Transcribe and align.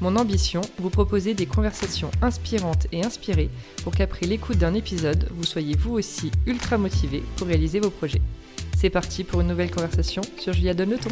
Mon 0.00 0.16
ambition, 0.16 0.60
vous 0.78 0.90
proposer 0.90 1.34
des 1.34 1.46
conversations 1.46 2.10
inspirantes 2.20 2.88
et 2.90 3.04
inspirées 3.04 3.48
pour 3.84 3.94
qu'après 3.94 4.26
l'écoute 4.26 4.58
d'un 4.58 4.74
épisode, 4.74 5.28
vous 5.30 5.44
soyez 5.44 5.76
vous 5.76 5.92
aussi 5.92 6.32
ultra 6.46 6.78
motivé 6.78 7.22
pour 7.36 7.46
réaliser 7.46 7.78
vos 7.78 7.90
projets. 7.90 8.22
C'est 8.76 8.90
parti 8.90 9.22
pour 9.22 9.40
une 9.40 9.46
nouvelle 9.46 9.70
conversation 9.70 10.22
sur 10.36 10.52
Julia 10.52 10.74
Donne 10.74 10.90
le 10.90 10.98
ton. 10.98 11.10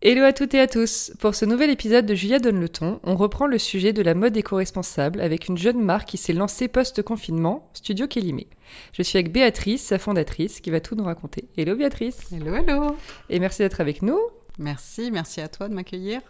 Hello 0.00 0.22
à 0.22 0.32
toutes 0.32 0.54
et 0.54 0.60
à 0.60 0.68
tous 0.68 1.12
Pour 1.18 1.34
ce 1.34 1.44
nouvel 1.44 1.70
épisode 1.70 2.06
de 2.06 2.14
Julia 2.14 2.38
donne 2.38 2.60
le 2.60 2.68
ton, 2.68 3.00
on 3.02 3.16
reprend 3.16 3.46
le 3.46 3.58
sujet 3.58 3.92
de 3.92 4.00
la 4.00 4.14
mode 4.14 4.36
éco-responsable 4.36 5.20
avec 5.20 5.48
une 5.48 5.58
jeune 5.58 5.82
marque 5.82 6.08
qui 6.08 6.16
s'est 6.16 6.32
lancée 6.32 6.68
post-confinement, 6.68 7.68
Studio 7.74 8.06
Kélimé. 8.06 8.46
Je 8.92 9.02
suis 9.02 9.18
avec 9.18 9.32
Béatrice, 9.32 9.82
sa 9.82 9.98
fondatrice, 9.98 10.60
qui 10.60 10.70
va 10.70 10.80
tout 10.80 10.94
nous 10.94 11.04
raconter. 11.04 11.48
Hello 11.56 11.76
Béatrice 11.76 12.32
Hello, 12.32 12.54
hello 12.54 12.96
Et 13.30 13.38
merci 13.38 13.62
d'être 13.62 13.80
avec 13.80 14.02
nous. 14.02 14.18
Merci, 14.58 15.10
merci 15.10 15.40
à 15.40 15.48
toi 15.48 15.68
de 15.68 15.74
m'accueillir. 15.74 16.20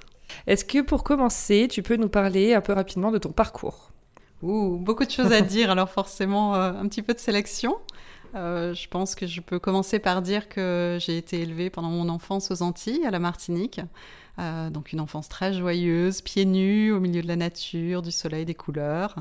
Est-ce 0.47 0.65
que 0.65 0.83
pour 0.83 1.05
commencer, 1.05 1.69
tu 1.71 1.83
peux 1.83 1.97
nous 1.97 2.09
parler 2.09 2.55
un 2.55 2.61
peu 2.61 2.73
rapidement 2.73 3.11
de 3.11 3.19
ton 3.19 3.31
parcours? 3.31 3.93
Ouh, 4.43 4.77
beaucoup 4.77 5.05
de 5.05 5.11
choses 5.11 5.33
à 5.33 5.41
dire, 5.41 5.71
alors 5.71 5.91
forcément 5.91 6.55
euh, 6.55 6.73
un 6.73 6.87
petit 6.87 7.03
peu 7.03 7.15
de 7.15 7.19
sélection. 7.19 7.77
Euh, 8.34 8.75
je 8.75 8.89
pense 8.89 9.15
que 9.15 9.27
je 9.27 9.41
peux 9.41 9.59
commencer 9.59 9.98
par 9.98 10.23
dire 10.23 10.48
que 10.48 10.98
j'ai 11.01 11.17
été 11.17 11.41
élevée 11.41 11.71
pendant 11.71 11.91
mon 11.91 12.09
enfance 12.09 12.51
aux 12.51 12.62
Antilles, 12.62 13.05
à 13.07 13.11
la 13.11 13.19
Martinique. 13.19 13.81
Euh, 14.39 14.71
donc 14.71 14.93
une 14.93 15.01
enfance 15.01 15.29
très 15.29 15.53
joyeuse, 15.53 16.21
pieds 16.21 16.45
nus, 16.45 16.93
au 16.93 17.01
milieu 17.01 17.23
de 17.23 17.27
la 17.27 17.37
nature, 17.37 18.03
du 18.03 18.12
soleil, 18.12 18.45
des 18.45 18.55
couleurs. 18.55 19.17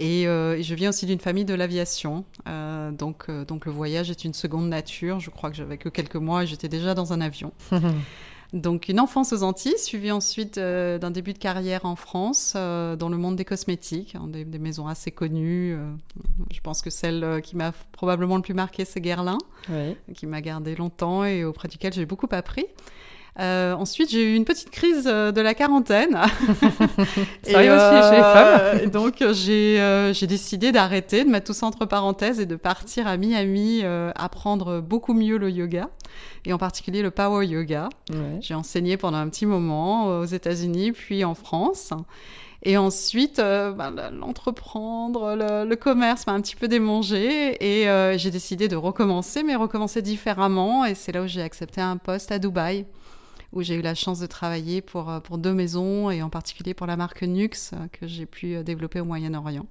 Et, 0.00 0.26
euh, 0.26 0.60
je 0.62 0.74
viens 0.74 0.90
aussi 0.90 1.06
d'une 1.06 1.20
famille 1.20 1.44
de 1.44 1.54
l'aviation. 1.54 2.24
donc, 2.46 3.30
donc 3.30 3.66
le 3.66 3.72
voyage 3.72 4.10
est 4.10 4.24
une 4.24 4.34
seconde 4.34 4.68
nature. 4.68 5.20
Je 5.20 5.30
crois 5.30 5.50
que 5.50 5.56
j'avais 5.56 5.78
que 5.78 5.88
quelques 5.88 6.16
mois 6.16 6.44
et 6.44 6.46
j'étais 6.46 6.68
déjà 6.68 6.94
dans 6.94 7.12
un 7.12 7.20
avion. 7.20 7.52
Donc 8.54 8.88
une 8.88 8.98
enfance 8.98 9.34
aux 9.34 9.42
Antilles, 9.42 9.78
suivie 9.78 10.10
ensuite 10.10 10.56
euh, 10.56 10.96
d'un 10.98 11.10
début 11.10 11.34
de 11.34 11.38
carrière 11.38 11.84
en 11.84 11.96
France 11.96 12.54
euh, 12.56 12.96
dans 12.96 13.10
le 13.10 13.18
monde 13.18 13.36
des 13.36 13.44
cosmétiques, 13.44 14.14
hein, 14.14 14.26
des, 14.26 14.44
maisons 14.58 14.86
assez 14.86 15.10
connues. 15.10 15.74
Euh, 15.74 15.90
je 16.50 16.60
pense 16.60 16.80
que 16.80 16.88
celle 16.88 17.42
qui 17.42 17.56
m'a 17.56 17.72
probablement 17.92 18.36
le 18.36 18.42
plus 18.42 18.54
marqué, 18.54 18.86
c'est 18.86 19.02
Guerlain, 19.02 19.38
qui 20.14 20.26
m'a 20.26 20.40
gardé 20.40 20.74
longtemps 20.76 21.24
et 21.24 21.44
auprès 21.44 21.68
duquel 21.68 21.92
j'ai 21.92 22.06
beaucoup 22.06 22.28
appris. 22.30 22.64
Euh, 23.38 23.72
ensuite, 23.74 24.10
j'ai 24.10 24.32
eu 24.32 24.34
une 24.34 24.44
petite 24.44 24.70
crise 24.70 25.04
euh, 25.06 25.30
de 25.30 25.40
la 25.40 25.54
quarantaine. 25.54 26.12
ça 27.42 27.56
arrive 27.58 27.72
aussi 27.72 28.08
chez 28.08 28.16
les 28.16 28.22
femmes. 28.22 28.80
Et 28.82 28.86
donc, 28.88 29.24
j'ai 29.32 30.12
j'ai 30.12 30.26
décidé 30.26 30.72
d'arrêter, 30.72 31.24
de 31.24 31.30
mettre 31.30 31.46
tout 31.46 31.52
ça 31.52 31.66
entre 31.66 31.86
parenthèses 31.86 32.40
et 32.40 32.46
de 32.46 32.56
partir 32.56 33.06
à 33.06 33.16
Miami 33.16 33.82
apprendre 34.14 34.80
beaucoup 34.80 35.14
mieux 35.14 35.38
le 35.38 35.50
yoga, 35.50 35.88
et 36.44 36.52
en 36.52 36.58
particulier 36.58 37.02
le 37.02 37.10
power 37.10 37.46
yoga. 37.46 37.88
J'ai 38.40 38.54
enseigné 38.54 38.96
pendant 38.96 39.18
un 39.18 39.28
petit 39.28 39.46
moment 39.46 40.18
aux 40.20 40.24
États-Unis, 40.24 40.92
puis 40.92 41.24
en 41.24 41.34
France. 41.34 41.92
Et 42.64 42.76
ensuite, 42.76 43.36
bah, 43.36 43.92
l'entreprendre, 44.12 45.36
le, 45.36 45.74
commerce 45.76 46.26
m'a 46.26 46.32
un 46.32 46.40
petit 46.40 46.56
peu 46.56 46.68
démangé 46.68 47.56
et 47.60 48.18
j'ai 48.18 48.30
décidé 48.30 48.68
de 48.68 48.76
recommencer, 48.76 49.42
mais 49.42 49.54
recommencer 49.54 50.02
différemment. 50.02 50.84
Et 50.84 50.94
c'est 50.94 51.12
là 51.12 51.22
où 51.22 51.26
j'ai 51.26 51.42
accepté 51.42 51.80
un 51.80 51.98
poste 51.98 52.32
à 52.32 52.38
Dubaï 52.38 52.86
où 53.52 53.62
j'ai 53.62 53.74
eu 53.74 53.82
la 53.82 53.94
chance 53.94 54.20
de 54.20 54.26
travailler 54.26 54.80
pour, 54.82 55.10
euh, 55.10 55.20
pour 55.20 55.38
deux 55.38 55.54
maisons 55.54 56.10
et 56.10 56.22
en 56.22 56.30
particulier 56.30 56.74
pour 56.74 56.86
la 56.86 56.96
marque 56.96 57.22
Nux 57.22 57.50
euh, 57.72 57.88
que 57.92 58.06
j'ai 58.06 58.26
pu 58.26 58.54
euh, 58.54 58.62
développer 58.62 59.00
au 59.00 59.04
Moyen-Orient. 59.04 59.66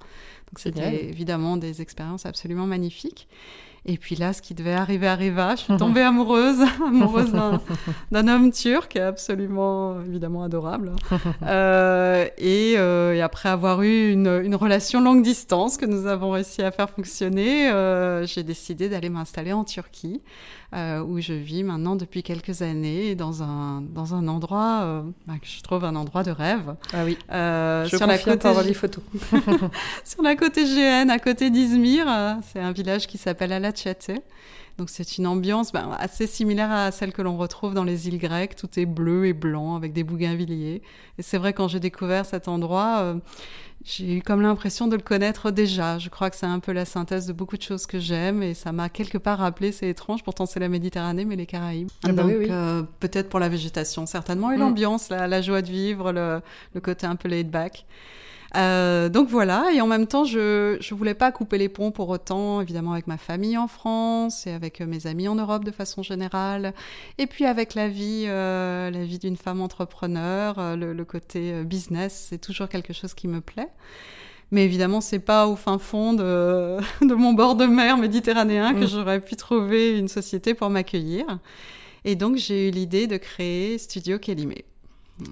Donc 0.47 0.59
c'était 0.59 1.05
évidemment 1.05 1.57
des 1.57 1.81
expériences 1.81 2.25
absolument 2.25 2.65
magnifiques. 2.65 3.27
Et 3.89 3.97
puis 3.97 4.15
là, 4.15 4.33
ce 4.33 4.41
qui 4.41 4.53
devait 4.53 4.73
arriver 4.73 5.07
arriva. 5.07 5.55
Je 5.55 5.61
suis 5.61 5.77
tombée 5.77 6.01
amoureuse, 6.01 6.59
amoureuse 6.85 7.31
d'un 8.11 8.27
homme 8.27 8.51
turc, 8.51 8.97
absolument, 8.97 10.01
évidemment 10.01 10.43
adorable. 10.43 10.91
Euh, 11.43 12.27
et, 12.37 12.73
euh, 12.77 13.13
et, 13.13 13.21
après 13.21 13.47
avoir 13.47 13.81
eu 13.83 14.11
une, 14.11 14.41
une, 14.43 14.55
relation 14.55 15.01
longue 15.01 15.23
distance 15.23 15.77
que 15.77 15.85
nous 15.85 16.05
avons 16.05 16.31
réussi 16.31 16.61
à 16.61 16.71
faire 16.71 16.89
fonctionner, 16.89 17.69
euh, 17.69 18.25
j'ai 18.25 18.43
décidé 18.43 18.89
d'aller 18.89 19.09
m'installer 19.09 19.53
en 19.53 19.63
Turquie, 19.63 20.21
où 20.73 21.21
je 21.21 21.33
vis 21.33 21.63
maintenant 21.63 21.95
depuis 21.95 22.23
quelques 22.23 22.61
années, 22.61 23.15
dans 23.15 23.41
un, 23.41 23.81
dans 23.81 24.13
un 24.13 24.27
endroit 24.27 25.05
bah, 25.25 25.35
que 25.41 25.47
je 25.47 25.61
trouve 25.61 25.85
un 25.85 25.95
endroit 25.95 26.23
de 26.23 26.31
rêve. 26.31 26.75
Ah 26.91 27.05
oui. 27.05 27.17
je 27.29 27.95
sur 27.95 28.05
la 28.05 28.17
côté 28.17 28.47
avoir 28.47 28.65
les 28.65 28.73
photos. 28.73 29.03
sur 30.03 30.21
la 30.23 30.35
côté 30.37 30.63
GN, 30.63 31.09
à 31.09 31.19
côté 31.19 31.49
d'Izmir, 31.49 32.07
c'est 32.51 32.59
un 32.59 32.71
village 32.71 33.07
qui 33.07 33.17
s'appelle 33.17 33.51
Alat 33.51 33.73
donc 34.77 34.91
c'est 34.91 35.17
une 35.17 35.25
ambiance 35.25 35.71
ben, 35.71 35.89
assez 35.99 36.27
similaire 36.27 36.71
à 36.71 36.91
celle 36.91 37.11
que 37.11 37.23
l'on 37.23 37.35
retrouve 37.35 37.73
dans 37.73 37.83
les 37.83 38.07
îles 38.07 38.19
grecques. 38.19 38.55
Tout 38.55 38.79
est 38.79 38.85
bleu 38.85 39.25
et 39.25 39.33
blanc 39.33 39.75
avec 39.75 39.91
des 39.91 40.03
bougainvilliers. 40.03 40.83
Et 41.17 41.21
c'est 41.23 41.39
vrai 41.39 41.53
quand 41.53 41.67
j'ai 41.67 41.79
découvert 41.79 42.27
cet 42.27 42.47
endroit, 42.47 42.99
euh, 42.99 43.15
j'ai 43.83 44.17
eu 44.17 44.21
comme 44.21 44.41
l'impression 44.41 44.87
de 44.87 44.95
le 44.95 45.01
connaître 45.01 45.49
déjà. 45.49 45.97
Je 45.97 46.09
crois 46.09 46.29
que 46.29 46.35
c'est 46.35 46.45
un 46.45 46.59
peu 46.59 46.73
la 46.73 46.85
synthèse 46.85 47.25
de 47.25 47.33
beaucoup 47.33 47.57
de 47.57 47.63
choses 47.63 47.87
que 47.87 47.97
j'aime 47.97 48.43
et 48.43 48.53
ça 48.53 48.71
m'a 48.71 48.87
quelque 48.89 49.17
part 49.17 49.39
rappelé, 49.39 49.71
c'est 49.71 49.89
étrange, 49.89 50.23
pourtant 50.23 50.45
c'est 50.45 50.59
la 50.59 50.69
Méditerranée 50.69 51.25
mais 51.25 51.35
les 51.35 51.47
Caraïbes. 51.47 51.89
Ah 52.03 52.11
bah 52.11 52.21
Donc 52.21 52.33
euh, 52.33 52.83
peut-être 52.99 53.29
pour 53.29 53.39
la 53.39 53.49
végétation 53.49 54.05
certainement 54.05 54.51
et 54.51 54.57
mm. 54.57 54.59
l'ambiance, 54.59 55.09
la, 55.09 55.41
joie 55.41 55.63
de 55.63 55.71
vivre, 55.71 56.11
le, 56.11 56.41
le 56.75 56.81
côté 56.81 57.07
un 57.07 57.15
peu 57.15 57.29
laid 57.29 57.49
back. 57.49 57.87
Euh, 58.55 59.09
donc 59.09 59.27
voilà, 59.27 59.65
et 59.73 59.81
en 59.81 59.87
même 59.87 60.07
temps, 60.07 60.23
je 60.23 60.77
je 60.79 60.95
voulais 60.95 61.13
pas 61.13 61.31
couper 61.31 61.57
les 61.57 61.69
ponts 61.69 61.91
pour 61.91 62.09
autant, 62.09 62.61
évidemment 62.61 62.93
avec 62.93 63.07
ma 63.07 63.17
famille 63.17 63.57
en 63.57 63.67
France 63.67 64.47
et 64.47 64.51
avec 64.51 64.81
euh, 64.81 64.85
mes 64.85 65.05
amis 65.07 65.27
en 65.27 65.35
Europe 65.35 65.65
de 65.65 65.71
façon 65.71 66.01
générale, 66.01 66.73
et 67.17 67.27
puis 67.27 67.45
avec 67.45 67.75
la 67.75 67.89
vie, 67.89 68.25
euh, 68.27 68.89
la 68.89 69.03
vie 69.03 69.19
d'une 69.19 69.37
femme 69.37 69.61
entrepreneur, 69.61 70.57
euh, 70.59 70.75
le, 70.75 70.93
le, 70.93 71.05
côté 71.05 71.63
business, 71.63 72.27
c'est 72.29 72.39
toujours 72.39 72.69
quelque 72.69 72.93
chose 72.93 73.13
qui 73.13 73.27
me 73.27 73.41
plaît. 73.41 73.69
Mais 74.51 74.63
évidemment, 74.63 75.01
c'est 75.01 75.19
pas 75.19 75.47
au 75.47 75.55
fin 75.55 75.77
fond 75.77 76.13
de, 76.13 76.77
de 77.05 77.13
mon 77.13 77.33
bord 77.33 77.55
de 77.55 77.65
mer 77.65 77.97
méditerranéen 77.97 78.73
que 78.73 78.85
mm. 78.85 78.87
j'aurais 78.87 79.19
pu 79.19 79.35
trouver 79.35 79.97
une 79.97 80.07
société 80.07 80.53
pour 80.53 80.69
m'accueillir. 80.69 81.25
Et 82.05 82.15
donc, 82.15 82.37
j'ai 82.37 82.69
eu 82.69 82.71
l'idée 82.71 83.07
de 83.07 83.17
créer 83.17 83.77
Studio 83.77 84.19
Kélimé. 84.19 84.63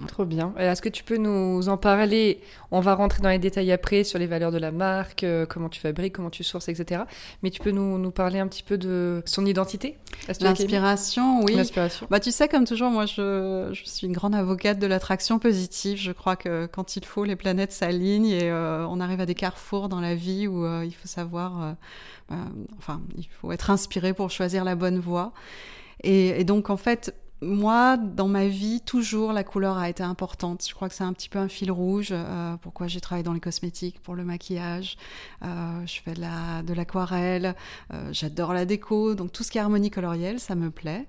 Trop 0.08 0.26
bien. 0.26 0.52
Est-ce 0.58 0.82
que 0.82 0.90
tu 0.90 1.04
peux 1.04 1.18
nous 1.18 1.70
en 1.70 1.78
parler? 1.78 2.42
On 2.72 2.80
va 2.80 2.96
rentrer 2.96 3.22
dans 3.22 3.30
les 3.30 3.38
détails 3.38 3.72
après 3.72 4.04
sur 4.04 4.18
les 4.18 4.26
valeurs 4.26 4.52
de 4.52 4.58
la 4.58 4.72
marque, 4.72 5.24
euh, 5.24 5.46
comment 5.46 5.70
tu 5.70 5.80
fabriques, 5.80 6.14
comment 6.14 6.32
tu 6.32 6.44
sources, 6.44 6.70
etc. 6.70 7.04
Mais 7.44 7.52
tu 7.52 7.60
peux 7.60 7.70
nous, 7.70 8.00
nous 8.00 8.10
parler 8.10 8.40
un 8.40 8.48
petit 8.48 8.64
peu 8.64 8.80
de 8.80 9.22
son 9.26 9.46
identité? 9.46 9.98
L'inspiration, 10.42 11.44
oui. 11.44 11.54
L'inspiration. 11.54 12.08
Bah, 12.10 12.20
tu 12.20 12.32
sais, 12.32 12.48
comme 12.48 12.66
toujours, 12.66 12.90
moi, 12.90 13.06
je, 13.06 13.70
je 13.74 13.84
suis 13.88 14.08
une 14.08 14.14
grande 14.14 14.34
avocate 14.34 14.80
de 14.80 14.88
l'attraction 14.88 15.38
positive. 15.38 16.00
Je 16.00 16.12
crois 16.12 16.36
que 16.36 16.66
quand 16.66 16.96
il 16.96 17.06
faut, 17.06 17.24
les 17.24 17.36
planètes 17.36 17.72
s'alignent 17.72 18.26
et 18.26 18.50
euh, 18.50 18.88
on 18.88 19.00
arrive 19.00 19.22
à 19.22 19.28
des 19.28 19.36
carrefours 19.36 19.88
dans 19.88 20.02
la 20.02 20.16
vie 20.16 20.48
où 20.48 20.66
euh, 20.66 20.84
il 20.84 20.96
faut 20.96 21.08
savoir, 21.08 21.76
bah, 22.30 22.38
enfin, 22.80 23.02
il 23.18 23.28
faut 23.40 23.52
être 23.52 23.70
inspiré 23.70 24.14
pour 24.14 24.32
choisir 24.32 24.64
la 24.64 24.74
bonne 24.74 24.98
voie. 24.98 25.32
Et, 26.04 26.42
et 26.42 26.44
donc, 26.44 26.72
en 26.72 26.78
fait, 26.78 27.14
moi, 27.42 27.98
dans 27.98 28.30
ma 28.30 28.48
vie, 28.48 28.80
toujours 28.80 29.34
la 29.34 29.44
couleur 29.44 29.78
a 29.78 29.90
été 29.90 30.04
importante. 30.04 30.66
Je 30.68 30.74
crois 30.74 30.88
que 30.88 30.96
c'est 30.96 31.04
un 31.04 31.12
petit 31.12 31.28
peu 31.28 31.38
un 31.38 31.50
fil 31.50 31.70
rouge. 31.70 32.10
Euh, 32.12 32.56
pourquoi 32.62 32.88
j'ai 32.88 33.02
travaillé 33.02 33.24
dans 33.24 33.34
les 33.34 33.42
cosmétiques, 33.42 34.02
pour 34.02 34.16
le 34.16 34.24
maquillage. 34.24 34.96
Euh, 35.44 35.86
je 35.86 36.00
fais 36.02 36.14
de 36.14 36.74
l'aquarelle. 36.74 37.56
euh, 37.94 38.10
J'adore 38.14 38.54
la 38.54 38.66
déco. 38.66 39.16
Donc 39.16 39.34
tout 39.34 39.44
ce 39.44 39.52
qui 39.52 39.58
est 39.58 39.62
harmonie 39.62 39.92
colorielle, 39.92 40.40
ça 40.40 40.56
me 40.56 40.72
plaît. 40.72 41.08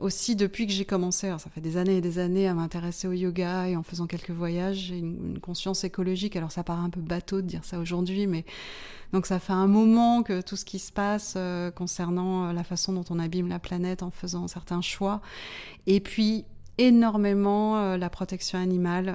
Aussi, 0.00 0.36
depuis 0.36 0.66
que 0.66 0.72
j'ai 0.72 0.84
commencé, 0.84 1.28
ça 1.38 1.50
fait 1.50 1.60
des 1.60 1.76
années 1.76 1.96
et 1.96 2.00
des 2.00 2.20
années 2.20 2.46
à 2.46 2.54
m'intéresser 2.54 3.08
au 3.08 3.12
yoga 3.12 3.66
et 3.66 3.74
en 3.74 3.82
faisant 3.82 4.06
quelques 4.06 4.30
voyages, 4.30 4.76
j'ai 4.76 4.98
une, 4.98 5.40
conscience 5.40 5.82
écologique. 5.82 6.36
Alors 6.36 6.52
ça 6.52 6.62
paraît 6.62 6.82
un 6.84 6.90
peu 6.90 7.00
bateau 7.00 7.40
de 7.40 7.46
dire 7.46 7.64
ça 7.64 7.80
aujourd'hui, 7.80 8.28
mais 8.28 8.44
donc 9.12 9.26
ça 9.26 9.40
fait 9.40 9.54
un 9.54 9.66
moment 9.66 10.22
que 10.22 10.40
tout 10.40 10.54
ce 10.54 10.64
qui 10.64 10.78
se 10.78 10.92
passe 10.92 11.36
concernant 11.74 12.52
la 12.52 12.62
façon 12.62 12.92
dont 12.92 13.04
on 13.10 13.18
abîme 13.18 13.48
la 13.48 13.58
planète 13.58 14.04
en 14.04 14.10
faisant 14.12 14.46
certains 14.46 14.71
choix, 14.80 15.20
et 15.86 16.00
puis 16.00 16.44
énormément 16.78 17.96
la 17.96 18.08
protection 18.08 18.58
animale. 18.58 19.14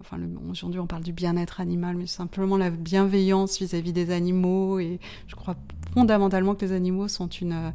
enfin, 0.00 0.18
aujourd'hui, 0.50 0.80
on 0.80 0.86
parle 0.86 1.04
du 1.04 1.12
bien-être 1.12 1.60
animal, 1.60 1.96
mais 1.96 2.06
simplement 2.06 2.56
la 2.56 2.70
bienveillance 2.70 3.58
vis-à-vis 3.58 3.92
des 3.92 4.10
animaux. 4.10 4.80
Et 4.80 4.98
je 5.28 5.36
crois 5.36 5.56
fondamentalement 5.94 6.54
que 6.54 6.64
les 6.64 6.72
animaux 6.72 7.08
sont 7.08 7.28
une, 7.28 7.52
euh, 7.52 7.70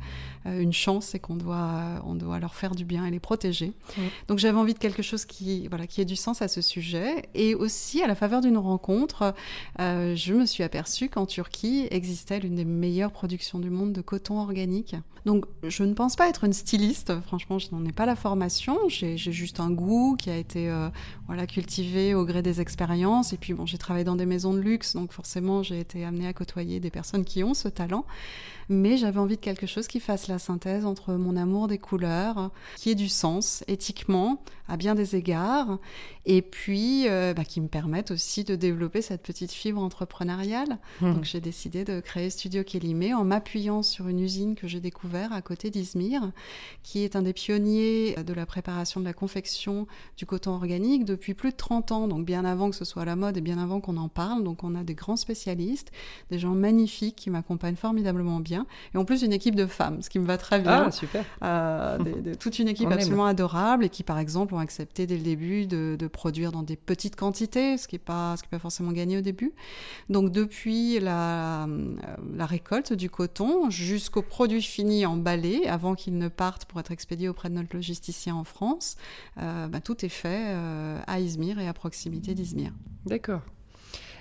une 0.46 0.74
chance 0.74 1.16
et 1.16 1.20
qu'on 1.20 1.36
doit, 1.36 2.02
on 2.06 2.16
doit 2.16 2.40
leur 2.40 2.56
faire 2.56 2.76
du 2.76 2.86
bien 2.86 3.06
et 3.06 3.12
les 3.12 3.20
protéger. 3.20 3.74
Donc 4.28 4.40
j'avais 4.40 4.58
envie 4.58 4.74
de 4.74 4.80
quelque 4.80 5.02
chose 5.02 5.26
qui, 5.26 5.68
voilà, 5.68 5.88
qui 5.88 6.02
ait 6.02 6.06
du 6.06 6.16
sens 6.16 6.42
à 6.42 6.48
ce 6.48 6.62
sujet. 6.62 7.28
Et 7.34 7.56
aussi, 7.56 8.02
à 8.02 8.08
la 8.08 8.16
faveur 8.16 8.42
d'une 8.42 8.58
rencontre, 8.58 9.34
euh, 9.80 10.16
je 10.16 10.34
me 10.34 10.46
suis 10.46 10.64
aperçue 10.64 11.10
qu'en 11.10 11.26
Turquie 11.26 11.88
existait 11.92 12.40
l'une 12.40 12.56
des 12.56 12.66
meilleures 12.66 13.12
productions 13.12 13.60
du 13.60 13.70
monde 13.70 13.94
de 13.94 14.02
coton 14.02 14.40
organique. 14.40 14.96
Donc 15.26 15.46
je 15.64 15.84
ne 15.84 15.94
pense 15.94 16.16
pas 16.16 16.30
être 16.30 16.44
une 16.44 16.54
styliste, 16.54 17.20
franchement 17.22 17.58
je 17.58 17.70
n'en 17.72 17.84
ai 17.84 17.92
pas 17.92 18.06
la 18.06 18.16
formation, 18.16 18.78
j'ai 18.88 19.18
juste 19.18 19.60
un 19.60 19.72
goût 19.72 20.16
qui 20.18 20.30
a 20.30 20.38
été 20.38 20.70
euh, 20.70 20.90
voilà, 21.26 21.48
cultivé 21.48 22.14
au 22.14 22.26
gré 22.26 22.44
des 22.44 22.62
expériences. 22.62 23.34
Et 23.34 23.38
puis 23.38 23.54
bon, 23.56 23.66
j'ai 23.66 23.80
travaillé 23.80 24.06
dans 24.06 24.16
des 24.16 24.28
maisons 24.28 24.54
de 24.54 24.60
luxe, 24.60 24.94
donc 24.94 25.12
forcément 25.12 25.64
j'ai 25.64 25.80
été 25.80 26.06
amenée 26.06 26.28
à 26.28 26.34
côtoyer 26.34 26.80
des 26.80 26.92
personnes 26.92 27.26
qui 27.26 27.44
ont 27.44 27.56
ce 27.56 27.68
talent 27.68 28.06
mais 28.70 28.98
j'avais 28.98 29.20
envie 29.20 29.36
de 29.36 29.42
quelque 29.42 29.68
chose 29.68 29.88
qui 29.88 30.00
fasse 30.00 30.28
la 30.28 30.40
synthèse 30.40 30.86
entre 30.86 31.14
mon 31.14 31.38
amour 31.38 31.68
des 31.68 31.78
couleurs, 31.78 32.52
qui 32.76 32.90
ait 32.90 32.96
du 32.96 33.10
sens 33.10 33.64
éthiquement 33.68 34.42
à 34.68 34.78
bien 34.78 34.96
des 34.96 35.16
égards, 35.16 35.80
et 36.26 36.42
puis 36.42 37.08
euh, 37.08 37.34
bah, 37.34 37.44
qui 37.44 37.62
me 37.62 37.68
permette 37.68 38.12
aussi 38.12 38.44
de 38.44 38.56
développer 38.56 39.02
cette 39.02 39.22
petite 39.22 39.52
fibre 39.52 39.82
entrepreneuriale. 39.82 40.80
Mmh. 41.02 41.14
Donc 41.14 41.24
j'ai 41.24 41.42
décidé 41.42 41.84
de 41.84 42.00
créer 42.00 42.30
Studio 42.30 42.64
Kélimé 42.64 43.14
en 43.14 43.24
m'appuyant 43.24 43.84
sur 43.84 44.08
une 44.08 44.20
usine 44.20 44.56
que 44.56 44.68
j'ai 44.68 44.80
découvert 44.80 45.34
à 45.34 45.42
côté 45.42 45.70
d'Izmir, 45.70 46.32
qui 46.84 47.04
est 47.04 47.16
un 47.16 47.22
des 47.22 47.34
pionniers 47.34 48.16
de 48.16 48.34
la 48.34 48.46
préparation 48.46 49.00
de 49.00 49.06
la 49.06 49.14
confection 49.14 49.88
du 50.18 50.26
coton 50.26 50.52
organique 50.52 51.06
depuis 51.06 51.34
plus 51.34 51.52
de 51.52 51.58
30 51.58 51.92
ans, 51.92 52.08
donc 52.08 52.26
bien 52.26 52.46
avant 52.46 52.70
que 52.70 52.76
ce 52.76 52.86
soit 52.86 53.04
à 53.04 53.06
la 53.06 53.16
mode 53.16 53.38
et 53.38 53.42
bien 53.42 53.58
avant 53.58 53.80
qu'on 53.82 53.98
en 53.98 54.10
parle. 54.10 54.44
Donc 54.44 54.64
on 54.64 54.76
a 54.76 54.84
des 54.84 54.96
grands 54.96 55.18
spécialistes, 55.18 55.92
des 56.30 56.40
gens 56.40 56.56
magnifiques 56.56 57.16
qui 57.16 57.30
m'accompagnent 57.30 57.76
formidablement 57.76 58.40
bien 58.40 58.66
et 58.94 58.98
en 58.98 59.06
plus, 59.06 59.24
une 59.24 59.34
équipe 59.34 59.56
de 59.56 59.66
femmes, 59.66 60.02
ce 60.02 60.10
qui 60.10 60.20
me 60.20 60.26
va 60.26 60.38
très 60.38 60.60
bien. 60.60 60.86
Ah, 60.88 60.92
super. 60.92 61.24
Euh, 61.44 61.98
toute 62.40 62.60
une 62.60 62.68
équipe 62.70 62.92
absolument 62.92 63.26
adorable 63.26 63.86
et 63.86 63.90
qui, 63.90 64.04
par 64.04 64.20
exemple, 64.20 64.55
ont 64.56 64.60
accepté 64.60 65.06
dès 65.06 65.18
le 65.18 65.24
début 65.24 65.66
de, 65.68 66.08
produire 66.08 66.52
dans 66.52 66.64
des 66.64 66.76
petites 66.76 67.16
quantités, 67.16 67.78
ce 67.78 67.88
qui 67.88 67.96
n'est 67.96 68.00
pas, 68.00 68.36
pas 68.50 68.60
forcément 68.60 68.92
gagné 68.92 69.18
au 69.18 69.22
début. 69.22 69.54
Donc, 70.10 70.32
depuis 70.32 71.00
la, 71.00 71.66
euh, 71.66 71.96
la 72.36 72.46
récolte 72.46 72.94
du 72.94 73.10
coton 73.10 73.70
jusqu'au 73.70 74.22
produit 74.22 74.62
fini 74.62 75.06
emballé, 75.06 75.66
avant 75.68 75.96
qu'il 75.96 76.18
ne 76.18 76.28
parte 76.28 76.66
pour 76.66 76.80
être 76.80 76.92
expédié 76.92 77.30
auprès 77.30 77.50
de 77.50 77.56
notre 77.56 77.76
logisticien 77.76 78.36
en 78.36 78.44
France, 78.44 78.96
euh, 79.40 79.68
bah, 79.68 79.82
tout 79.82 80.06
est 80.06 80.10
fait 80.10 80.56
à 81.08 81.20
Izmir 81.20 81.60
et 81.60 81.68
à 81.68 81.74
proximité 81.74 82.34
d'Izmir. 82.34 82.72
D'accord. 83.06 83.42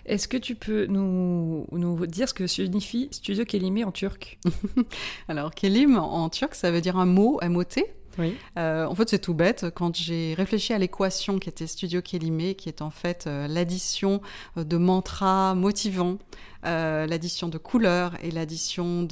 Est-ce 0.06 0.28
que 0.28 0.36
tu 0.36 0.54
peux 0.54 0.86
nous, 0.86 1.66
nous 1.72 2.06
dire 2.06 2.28
ce 2.28 2.34
que 2.34 2.46
signifie 2.46 3.08
Studio 3.10 3.44
Kelime 3.44 3.84
en 3.86 3.92
turc? 3.92 4.38
Alors, 5.28 5.54
Kelim 5.54 5.96
en 5.96 6.28
turc, 6.28 6.54
ça 6.54 6.70
veut 6.70 6.82
dire 6.82 6.98
un 6.98 7.06
mot, 7.06 7.38
M-O-T. 7.40 7.86
Euh, 8.58 8.86
en 8.86 8.94
fait, 8.94 9.08
c'est 9.08 9.18
tout 9.18 9.34
bête. 9.34 9.66
Quand 9.74 9.96
j'ai 9.96 10.34
réfléchi 10.34 10.72
à 10.72 10.78
l'équation 10.78 11.38
qui 11.38 11.48
était 11.48 11.66
Studio 11.66 12.02
Kélimé, 12.02 12.54
qui 12.54 12.68
est 12.68 12.82
en 12.82 12.90
fait 12.90 13.26
euh, 13.26 13.48
l'addition 13.48 14.20
euh, 14.56 14.64
de 14.64 14.76
mantras 14.76 15.54
motivants 15.54 16.18
euh, 16.66 17.06
l'addition 17.06 17.48
de 17.48 17.58
couleurs 17.58 18.12
et 18.22 18.30
l'addition 18.30 19.02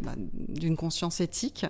bah, 0.00 0.12
d'une 0.48 0.76
conscience 0.76 1.20
éthique. 1.20 1.66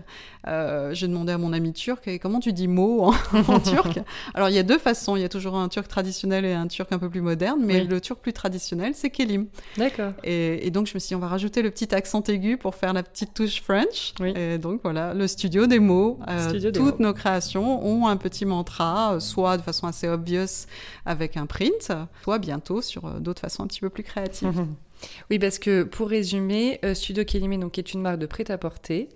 Euh, 0.47 0.93
j'ai 0.93 1.09
demandé 1.09 1.33
à 1.33 1.39
mon 1.39 1.53
ami 1.53 1.73
turc 1.73 2.11
comment 2.21 2.41
tu 2.41 2.53
dis 2.53 2.69
mot 2.69 3.13
en, 3.33 3.61
turc? 3.61 4.01
Alors 4.35 4.49
il 4.49 4.55
y 4.55 4.59
a 4.59 4.63
deux 4.63 4.79
façons, 4.79 5.17
il 5.17 5.23
y 5.23 5.25
a 5.25 5.29
toujours 5.29 5.57
un 5.57 5.69
turc 5.69 5.89
traditionnel 5.89 6.45
et 6.45 6.53
un 6.53 6.67
turc 6.67 6.93
un 6.93 6.99
peu 6.99 7.09
plus 7.09 7.21
moderne, 7.21 7.61
mais 7.65 7.85
le 7.85 8.01
turc 8.01 8.21
plus 8.21 8.33
traditionnel 8.33 8.93
c'est 8.95 9.11
kelim. 9.11 9.47
D'accord. 9.77 10.13
Et, 10.25 10.71
donc 10.71 10.87
je 10.87 10.95
me 10.95 10.99
suis 10.99 11.09
dit 11.09 11.15
on 11.15 11.21
va 11.21 11.29
rajouter 11.29 11.63
le 11.63 11.71
petit 11.71 11.95
accent 11.95 12.23
aigu 12.25 12.57
pour 12.57 12.75
faire 12.75 12.93
la 12.93 13.03
petite 13.03 13.35
touche 13.35 13.63
French. 13.63 14.15
Et 14.23 14.59
donc 14.59 14.81
voilà, 14.83 15.15
le 15.15 15.27
studio 15.27 15.67
des 15.67 15.79
mots. 15.79 16.19
Euh, 16.29 16.71
toutes 16.73 17.01
nos 17.01 17.13
créations 17.13 17.85
ont 17.85 18.07
un 18.09 18.17
petit 18.17 18.45
mantra, 18.45 19.21
soit 19.21 19.57
de 19.57 19.63
façon 19.63 19.87
assez 19.87 20.09
obvious 20.09 20.67
avec 21.07 21.37
un 21.37 21.47
print, 21.47 21.93
soit 22.25 22.39
bientôt 22.39 22.83
sur 22.83 23.09
d'autres 23.21 23.41
façons 23.41 23.63
un 23.63 23.67
petit 23.67 23.81
peu 23.81 23.91
plus 23.91 24.03
créatives. 24.03 24.67
Oui, 25.31 25.39
parce 25.39 25.59
que 25.59 25.83
pour 25.83 26.09
résumer, 26.09 26.79
euh, 26.85 26.95
Studio 26.95 27.25
Kelime 27.25 27.59
donc, 27.61 27.79
est 27.79 27.93
une 27.95 28.01
marque 28.01 28.19
de 28.19 28.27
prêt-à-porter 28.27 29.09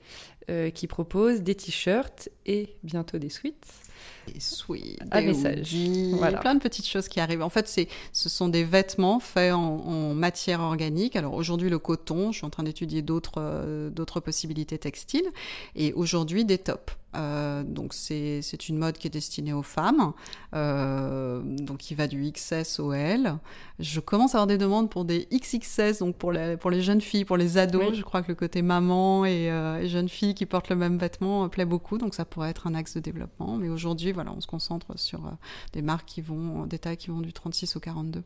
euh, 0.50 0.70
qui 0.70 0.86
propose 0.86 1.42
des 1.42 1.54
t-shirts 1.54 2.28
et 2.46 2.76
bientôt 2.82 3.18
des 3.18 3.30
sweats. 3.30 3.52
Des 4.26 4.40
sweats, 4.40 5.04
des 5.12 5.26
message. 5.26 5.74
Voilà. 6.18 6.38
plein 6.38 6.54
de 6.54 6.60
petites 6.60 6.86
choses 6.86 7.08
qui 7.08 7.20
arrivent. 7.20 7.42
En 7.42 7.48
fait, 7.48 7.68
c'est, 7.68 7.88
ce 8.12 8.28
sont 8.28 8.48
des 8.48 8.64
vêtements 8.64 9.20
faits 9.20 9.52
en, 9.52 10.14
matière 10.14 10.60
organique. 10.60 11.16
Alors 11.16 11.34
aujourd'hui, 11.34 11.70
le 11.70 11.78
coton, 11.78 12.32
je 12.32 12.38
suis 12.38 12.46
en 12.46 12.50
train 12.50 12.62
d'étudier 12.62 13.02
d'autres, 13.02 13.34
euh, 13.38 13.90
d'autres 13.90 14.20
possibilités 14.20 14.78
textiles. 14.78 15.26
Et 15.74 15.92
aujourd'hui, 15.92 16.44
des 16.44 16.58
tops. 16.58 16.96
Euh, 17.16 17.62
donc 17.62 17.94
c'est 17.94 18.68
une 18.68 18.78
mode 18.78 18.98
qui 18.98 19.06
est 19.06 19.10
destinée 19.10 19.52
aux 19.52 19.62
femmes, 19.62 20.12
euh, 20.54 21.40
donc 21.42 21.78
qui 21.78 21.94
va 21.94 22.06
du 22.06 22.30
XS 22.30 22.80
au 22.80 22.92
L. 22.92 23.36
Je 23.78 24.00
commence 24.00 24.34
à 24.34 24.38
avoir 24.38 24.46
des 24.46 24.58
demandes 24.58 24.90
pour 24.90 25.04
des 25.04 25.26
XXS, 25.32 26.00
donc 26.00 26.16
pour 26.16 26.32
les, 26.32 26.56
pour 26.56 26.70
les 26.70 26.82
jeunes 26.82 27.00
filles, 27.00 27.24
pour 27.24 27.36
les 27.36 27.58
ados. 27.58 27.94
Je 27.94 28.02
crois 28.02 28.22
que 28.22 28.28
le 28.28 28.34
côté 28.34 28.62
maman 28.62 29.24
et, 29.24 29.50
euh, 29.50 29.80
et 29.80 29.88
jeunes 29.88 30.08
filles 30.08 30.34
qui 30.34 30.46
portent 30.46 30.68
le 30.68 30.76
même 30.76 30.98
vêtement 30.98 31.48
plaît 31.48 31.64
beaucoup, 31.64 31.98
donc 31.98 32.14
ça 32.14 32.24
pourrait 32.24 32.50
être 32.50 32.66
un 32.66 32.74
axe 32.74 32.94
de 32.94 33.00
développement. 33.00 33.56
Mais 33.56 33.68
aujourd'hui, 33.68 34.12
voilà, 34.16 34.32
on 34.36 34.40
se 34.40 34.48
concentre 34.48 34.98
sur 34.98 35.20
des 35.72 35.82
marques 35.82 36.08
qui 36.08 36.20
vont, 36.20 36.66
des 36.66 36.80
tailles 36.80 36.96
qui 36.96 37.08
vont 37.08 37.20
du 37.20 37.32
36 37.32 37.76
au 37.76 37.80
42. 37.80 38.24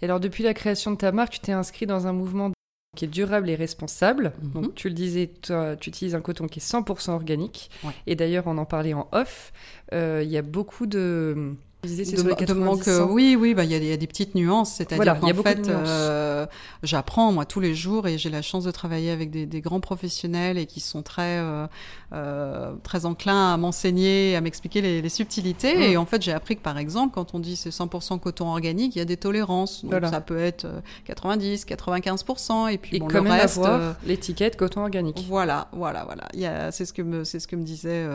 Et 0.00 0.06
alors, 0.06 0.18
depuis 0.18 0.42
la 0.42 0.54
création 0.54 0.90
de 0.90 0.96
ta 0.96 1.12
marque, 1.12 1.34
tu 1.34 1.40
t'es 1.40 1.52
inscrit 1.52 1.86
dans 1.86 2.06
un 2.06 2.12
mouvement 2.12 2.50
qui 2.96 3.06
est 3.06 3.08
durable 3.08 3.48
et 3.48 3.54
responsable. 3.54 4.32
Mhm. 4.42 4.62
Donc, 4.62 4.74
tu 4.74 4.88
le 4.88 4.94
disais, 4.94 5.28
toi, 5.28 5.76
tu 5.76 5.88
utilises 5.88 6.14
un 6.14 6.20
coton 6.20 6.46
qui 6.46 6.58
est 6.58 6.62
100% 6.62 7.12
organique. 7.12 7.70
Et 8.06 8.16
d'ailleurs, 8.16 8.46
on 8.46 8.58
en 8.58 8.64
parlait 8.64 8.94
en 8.94 9.08
off, 9.12 9.52
euh, 9.92 10.22
il 10.24 10.30
y 10.30 10.36
a 10.36 10.42
beaucoup 10.42 10.86
de 10.86 11.54
de, 11.84 13.02
oui, 13.02 13.36
oui, 13.36 13.54
bah 13.54 13.64
il 13.64 13.72
y, 13.72 13.92
a 13.92 13.96
des 13.96 14.06
petites 14.06 14.36
nuances, 14.36 14.74
c'est-à-dire 14.74 15.18
qu'en 15.18 15.42
fait, 15.42 15.68
euh, 15.68 16.46
j'apprends 16.84 17.32
moi 17.32 17.44
tous 17.44 17.58
les 17.58 17.74
jours 17.74 18.06
et 18.06 18.18
j'ai 18.18 18.30
la 18.30 18.40
chance 18.40 18.62
de 18.62 18.70
travailler 18.70 19.10
avec 19.10 19.30
des, 19.30 19.60
grands 19.60 19.80
professionnels 19.80 20.58
et 20.58 20.66
qui 20.66 20.78
sont 20.78 21.02
très 21.02 21.38
euh, 21.38 21.66
euh, 22.12 22.72
très 22.84 23.04
enclins 23.04 23.52
à 23.52 23.56
m'enseigner, 23.56 24.36
à 24.36 24.40
m'expliquer 24.40 24.80
les, 24.80 25.08
subtilités. 25.08 25.76
Mm. 25.76 25.82
Et 25.82 25.96
en 25.96 26.06
fait, 26.06 26.22
j'ai 26.22 26.32
appris 26.32 26.56
que 26.56 26.62
par 26.62 26.78
exemple, 26.78 27.14
quand 27.14 27.34
on 27.34 27.40
dit 27.40 27.56
c'est 27.56 27.70
100% 27.70 28.20
coton 28.20 28.46
organique, 28.46 28.94
il 28.94 29.00
y 29.00 29.02
a 29.02 29.04
des 29.04 29.16
tolérances. 29.16 29.84
Donc 29.84 30.04
ça 30.06 30.20
peut 30.20 30.38
être 30.38 30.68
90, 31.06 31.66
95%, 31.66 32.72
et 32.72 32.78
puis 32.78 32.96
et 32.96 33.00
bon, 33.00 33.08
quand 33.08 33.14
le 33.14 33.22
même 33.22 33.32
reste. 33.32 33.60
l'étiquette 34.06 34.56
coton 34.56 34.82
organique. 34.82 35.24
Voilà, 35.26 35.66
voilà, 35.72 36.04
voilà. 36.04 36.70
C'est 36.70 36.84
ce 36.84 36.92
que 36.92 37.02
me 37.02 37.24
c'est 37.24 37.40
ce 37.40 37.48
que 37.48 37.56
me 37.56 37.64
disait 37.64 38.06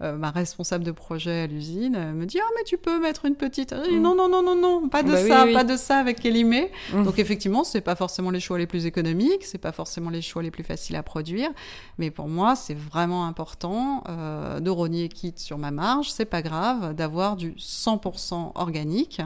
ma 0.00 0.30
responsable 0.30 0.84
de 0.84 0.92
projet 0.92 1.40
à 1.40 1.46
l'usine. 1.48 1.96
Elle 1.96 2.14
me 2.14 2.24
dit 2.24 2.38
ah 2.40 2.48
mais 2.56 2.62
tu 2.62 2.78
peux 2.78 3.00
mettre 3.00 3.07
une 3.24 3.36
petite. 3.36 3.72
Mm. 3.72 4.00
Non, 4.00 4.14
non, 4.14 4.28
non, 4.28 4.42
non, 4.42 4.54
non, 4.54 4.88
pas 4.88 5.02
de 5.02 5.12
bah 5.12 5.26
ça, 5.26 5.46
pas 5.52 5.64
de 5.64 5.76
ça 5.76 5.98
avec 5.98 6.20
Kélimé. 6.20 6.70
Mm. 6.92 7.04
Donc 7.04 7.18
effectivement, 7.18 7.64
c'est 7.64 7.80
pas 7.80 7.96
forcément 7.96 8.30
les 8.30 8.40
choix 8.40 8.58
les 8.58 8.66
plus 8.66 8.86
économiques, 8.86 9.44
c'est 9.44 9.58
pas 9.58 9.72
forcément 9.72 10.10
les 10.10 10.22
choix 10.22 10.42
les 10.42 10.50
plus 10.50 10.64
faciles 10.64 10.96
à 10.96 11.02
produire, 11.02 11.50
mais 11.98 12.10
pour 12.10 12.28
moi, 12.28 12.56
c'est 12.56 12.76
vraiment 12.76 13.26
important 13.26 14.04
euh, 14.08 14.60
de 14.60 14.70
rogner 14.70 15.08
quitte 15.08 15.38
sur 15.38 15.58
ma 15.58 15.70
marge. 15.70 16.10
C'est 16.10 16.24
pas 16.24 16.42
grave 16.42 16.94
d'avoir 16.94 17.36
du 17.36 17.52
100% 17.52 18.52
organique. 18.54 19.20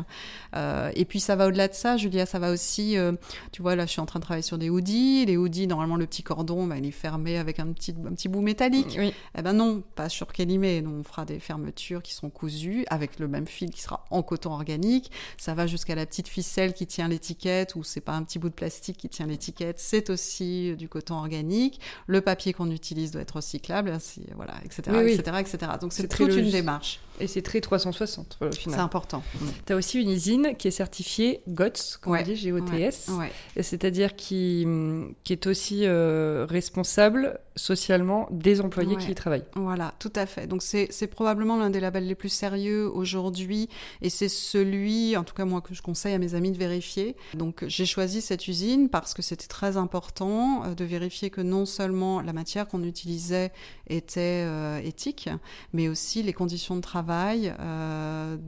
Euh, 0.54 0.90
et 0.94 1.04
puis 1.04 1.20
ça 1.20 1.36
va 1.36 1.48
au-delà 1.48 1.68
de 1.68 1.74
ça, 1.74 1.96
Julia, 1.96 2.26
ça 2.26 2.38
va 2.38 2.50
aussi. 2.50 2.96
Euh, 2.96 3.12
tu 3.52 3.62
vois, 3.62 3.76
là, 3.76 3.86
je 3.86 3.92
suis 3.92 4.00
en 4.00 4.06
train 4.06 4.18
de 4.18 4.24
travailler 4.24 4.42
sur 4.42 4.58
des 4.58 4.70
hoodies. 4.70 5.26
Les 5.26 5.36
hoodies, 5.36 5.66
normalement, 5.66 5.96
le 5.96 6.06
petit 6.06 6.22
cordon, 6.22 6.66
bah, 6.66 6.76
il 6.78 6.86
est 6.86 6.90
fermé 6.90 7.38
avec 7.38 7.58
un 7.58 7.66
petit, 7.72 7.94
un 8.06 8.12
petit 8.12 8.28
bout 8.28 8.40
métallique. 8.40 8.96
Oui. 8.98 9.12
Eh 9.36 9.42
ben 9.42 9.52
non, 9.52 9.82
pas 9.94 10.08
sur 10.08 10.32
Kélimé. 10.32 10.84
on 10.86 11.02
fera 11.02 11.24
des 11.24 11.40
fermetures 11.40 12.02
qui 12.02 12.14
sont 12.14 12.30
cousues 12.30 12.84
avec 12.88 13.18
le 13.18 13.28
même 13.28 13.46
fil 13.46 13.70
qui 13.72 13.82
sera 13.82 14.04
en 14.10 14.22
coton 14.22 14.52
organique. 14.52 15.10
Ça 15.38 15.54
va 15.54 15.66
jusqu'à 15.66 15.94
la 15.94 16.06
petite 16.06 16.28
ficelle 16.28 16.72
qui 16.72 16.86
tient 16.86 17.08
l'étiquette, 17.08 17.74
ou 17.74 17.82
c'est 17.82 18.00
pas 18.00 18.12
un 18.12 18.22
petit 18.22 18.38
bout 18.38 18.48
de 18.48 18.54
plastique 18.54 18.96
qui 18.96 19.08
tient 19.08 19.26
l'étiquette, 19.26 19.80
c'est 19.80 20.10
aussi 20.10 20.76
du 20.76 20.88
coton 20.88 21.14
organique. 21.14 21.80
Le 22.06 22.20
papier 22.20 22.52
qu'on 22.52 22.70
utilise 22.70 23.10
doit 23.10 23.22
être 23.22 23.36
recyclable, 23.36 23.96
voilà, 24.36 24.54
etc., 24.64 24.80
etc., 25.06 25.36
etc. 25.40 25.72
Donc 25.80 25.92
c'est 25.92 26.08
toute 26.08 26.34
une 26.34 26.50
démarche. 26.50 27.00
Et 27.20 27.26
c'est 27.26 27.42
très 27.42 27.60
360 27.60 28.38
au 28.40 28.52
final. 28.52 28.78
C'est 28.78 28.82
important. 28.82 29.22
Tu 29.66 29.72
as 29.72 29.76
aussi 29.76 30.00
une 30.00 30.10
usine 30.10 30.54
qui 30.58 30.68
est 30.68 30.72
certifiée 30.72 31.42
GOTS, 31.48 31.98
comme 32.00 32.16
on 32.16 32.22
dit, 32.22 32.50
GOTS, 32.50 33.10
c'est-à-dire 33.60 34.16
qui, 34.16 34.66
qui 35.24 35.32
est 35.32 35.46
aussi 35.46 35.82
euh, 35.84 36.46
responsable 36.48 37.40
socialement 37.54 38.28
des 38.30 38.60
employés 38.60 38.96
qui 38.96 39.10
y 39.10 39.14
travaillent. 39.14 39.44
Voilà, 39.56 39.92
tout 39.98 40.12
à 40.14 40.26
fait. 40.26 40.46
Donc 40.46 40.62
c'est 40.62 41.06
probablement 41.06 41.56
l'un 41.58 41.70
des 41.70 41.80
labels 41.80 42.06
les 42.06 42.14
plus 42.14 42.30
sérieux 42.30 42.90
aujourd'hui 42.90 43.68
et 44.00 44.08
c'est 44.08 44.28
celui, 44.28 45.16
en 45.16 45.24
tout 45.24 45.34
cas 45.34 45.44
moi, 45.44 45.60
que 45.60 45.74
je 45.74 45.82
conseille 45.82 46.14
à 46.14 46.18
mes 46.18 46.34
amis 46.34 46.50
de 46.50 46.58
vérifier. 46.58 47.14
Donc 47.34 47.64
j'ai 47.66 47.86
choisi 47.86 48.22
cette 48.22 48.48
usine 48.48 48.88
parce 48.88 49.12
que 49.12 49.22
c'était 49.22 49.46
très 49.46 49.76
important 49.76 50.64
euh, 50.64 50.74
de 50.74 50.84
vérifier 50.84 51.30
que 51.30 51.40
non 51.40 51.66
seulement 51.66 52.20
la 52.22 52.32
matière 52.32 52.66
qu'on 52.66 52.82
utilisait 52.82 53.52
était 53.88 54.44
euh, 54.46 54.80
éthique, 54.82 55.28
mais 55.72 55.88
aussi 55.88 56.22
les 56.22 56.32
conditions 56.32 56.76
de 56.76 56.80
travail 56.80 57.01
travail 57.02 57.54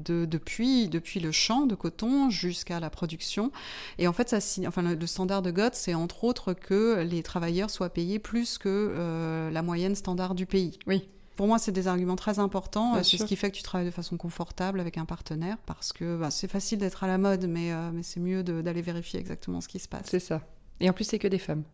de, 0.04 0.24
depuis, 0.24 0.88
depuis 0.88 1.20
le 1.20 1.32
champ 1.32 1.66
de 1.66 1.74
coton 1.74 2.30
jusqu'à 2.30 2.80
la 2.80 2.90
production. 2.90 3.50
Et 3.98 4.06
en 4.06 4.12
fait, 4.12 4.28
ça, 4.28 4.38
enfin, 4.66 4.82
le, 4.82 5.06
standard 5.06 5.42
de 5.42 5.50
GOTS, 5.50 5.74
c'est 5.74 5.94
entre 5.94 6.24
autres 6.24 6.52
que 6.52 7.02
les 7.02 7.22
travailleurs 7.22 7.70
soient 7.70 7.90
payés 7.90 8.18
plus 8.18 8.58
que 8.58 9.50
la 9.52 9.62
moyenne 9.62 9.94
standard 9.94 10.34
du 10.34 10.46
pays. 10.46 10.78
Oui. 10.86 11.08
Pour 11.36 11.48
moi, 11.48 11.58
c'est 11.58 11.72
des 11.72 11.88
arguments 11.88 12.16
très 12.16 12.38
importants. 12.38 13.02
C'est 13.02 13.18
ce 13.18 13.24
qui 13.24 13.36
fait 13.36 13.50
que 13.50 13.56
tu 13.56 13.62
travailles 13.62 13.86
de 13.86 13.92
façon 13.92 14.16
confortable 14.16 14.80
avec 14.80 14.98
un 14.98 15.04
partenaire 15.04 15.56
parce 15.66 15.92
que 15.92 16.16
bah, 16.16 16.30
c'est 16.30 16.48
facile 16.48 16.78
d'être 16.78 17.02
à 17.02 17.06
la 17.06 17.18
mode, 17.18 17.46
mais, 17.46 17.72
mais 17.92 18.02
c'est 18.02 18.20
mieux 18.20 18.42
d'aller 18.42 18.82
vérifier 18.82 19.18
exactement 19.18 19.60
ce 19.60 19.68
qui 19.68 19.78
se 19.78 19.88
passe. 19.88 20.06
C'est 20.06 20.20
ça. 20.20 20.42
Et 20.80 20.88
en 20.88 20.92
plus, 20.92 21.04
c'est 21.04 21.18
que 21.18 21.28
des 21.28 21.38
femmes. 21.38 21.64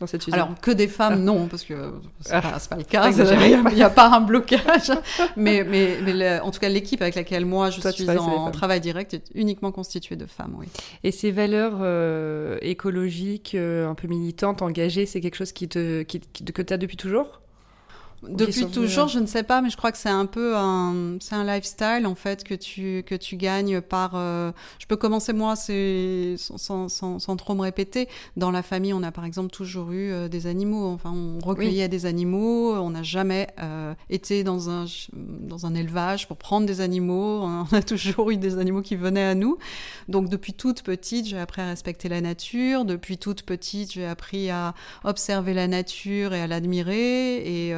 Dans 0.00 0.06
cette 0.06 0.22
usine. 0.22 0.34
Alors, 0.34 0.60
que 0.60 0.70
des 0.70 0.86
femmes, 0.86 1.14
ah. 1.14 1.16
non, 1.16 1.48
parce 1.48 1.64
que 1.64 1.74
c'est 2.20 2.32
ah. 2.32 2.40
pas, 2.40 2.58
pas, 2.70 2.76
le 2.76 2.84
cas. 2.84 3.10
Il 3.70 3.74
n'y 3.74 3.82
a, 3.82 3.90
pas 3.90 4.08
un 4.08 4.20
blocage. 4.20 4.92
mais 5.36 5.64
mais, 5.64 5.98
mais 6.04 6.38
en 6.38 6.52
tout 6.52 6.60
cas, 6.60 6.68
l'équipe 6.68 7.02
avec 7.02 7.16
laquelle 7.16 7.44
moi 7.44 7.70
je 7.70 7.80
suis 7.80 8.08
en 8.08 8.50
travail 8.52 8.80
direct 8.80 9.14
est 9.14 9.24
uniquement 9.34 9.72
constituée 9.72 10.14
de 10.16 10.26
femmes, 10.26 10.54
oui. 10.56 10.66
Et 11.02 11.10
ces 11.10 11.32
valeurs 11.32 11.78
euh, 11.80 12.58
écologiques, 12.62 13.54
euh, 13.54 13.88
un 13.88 13.94
peu 13.94 14.06
militantes, 14.06 14.62
engagées, 14.62 15.04
c'est 15.04 15.20
quelque 15.20 15.36
chose 15.36 15.52
qui 15.52 15.68
te, 15.68 16.02
qui, 16.02 16.20
que 16.20 16.62
tu 16.62 16.72
as 16.72 16.76
depuis 16.76 16.96
toujours? 16.96 17.40
Depuis 18.22 18.66
toujours, 18.66 19.06
je 19.06 19.20
ne 19.20 19.26
sais 19.26 19.44
pas, 19.44 19.62
mais 19.62 19.70
je 19.70 19.76
crois 19.76 19.92
que 19.92 19.98
c'est 19.98 20.08
un 20.08 20.26
peu 20.26 20.56
un, 20.56 21.18
c'est 21.20 21.36
un 21.36 21.44
lifestyle 21.44 22.04
en 22.04 22.16
fait 22.16 22.42
que 22.42 22.54
tu 22.54 23.04
que 23.06 23.14
tu 23.14 23.36
gagnes 23.36 23.80
par. 23.80 24.12
Euh, 24.14 24.50
je 24.80 24.86
peux 24.86 24.96
commencer 24.96 25.32
moi, 25.32 25.54
c'est 25.54 26.34
sans, 26.36 26.88
sans, 26.88 27.18
sans, 27.18 27.36
trop 27.36 27.54
me 27.54 27.60
répéter. 27.60 28.08
Dans 28.36 28.50
la 28.50 28.62
famille, 28.62 28.92
on 28.92 29.04
a 29.04 29.12
par 29.12 29.24
exemple 29.24 29.50
toujours 29.50 29.92
eu 29.92 30.10
euh, 30.10 30.28
des 30.28 30.46
animaux. 30.46 30.88
Enfin, 30.88 31.12
on 31.12 31.38
recueillait 31.38 31.88
des 31.88 32.06
animaux. 32.06 32.74
On 32.74 32.90
n'a 32.90 33.04
jamais 33.04 33.48
euh, 33.60 33.94
été 34.10 34.42
dans 34.42 34.68
un 34.68 34.86
dans 35.12 35.66
un 35.66 35.74
élevage 35.74 36.26
pour 36.26 36.38
prendre 36.38 36.66
des 36.66 36.80
animaux. 36.80 37.42
On 37.70 37.76
a 37.76 37.82
toujours 37.82 38.30
eu 38.30 38.36
des 38.36 38.58
animaux 38.58 38.82
qui 38.82 38.96
venaient 38.96 39.24
à 39.24 39.34
nous. 39.34 39.58
Donc 40.08 40.28
depuis 40.28 40.52
toute 40.52 40.82
petite, 40.82 41.26
j'ai 41.26 41.38
appris 41.38 41.62
à 41.62 41.66
respecter 41.66 42.08
la 42.08 42.20
nature. 42.20 42.84
Depuis 42.84 43.18
toute 43.18 43.42
petite, 43.42 43.92
j'ai 43.92 44.06
appris 44.06 44.50
à 44.50 44.74
observer 45.04 45.54
la 45.54 45.68
nature 45.68 46.34
et 46.34 46.40
à 46.40 46.46
l'admirer 46.46 47.68
et 47.68 47.74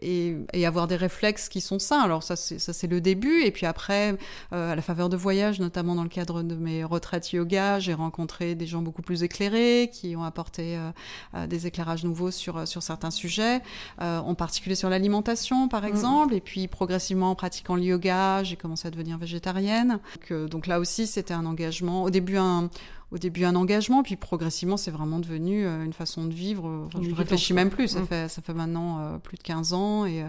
et, 0.00 0.66
avoir 0.66 0.86
des 0.86 0.96
réflexes 0.96 1.48
qui 1.48 1.60
sont 1.60 1.78
sains. 1.78 2.00
Alors 2.00 2.22
ça, 2.22 2.36
c'est 2.36 2.86
le 2.86 3.00
début. 3.00 3.42
Et 3.42 3.50
puis 3.50 3.66
après, 3.66 4.16
euh, 4.52 4.72
à 4.72 4.76
la 4.76 4.82
faveur 4.82 5.08
de 5.08 5.16
voyages, 5.16 5.60
notamment 5.60 5.94
dans 5.94 6.02
le 6.02 6.08
cadre 6.08 6.42
de 6.42 6.54
mes 6.54 6.84
retraites 6.84 7.32
yoga, 7.32 7.78
j'ai 7.80 7.94
rencontré 7.94 8.54
des 8.54 8.66
gens 8.66 8.82
beaucoup 8.82 9.02
plus 9.02 9.22
éclairés 9.22 9.90
qui 9.92 10.16
ont 10.16 10.24
apporté 10.24 10.76
euh, 10.76 10.90
euh, 11.34 11.46
des 11.46 11.66
éclairages 11.66 12.04
nouveaux 12.04 12.30
sur, 12.30 12.66
sur 12.66 12.82
certains 12.82 13.10
sujets, 13.10 13.60
en 13.98 14.34
particulier 14.34 14.74
sur 14.74 14.88
l'alimentation, 14.88 15.68
par 15.68 15.82
mm. 15.82 15.86
exemple. 15.86 16.34
Et 16.34 16.40
puis 16.40 16.68
progressivement, 16.68 17.30
en 17.30 17.34
pratiquant 17.34 17.76
le 17.76 17.82
yoga, 17.82 18.42
j'ai 18.42 18.56
commencé 18.56 18.88
à 18.88 18.90
devenir 18.90 19.18
végétarienne. 19.18 19.98
Donc, 20.30 20.50
donc 20.50 20.66
là 20.66 20.80
aussi, 20.80 21.06
c'était 21.06 21.34
un 21.34 21.44
engagement. 21.46 22.04
Au 22.04 22.10
début, 22.10 22.36
un 22.36 22.70
au 23.14 23.18
début 23.18 23.44
un 23.44 23.54
engagement, 23.54 24.02
puis 24.02 24.16
progressivement 24.16 24.76
c'est 24.76 24.90
vraiment 24.90 25.20
devenu 25.20 25.64
euh, 25.64 25.84
une 25.84 25.92
façon 25.92 26.24
de 26.24 26.34
vivre. 26.34 26.88
je 27.00 27.08
ne 27.08 27.14
réfléchis 27.14 27.52
même 27.52 27.70
plus, 27.70 27.88
ça, 27.88 28.00
mm. 28.00 28.06
fait, 28.06 28.28
ça 28.28 28.42
fait 28.42 28.54
maintenant 28.54 28.98
euh, 28.98 29.18
plus 29.18 29.36
de 29.36 29.42
15 29.42 29.72
ans 29.72 30.04
et, 30.04 30.22
euh, 30.22 30.28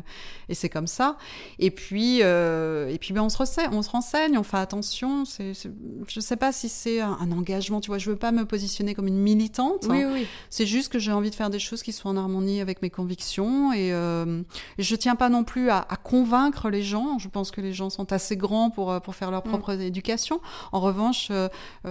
et 0.49 0.53
c'est 0.53 0.69
comme 0.69 0.85
ça. 0.85 1.17
Et 1.57 1.71
puis, 1.71 2.19
et 2.19 2.97
puis 3.01 3.13
ben, 3.13 3.23
on, 3.23 3.29
se 3.29 3.37
renseigne, 3.37 3.69
on 3.71 3.81
se 3.81 3.89
renseigne, 3.89 4.37
on 4.37 4.43
fait 4.43 4.57
attention. 4.57 5.25
C'est, 5.25 5.53
je 5.53 5.69
ne 6.15 6.21
sais 6.21 6.35
pas 6.35 6.51
si 6.51 6.69
c'est 6.69 7.01
un, 7.01 7.31
engagement, 7.31 7.81
tu 7.81 7.87
vois, 7.87 7.97
je 7.97 8.07
ne 8.07 8.13
veux 8.13 8.19
pas 8.19 8.31
me 8.31 8.45
positionner 8.45 8.93
comme 8.93 9.07
une 9.07 9.17
militante. 9.17 9.87
Oui, 9.89 10.03
oui. 10.05 10.27
C'est 10.51 10.67
juste 10.67 10.91
que 10.91 10.99
j'ai 10.99 11.11
envie 11.11 11.31
de 11.31 11.35
faire 11.35 11.49
des 11.49 11.59
choses 11.59 11.81
qui 11.81 11.91
soient 11.91 12.11
en 12.11 12.17
harmonie 12.17 12.61
avec 12.61 12.83
mes 12.83 12.91
convictions 12.91 13.73
et, 13.73 13.89
je 13.89 14.93
ne 14.93 14.97
tiens 14.97 15.15
pas 15.15 15.29
non 15.29 15.43
plus 15.43 15.71
à, 15.71 15.87
convaincre 16.03 16.69
les 16.69 16.83
gens. 16.83 17.17
Je 17.17 17.29
pense 17.29 17.49
que 17.49 17.61
les 17.61 17.73
gens 17.73 17.89
sont 17.89 18.13
assez 18.13 18.37
grands 18.37 18.69
pour, 18.69 19.01
pour 19.01 19.15
faire 19.15 19.31
leur 19.31 19.45
mm. 19.45 19.49
propre 19.49 19.71
éducation. 19.71 20.39
En 20.71 20.81
revanche, 20.81 21.31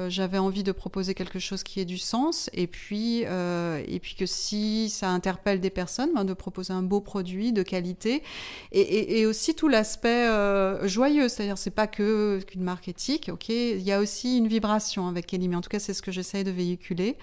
j'avais 0.08 0.38
envie 0.38 0.62
de 0.62 0.72
proposer 0.84 1.14
quelque 1.14 1.38
chose 1.38 1.62
qui 1.62 1.80
ait 1.80 1.86
du 1.86 1.96
sens 1.96 2.50
et 2.52 2.66
puis, 2.66 3.22
euh, 3.24 3.82
et 3.88 3.98
puis 4.00 4.14
que 4.14 4.26
si 4.26 4.90
ça 4.90 5.08
interpelle 5.08 5.58
des 5.58 5.70
personnes, 5.70 6.10
ben 6.14 6.26
de 6.26 6.34
proposer 6.34 6.74
un 6.74 6.82
beau 6.82 7.00
produit 7.00 7.54
de 7.54 7.62
qualité 7.62 8.22
et, 8.70 9.24
aussi 9.24 9.54
tout 9.54 9.68
l'aspect 9.68 10.28
euh, 10.28 10.86
joyeux, 10.86 11.30
c'est-à-dire 11.30 11.56
c'est 11.56 11.70
pas 11.70 11.86
que 11.86 12.38
qu'une 12.46 12.62
marque 12.62 12.88
éthique, 12.88 13.30
ok, 13.32 13.48
il 13.48 13.80
y 13.80 13.92
a 13.92 13.98
aussi 13.98 14.36
une 14.36 14.46
vibration 14.46 15.08
avec 15.08 15.24
Kelly, 15.24 15.48
mais 15.48 15.56
en 15.56 15.62
tout 15.62 15.70
cas 15.70 15.78
c'est 15.78 15.94
ce 15.94 16.02
que 16.02 16.12
j'essaye 16.12 16.44
de 16.44 16.50
véhiculer, 16.50 17.16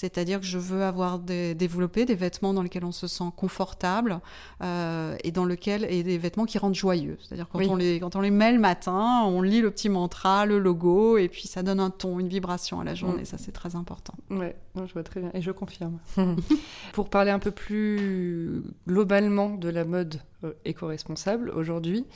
c'est-à-dire 0.00 0.40
que 0.40 0.46
je 0.46 0.56
veux 0.56 0.82
avoir 0.82 1.18
des, 1.18 1.54
développé 1.54 2.06
des 2.06 2.14
vêtements 2.14 2.54
dans 2.54 2.62
lesquels 2.62 2.86
on 2.86 2.92
se 2.92 3.06
sent 3.06 3.32
confortable 3.36 4.20
euh, 4.62 5.14
et 5.24 5.30
dans 5.30 5.44
lequel 5.44 5.84
et 5.84 6.02
des 6.02 6.16
vêtements 6.16 6.46
qui 6.46 6.56
rendent 6.56 6.74
joyeux. 6.74 7.18
C'est-à-dire 7.20 7.46
quand 7.52 7.60
on 7.66 7.76
les 7.76 8.00
quand 8.00 8.16
on 8.16 8.22
les 8.22 8.30
met 8.30 8.50
le 8.50 8.58
matin, 8.58 9.24
on 9.26 9.42
lit 9.42 9.60
le 9.60 9.70
petit 9.70 9.90
mantra, 9.90 10.46
le 10.46 10.58
logo 10.58 11.18
et 11.18 11.28
puis 11.28 11.46
ça 11.46 11.62
donne 11.62 11.80
un 11.80 11.90
ton, 11.90 12.18
une 12.18 12.28
vibration 12.28 12.80
à 12.80 12.84
la 12.84 12.94
journée. 12.94 13.22
Mm. 13.22 13.26
Ça 13.26 13.36
c'est 13.36 13.52
très 13.52 13.76
important. 13.76 14.14
Ouais, 14.30 14.56
je 14.74 14.90
vois 14.90 15.02
très 15.02 15.20
bien 15.20 15.30
et 15.34 15.42
je 15.42 15.50
confirme. 15.50 15.98
Pour 16.94 17.10
parler 17.10 17.30
un 17.30 17.38
peu 17.38 17.50
plus 17.50 18.62
globalement 18.88 19.50
de 19.50 19.68
la 19.68 19.84
mode 19.84 20.18
euh, 20.44 20.54
éco-responsable 20.64 21.50
aujourd'hui, 21.50 22.06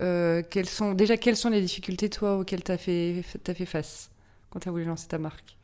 euh, 0.00 0.42
quelles 0.48 0.68
sont 0.68 0.94
déjà 0.94 1.18
quelles 1.18 1.36
sont 1.36 1.50
les 1.50 1.60
difficultés 1.60 2.08
toi 2.08 2.38
auxquelles 2.38 2.64
tu 2.64 2.72
as 2.72 2.78
fait 2.78 3.22
as 3.46 3.54
fait 3.54 3.66
face 3.66 4.10
quand 4.48 4.60
tu 4.60 4.68
as 4.70 4.72
voulu 4.72 4.86
lancer 4.86 5.08
ta 5.08 5.18
marque? 5.18 5.58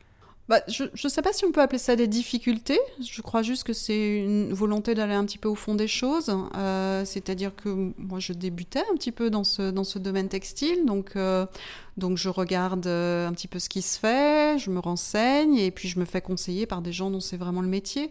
Bah, 0.51 0.63
je 0.67 0.83
ne 0.83 1.09
sais 1.09 1.23
pas 1.23 1.33
si 1.33 1.45
on 1.45 1.53
peut 1.53 1.61
appeler 1.61 1.79
ça 1.79 1.95
des 1.95 2.09
difficultés. 2.09 2.81
Je 3.01 3.23
crois 3.23 3.43
juste 3.43 3.63
que 3.63 3.73
c'est 3.73 4.17
une 4.17 4.53
volonté 4.53 4.97
d'aller 4.97 5.15
un 5.15 5.25
petit 5.25 5.39
peu 5.39 5.49
au 5.49 5.55
fond 5.55 5.77
des 5.77 5.87
choses. 5.87 6.37
Euh, 6.57 7.05
c'est-à-dire 7.05 7.55
que 7.55 7.93
moi, 7.97 8.19
je 8.19 8.33
débutais 8.33 8.83
un 8.91 8.97
petit 8.97 9.13
peu 9.13 9.31
dans 9.31 9.45
ce, 9.45 9.71
dans 9.71 9.85
ce 9.85 10.01
domaine 10.01 10.29
textile. 10.29 10.87
Donc, 10.87 11.13
euh, 11.15 11.47
donc 11.97 12.17
je 12.17 12.29
regarde 12.29 12.87
euh, 12.87 13.29
un 13.29 13.33
petit 13.33 13.49
peu 13.49 13.59
ce 13.59 13.69
qui 13.69 13.83
se 13.83 13.99
fait, 13.99 14.59
je 14.59 14.71
me 14.71 14.79
renseigne 14.79 15.57
et 15.57 15.71
puis 15.71 15.89
je 15.89 15.99
me 15.99 16.05
fais 16.05 16.21
conseiller 16.21 16.67
par 16.67 16.83
des 16.83 16.93
gens 16.93 17.11
dont 17.11 17.21
c'est 17.21 17.37
vraiment 17.37 17.63
le 17.63 17.69
métier. 17.69 18.11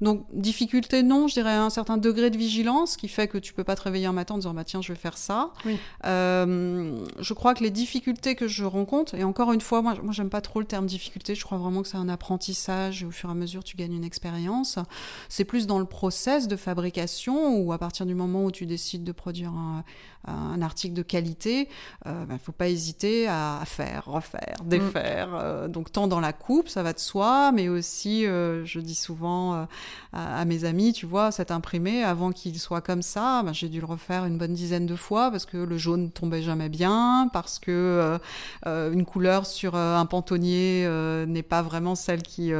Donc 0.00 0.24
difficulté 0.32 1.02
non, 1.02 1.28
je 1.28 1.34
dirais 1.34 1.52
un 1.52 1.70
certain 1.70 1.96
degré 1.96 2.30
de 2.30 2.36
vigilance 2.36 2.96
qui 2.96 3.08
fait 3.08 3.28
que 3.28 3.38
tu 3.38 3.52
peux 3.52 3.64
pas 3.64 3.76
te 3.76 3.82
réveiller 3.82 4.06
un 4.06 4.12
matin 4.12 4.34
en 4.34 4.38
disant 4.38 4.54
bah 4.54 4.64
tiens 4.64 4.82
je 4.82 4.92
vais 4.92 4.98
faire 4.98 5.16
ça. 5.16 5.52
Euh, 6.04 7.04
je 7.20 7.34
crois 7.34 7.54
que 7.54 7.62
les 7.62 7.70
difficultés 7.70 8.34
que 8.34 8.48
je 8.48 8.64
rencontre 8.64 9.14
et 9.14 9.24
encore 9.24 9.52
une 9.52 9.60
fois 9.60 9.82
moi 9.82 9.94
moi 10.02 10.12
j'aime 10.12 10.30
pas 10.30 10.40
trop 10.40 10.60
le 10.60 10.66
terme 10.66 10.86
difficulté, 10.86 11.34
je 11.34 11.44
crois 11.44 11.58
vraiment 11.58 11.82
que 11.82 11.88
c'est 11.88 11.96
un 11.96 12.08
apprentissage 12.08 13.02
et 13.02 13.06
au 13.06 13.10
fur 13.10 13.28
et 13.28 13.32
à 13.32 13.34
mesure 13.36 13.62
tu 13.64 13.76
gagnes 13.76 13.94
une 13.94 14.04
expérience. 14.04 14.78
C'est 15.28 15.44
plus 15.44 15.66
dans 15.66 15.78
le 15.78 15.84
process 15.84 16.48
de 16.48 16.56
fabrication 16.56 17.56
ou 17.58 17.72
à 17.72 17.78
partir 17.78 18.06
du 18.06 18.14
moment 18.14 18.44
où 18.44 18.50
tu 18.50 18.66
décides 18.66 19.04
de 19.04 19.12
produire 19.12 19.50
un, 19.50 19.84
un 20.26 20.62
article 20.62 20.94
de 20.94 21.02
qualité, 21.02 21.68
il 22.04 22.10
euh, 22.10 22.20
ne 22.22 22.26
ben, 22.26 22.38
faut 22.38 22.52
pas 22.52 22.68
hésiter 22.68 23.13
à, 23.28 23.62
faire, 23.64 24.04
refaire, 24.06 24.56
mm. 24.64 24.68
défaire. 24.68 25.28
Euh, 25.34 25.68
donc 25.68 25.92
tant 25.92 26.08
dans 26.08 26.20
la 26.20 26.32
coupe, 26.32 26.68
ça 26.68 26.82
va 26.82 26.92
de 26.92 26.98
soi, 26.98 27.52
mais 27.52 27.68
aussi, 27.68 28.26
euh, 28.26 28.64
je 28.64 28.80
dis 28.80 28.94
souvent 28.94 29.66
à, 30.12 30.44
mes 30.44 30.64
amis, 30.64 30.92
tu 30.92 31.06
vois, 31.06 31.32
cet 31.32 31.50
imprimé, 31.50 32.04
avant 32.04 32.30
qu'il 32.30 32.58
soit 32.58 32.80
comme 32.80 33.02
ça, 33.02 33.42
ben, 33.44 33.52
j'ai 33.52 33.68
dû 33.68 33.80
le 33.80 33.86
refaire 33.86 34.24
une 34.26 34.38
bonne 34.38 34.52
dizaine 34.52 34.86
de 34.86 34.96
fois 34.96 35.30
parce 35.30 35.46
que 35.46 35.56
le 35.56 35.76
jaune 35.76 36.10
tombait 36.10 36.42
jamais 36.42 36.68
bien, 36.68 37.28
parce 37.32 37.58
que 37.58 38.18
une 38.66 39.04
couleur 39.04 39.46
sur 39.46 39.74
un 39.74 40.06
pantonnier 40.06 40.88
n'est 41.26 41.42
pas 41.42 41.62
vraiment 41.62 41.94
celle 41.94 42.22
qui, 42.22 42.52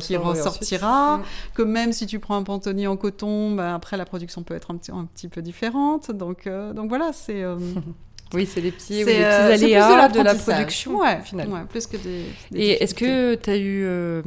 qui, 0.00 0.16
ressortira, 0.16 1.18
mm. 1.18 1.22
que 1.54 1.62
même 1.62 1.92
si 1.92 2.06
tu 2.06 2.18
prends 2.18 2.36
un 2.36 2.42
pantonnier 2.42 2.86
en 2.86 2.96
coton, 2.96 3.52
ben, 3.52 3.74
après 3.74 3.96
la 3.96 4.04
production 4.04 4.42
peut 4.42 4.54
être 4.54 4.70
un 4.70 4.76
petit, 4.76 4.92
un 4.92 5.06
petit 5.06 5.28
peu 5.28 5.42
différente. 5.42 6.10
Donc, 6.10 6.48
donc 6.48 6.88
voilà, 6.88 7.12
c'est. 7.12 7.42
Euh, 8.32 8.38
oui, 8.38 8.46
c'est 8.46 8.60
les 8.60 8.72
petits, 8.72 8.94
les 8.94 9.04
petits 9.04 9.22
euh, 9.22 9.52
aléas 9.52 10.08
de, 10.08 10.20
la 10.20 10.34
production, 10.34 11.00
finalement. 11.22 11.64
plus 11.66 11.86
que 11.86 11.96
des. 11.96 12.24
Et 12.54 12.82
est-ce 12.82 12.94
que 12.94 13.34
tu 13.34 13.50
as 13.50 13.56
eu. 13.56 13.84
Euh, 13.84 14.22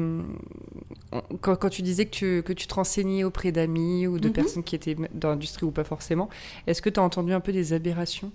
quand, 1.41 1.55
quand, 1.55 1.69
tu 1.69 1.81
disais 1.81 2.05
que 2.05 2.11
tu, 2.11 2.43
que 2.43 2.53
tu 2.53 2.67
te 2.67 2.73
renseignais 2.73 3.23
auprès 3.23 3.51
d'amis 3.51 4.07
ou 4.07 4.19
de 4.19 4.27
mhm. 4.27 4.33
personnes 4.33 4.63
qui 4.63 4.75
étaient 4.75 4.95
dans 5.13 5.29
l'industrie 5.29 5.65
ou 5.65 5.71
pas 5.71 5.83
forcément, 5.83 6.29
est-ce 6.67 6.81
que 6.81 6.89
tu 6.89 6.99
as 6.99 7.03
entendu 7.03 7.33
un 7.33 7.39
peu 7.39 7.51
des 7.51 7.73
aberrations 7.73 8.31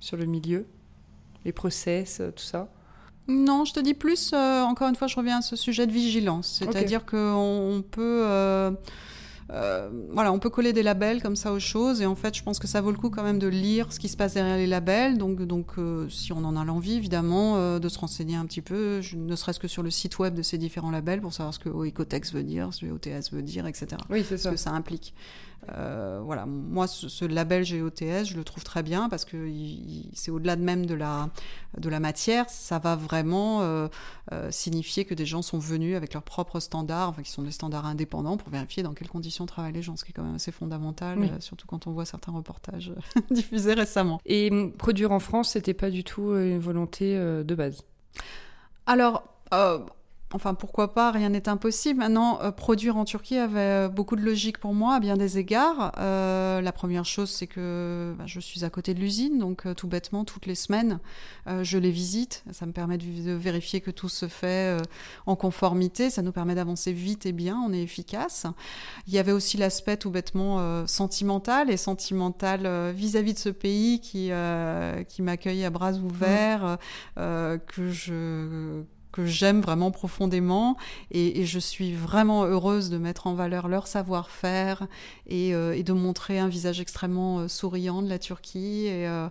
sur 0.00 0.16
le 0.16 0.24
milieu? 0.24 0.66
Les 1.44 1.52
process, 1.52 2.20
tout 2.36 2.42
ça? 2.42 2.68
Non, 3.28 3.64
je 3.64 3.74
te 3.74 3.80
dis 3.80 3.94
plus, 3.94 4.32
encore 4.32 4.88
une 4.88 4.96
fois, 4.96 5.06
je 5.06 5.16
reviens 5.16 5.38
à 5.38 5.42
ce 5.42 5.54
sujet 5.54 5.86
de 5.86 5.92
vigilance. 5.92 6.58
C'est-à-dire 6.58 7.04
qu'on 7.04 7.84
peut. 7.90 8.74
Euh, 9.50 9.88
voilà, 10.10 10.30
on 10.32 10.38
peut 10.38 10.50
coller 10.50 10.72
des 10.72 10.82
labels 10.82 11.22
comme 11.22 11.36
ça 11.36 11.52
aux 11.52 11.58
choses, 11.58 12.02
et 12.02 12.06
en 12.06 12.14
fait, 12.14 12.36
je 12.36 12.42
pense 12.42 12.58
que 12.58 12.66
ça 12.66 12.80
vaut 12.80 12.90
le 12.90 12.98
coup 12.98 13.08
quand 13.08 13.22
même 13.22 13.38
de 13.38 13.46
lire 13.46 13.92
ce 13.92 13.98
qui 13.98 14.08
se 14.08 14.16
passe 14.16 14.34
derrière 14.34 14.56
les 14.56 14.66
labels. 14.66 15.16
Donc, 15.16 15.42
donc 15.42 15.78
euh, 15.78 16.08
si 16.10 16.32
on 16.32 16.44
en 16.44 16.56
a 16.56 16.64
l'envie, 16.64 16.94
évidemment, 16.94 17.56
euh, 17.56 17.78
de 17.78 17.88
se 17.88 17.98
renseigner 17.98 18.36
un 18.36 18.44
petit 18.44 18.60
peu, 18.60 19.00
ne 19.14 19.36
serait-ce 19.36 19.58
que 19.58 19.68
sur 19.68 19.82
le 19.82 19.90
site 19.90 20.18
web 20.18 20.34
de 20.34 20.42
ces 20.42 20.58
différents 20.58 20.90
labels 20.90 21.20
pour 21.20 21.32
savoir 21.32 21.54
ce 21.54 21.58
que 21.58 21.70
OEcotex 21.70 22.34
veut 22.34 22.42
dire, 22.42 22.74
ce 22.74 22.84
que 22.86 22.90
OTS 22.90 23.32
veut 23.32 23.42
dire, 23.42 23.66
etc. 23.66 23.88
Oui, 24.10 24.24
c'est 24.28 24.36
Ce 24.36 24.48
que 24.48 24.56
ça 24.56 24.70
implique. 24.70 25.14
Euh, 25.76 26.20
voilà, 26.22 26.46
moi, 26.46 26.86
ce, 26.86 27.24
label 27.24 27.64
GOTS, 27.64 28.24
je 28.24 28.36
le 28.36 28.44
trouve 28.44 28.64
très 28.64 28.82
bien 28.82 29.08
parce 29.08 29.24
que 29.24 29.50
c'est 30.14 30.30
au-delà 30.30 30.56
de 30.56 30.62
même 30.62 30.86
de 30.86 30.94
la, 30.94 31.28
de 31.76 31.88
la 31.88 32.00
matière, 32.00 32.48
ça 32.48 32.78
va 32.78 32.96
vraiment 32.96 33.62
euh, 33.62 33.88
euh, 34.32 34.50
signifier 34.50 35.04
que 35.04 35.14
des 35.14 35.26
gens 35.26 35.42
sont 35.42 35.58
venus 35.58 35.96
avec 35.96 36.14
leurs 36.14 36.22
propres 36.22 36.60
standards, 36.60 37.10
enfin, 37.10 37.22
qui 37.22 37.30
sont 37.30 37.42
des 37.42 37.50
standards 37.50 37.86
indépendants 37.86 38.36
pour 38.36 38.50
vérifier 38.50 38.82
dans 38.82 38.94
quelles 38.94 39.08
conditions 39.08 39.46
travaillent 39.46 39.72
les 39.72 39.82
gens, 39.82 39.96
ce 39.96 40.04
qui 40.04 40.12
est 40.12 40.14
quand 40.14 40.22
même 40.22 40.36
assez 40.36 40.52
fondamental, 40.52 41.18
surtout 41.40 41.66
quand 41.66 41.86
on 41.86 41.92
voit 41.92 42.06
certains 42.06 42.32
reportages 42.32 42.92
diffusés 43.30 43.74
récemment. 43.74 44.20
Et 44.26 44.50
hum, 44.50 44.72
produire 44.72 45.12
en 45.12 45.20
France, 45.20 45.50
c'était 45.50 45.74
pas 45.74 45.90
du 45.90 46.04
tout 46.04 46.34
une 46.34 46.60
volonté 46.60 47.14
de 47.16 47.54
base? 47.54 47.82
Alors, 48.86 49.24
Enfin, 50.34 50.52
pourquoi 50.52 50.92
pas, 50.92 51.10
rien 51.10 51.30
n'est 51.30 51.48
impossible. 51.48 52.00
Maintenant, 52.00 52.40
euh, 52.42 52.50
produire 52.50 52.98
en 52.98 53.06
Turquie 53.06 53.38
avait 53.38 53.60
euh, 53.60 53.88
beaucoup 53.88 54.14
de 54.14 54.20
logique 54.20 54.58
pour 54.58 54.74
moi, 54.74 54.96
à 54.96 55.00
bien 55.00 55.16
des 55.16 55.38
égards. 55.38 55.92
Euh, 55.98 56.60
la 56.60 56.72
première 56.72 57.06
chose, 57.06 57.30
c'est 57.30 57.46
que 57.46 58.14
bah, 58.18 58.24
je 58.26 58.38
suis 58.38 58.62
à 58.62 58.68
côté 58.68 58.92
de 58.92 59.00
l'usine, 59.00 59.38
donc 59.38 59.66
tout 59.74 59.88
bêtement, 59.88 60.26
toutes 60.26 60.44
les 60.44 60.54
semaines, 60.54 60.98
je 61.46 61.78
les 61.78 61.90
visite. 61.90 62.44
Ça 62.52 62.66
me 62.66 62.72
permet 62.72 62.98
de, 62.98 63.32
vérifier 63.32 63.80
que 63.80 63.90
tout 63.90 64.08
se 64.08 64.28
fait 64.28 64.76
en 65.26 65.36
conformité. 65.36 66.10
Ça 66.10 66.20
nous 66.22 66.32
permet 66.32 66.54
d'avancer 66.54 66.92
vite 66.92 67.24
et 67.24 67.32
bien, 67.32 67.58
on 67.66 67.72
est 67.72 67.82
efficace. 67.82 68.46
Il 69.06 69.14
y 69.14 69.18
avait 69.18 69.32
aussi 69.32 69.56
l'aspect 69.56 69.96
tout 69.96 70.10
bêtement 70.10 70.86
sentimental, 70.86 71.70
et 71.70 71.76
sentimental 71.76 72.92
vis-à-vis 72.92 73.34
de 73.34 73.38
ce 73.38 73.48
pays 73.48 74.00
qui, 74.00 74.30
qui 75.08 75.22
m'accueille 75.22 75.64
à 75.64 75.70
bras 75.70 75.92
ouverts, 75.92 76.78
que 77.16 77.90
je 77.90 78.84
que 79.18 79.26
j'aime 79.26 79.60
vraiment 79.60 79.90
profondément 79.90 80.76
et, 81.10 81.44
je 81.44 81.58
suis 81.58 81.92
vraiment 81.92 82.44
heureuse 82.44 82.88
de 82.88 82.98
mettre 82.98 83.26
en 83.26 83.34
valeur 83.34 83.66
leur 83.66 83.88
savoir-faire 83.88 84.86
et, 85.26 85.54
euh, 85.54 85.82
de 85.82 85.92
montrer 85.92 86.38
un 86.38 86.46
visage 86.46 86.80
extrêmement 86.80 87.40
euh, 87.40 87.48
souriant 87.48 88.00
de 88.00 88.08
la 88.08 88.20
Turquie 88.20 88.86
et, 88.86 89.08
euh, 89.08 89.28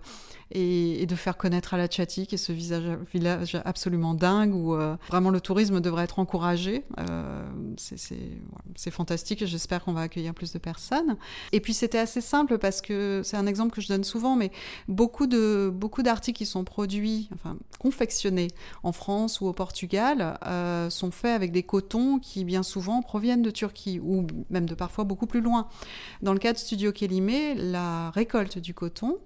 et, 0.52 1.06
de 1.06 1.16
faire 1.16 1.38
connaître 1.38 1.74
à 1.74 1.78
la 1.78 1.88
Tchatik 1.88 2.34
et 2.34 2.38
ce 2.38 2.52
visage, 2.52 2.98
village 3.14 3.58
absolument 3.64 4.14
dingue 4.14 4.54
où 4.54 4.76
vraiment 5.10 5.30
le 5.30 5.40
tourisme 5.40 5.80
devrait 5.80 6.04
être 6.04 6.20
encouragé. 6.20 6.84
C'est 7.80 8.92
fantastique 8.92 9.42
et 9.42 9.48
j'espère 9.48 9.84
qu'on 9.84 9.94
va 9.94 10.02
accueillir 10.02 10.34
plus 10.34 10.54
de 10.54 10.60
personnes. 10.60 11.18
Et 11.52 11.60
puis 11.60 11.74
c'était 11.74 11.98
assez 11.98 12.22
simple 12.22 12.58
parce 12.58 12.82
que 12.82 13.22
c'est 13.24 13.38
un 13.38 13.48
exemple 13.48 13.74
que 13.74 13.82
je 13.82 13.88
donne 13.88 14.04
souvent, 14.04 14.36
mais 14.36 14.52
beaucoup 14.88 15.28
de 15.28 15.72
beaucoup 15.74 16.04
d'articles 16.04 16.38
qui 16.38 16.46
sont 16.46 16.64
produits, 16.64 17.30
enfin 17.34 17.58
confectionnés 17.80 18.50
en 18.84 18.92
France 18.92 19.42
ou 19.42 19.48
au 19.48 19.54
Portugal, 19.54 20.38
euh, 20.46 20.90
sont 20.90 21.12
faits 21.12 21.36
avec 21.36 21.52
des 21.52 21.64
cotons 21.64 22.20
qui 22.20 22.44
bien 22.46 22.64
souvent 22.64 23.02
proviennent 23.02 23.42
de 23.42 23.52
Turquie 23.52 24.00
ou 24.00 24.26
même 24.50 24.68
de 24.68 24.76
parfois 24.76 25.04
beaucoup 25.04 25.28
plus 25.28 25.42
loin. 25.42 25.68
Dans 26.22 26.34
le 26.34 26.40
cas 26.40 26.54
de 26.54 26.58
Studio 26.58 26.92
Kélimé, 26.92 27.56
la 27.56 28.12
récolte 28.12 28.58
du 28.60 28.74
coton 28.74 29.18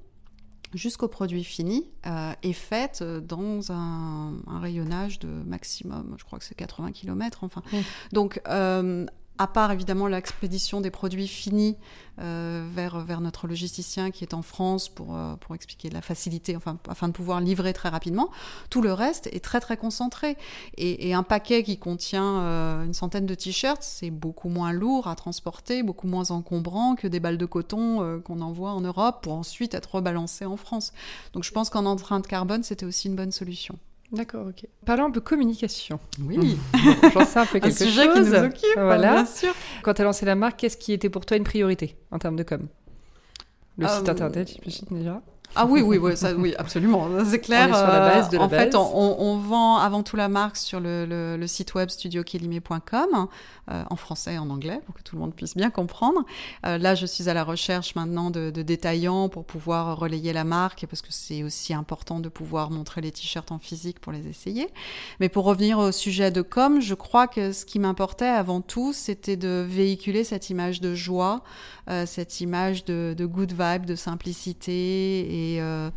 jusqu'au 0.73 1.07
produit 1.07 1.43
fini 1.43 1.85
euh, 2.05 2.33
est 2.43 2.53
faite 2.53 3.03
dans 3.03 3.71
un, 3.71 4.33
rayonnage 4.47 5.19
de 5.19 5.27
maximum, 5.27 6.15
je 6.17 6.23
crois 6.23 6.39
que 6.39 6.45
c'est 6.45 6.55
80 6.55 6.91
km. 6.91 7.43
Enfin, 7.43 7.61
donc 8.11 8.41
euh, 8.47 9.05
à 9.41 9.47
part 9.47 9.71
évidemment 9.71 10.05
l'expédition 10.05 10.81
des 10.81 10.91
produits 10.91 11.27
finis 11.27 11.75
euh, 12.19 12.63
vers, 12.75 12.99
vers 12.99 13.21
notre 13.21 13.47
logisticien 13.47 14.11
qui 14.11 14.23
est 14.23 14.35
en 14.35 14.43
France 14.43 14.87
pour, 14.87 15.15
euh, 15.15 15.35
pour 15.37 15.55
expliquer 15.55 15.89
la 15.89 16.03
facilité, 16.03 16.55
enfin, 16.55 16.77
afin 16.87 17.07
de 17.07 17.13
pouvoir 17.13 17.41
livrer 17.41 17.73
très 17.73 17.89
rapidement, 17.89 18.29
tout 18.69 18.83
le 18.83 18.93
reste 18.93 19.25
est 19.33 19.43
très 19.43 19.59
très 19.59 19.77
concentré. 19.77 20.37
Et, 20.77 21.15
un 21.15 21.23
paquet 21.23 21.63
qui 21.63 21.79
contient 21.79 22.41
euh, 22.41 22.85
une 22.85 22.93
centaine 22.93 23.25
de 23.25 23.33
t-shirts, 23.33 23.81
c'est 23.81 24.11
beaucoup 24.11 24.49
moins 24.49 24.73
lourd 24.73 25.07
à 25.07 25.15
transporter, 25.15 25.81
beaucoup 25.81 26.07
moins 26.07 26.29
encombrant 26.29 26.93
que 26.93 27.07
des 27.07 27.19
balles 27.19 27.39
de 27.39 27.47
coton 27.47 28.21
qu'on 28.23 28.41
envoie 28.41 28.73
en 28.73 28.81
Europe 28.81 29.23
pour 29.23 29.33
ensuite 29.33 29.73
être 29.73 29.95
rebalancé 29.95 30.45
en 30.45 30.55
France. 30.55 30.93
Donc 31.33 31.43
je 31.43 31.51
pense 31.51 31.71
qu'en 31.71 31.87
empreinte 31.87 32.27
carbone, 32.27 32.61
c'était 32.61 32.85
aussi 32.85 33.07
une 33.07 33.15
bonne 33.15 33.31
solution. 33.31 33.79
D'accord, 34.11 34.47
ok. 34.47 34.67
Parlons 34.85 35.05
un 35.05 35.11
peu 35.11 35.21
communication. 35.21 35.99
Oui, 36.21 36.57
j'en 37.13 37.25
sais 37.25 37.39
un 37.39 37.45
peu 37.45 37.59
quelque 37.59 37.73
un 37.81 37.85
sujet 37.85 38.11
qui 38.11 38.19
nous 38.19 38.33
occupe, 38.33 38.65
voilà. 38.75 39.13
bien 39.13 39.25
sûr. 39.25 39.53
Quand 39.83 39.93
tu 39.93 40.01
as 40.01 40.05
lancé 40.05 40.25
la 40.25 40.35
marque, 40.35 40.59
qu'est-ce 40.59 40.77
qui 40.77 40.91
était 40.91 41.09
pour 41.09 41.25
toi 41.25 41.37
une 41.37 41.45
priorité 41.45 41.95
en 42.11 42.19
termes 42.19 42.35
de 42.35 42.43
com? 42.43 42.67
Le 43.77 43.87
site 43.87 44.07
euh, 44.07 44.11
internet, 44.11 44.51
j'imagine 44.53 44.87
déjà 44.91 45.21
ah 45.55 45.65
oui, 45.65 45.81
oui, 45.81 45.97
oui, 45.97 46.15
ça, 46.15 46.33
oui 46.33 46.53
absolument, 46.57 47.09
c'est 47.25 47.39
clair. 47.39 47.67
On 47.69 47.73
est 47.73 47.77
sur 47.77 47.87
la 47.87 47.99
base 47.99 48.29
de 48.29 48.37
la 48.37 48.43
en 48.43 48.49
fait, 48.49 48.73
on, 48.75 49.37
vend 49.37 49.77
avant 49.77 50.03
tout 50.03 50.15
la 50.15 50.29
marque 50.29 50.55
sur 50.55 50.79
le, 50.79 51.05
le, 51.05 51.47
site 51.47 51.73
web 51.73 51.89
studiokelimé.com, 51.89 53.27
euh, 53.69 53.83
en 53.89 53.95
français 53.95 54.35
et 54.35 54.37
en 54.37 54.49
anglais, 54.49 54.79
pour 54.85 54.95
que 54.95 55.01
tout 55.01 55.15
le 55.15 55.21
monde 55.21 55.33
puisse 55.33 55.55
bien 55.55 55.69
comprendre. 55.69 56.23
Euh, 56.65 56.77
là, 56.77 56.95
je 56.95 57.05
suis 57.05 57.27
à 57.27 57.33
la 57.33 57.43
recherche 57.43 57.95
maintenant 57.95 58.31
de, 58.31 58.49
de, 58.49 58.61
détaillants 58.61 59.27
pour 59.27 59.43
pouvoir 59.43 59.97
relayer 59.97 60.31
la 60.31 60.43
marque, 60.43 60.85
parce 60.89 61.01
que 61.01 61.11
c'est 61.11 61.43
aussi 61.43 61.73
important 61.73 62.19
de 62.19 62.29
pouvoir 62.29 62.71
montrer 62.71 63.01
les 63.01 63.11
t-shirts 63.11 63.51
en 63.51 63.59
physique 63.59 63.99
pour 63.99 64.13
les 64.13 64.27
essayer. 64.27 64.69
Mais 65.19 65.27
pour 65.27 65.43
revenir 65.43 65.79
au 65.79 65.91
sujet 65.91 66.31
de 66.31 66.41
com, 66.41 66.79
je 66.79 66.93
crois 66.93 67.27
que 67.27 67.51
ce 67.51 67.65
qui 67.65 67.79
m'importait 67.79 68.25
avant 68.25 68.61
tout, 68.61 68.93
c'était 68.93 69.37
de 69.37 69.65
véhiculer 69.67 70.23
cette 70.23 70.49
image 70.49 70.79
de 70.79 70.95
joie, 70.95 71.43
euh, 71.89 72.05
cette 72.05 72.39
image 72.39 72.85
de, 72.85 73.13
de 73.17 73.25
good 73.25 73.51
vibe, 73.51 73.85
de 73.85 73.95
simplicité 73.95 74.71
et 74.71 75.40
euh, 75.59 75.89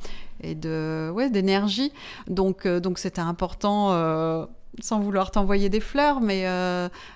et, 0.42 0.54
de 0.54 1.10
ouais 1.14 1.30
d'énergie. 1.30 1.92
Donc 2.28 2.66
euh, 2.66 2.80
donc 2.80 2.98
c'était 2.98 3.20
important 3.20 3.92
euh, 3.92 4.46
sans 4.80 5.00
vouloir 5.00 5.30
t'envoyer 5.30 5.68
des 5.68 5.80
fleurs, 5.80 6.20
mais 6.20 6.42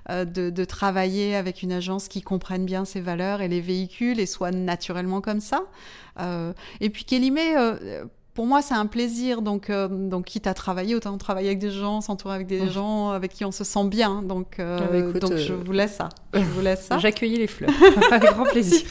de, 0.09 0.51
de, 0.51 0.65
travailler 0.65 1.35
avec 1.35 1.65
une 1.65 1.73
agence 1.73 2.07
qui 2.07 2.23
comprenne 2.23 2.65
bien 2.65 2.85
ses 2.85 3.01
valeurs 3.01 3.41
et 3.41 3.49
les 3.49 3.61
véhicules 3.61 4.21
et 4.21 4.27
soit 4.27 4.53
naturellement 4.53 5.21
comme 5.21 5.41
ça. 5.41 5.63
et 6.81 6.91
puis 6.91 7.03
Kélimé, 7.03 7.57
pour 8.33 8.47
moi, 8.47 8.63
c'est 8.63 8.75
un 8.75 8.87
plaisir. 8.87 9.43
Donc, 9.43 9.73
donc, 9.73 10.27
quitte 10.27 10.47
à 10.47 10.55
travailler, 10.55 10.95
autant 10.95 11.19
travailler 11.19 11.49
avec 11.49 11.59
des 11.59 11.73
gens, 11.73 12.01
s'entourer 12.01 12.37
avec 12.37 12.47
des 12.47 12.69
gens 12.69 13.11
avec 13.11 13.33
qui 13.33 13.45
on 13.45 13.51
se 13.51 13.65
sent 13.65 13.89
bien. 13.89 14.23
Donc, 14.23 14.61
ah 14.61 14.79
bah 14.93 15.19
donc 15.19 15.35
je 15.35 15.53
vous 15.53 15.73
laisse 15.73 15.97
ça. 15.97 16.11
Je 16.35 16.39
vous 16.39 16.61
laisse 16.61 16.85
ça. 16.85 16.99
Les 17.23 17.49
fleurs. 17.49 17.73
avec 18.13 18.31
grand 18.31 18.45
plaisir. 18.45 18.87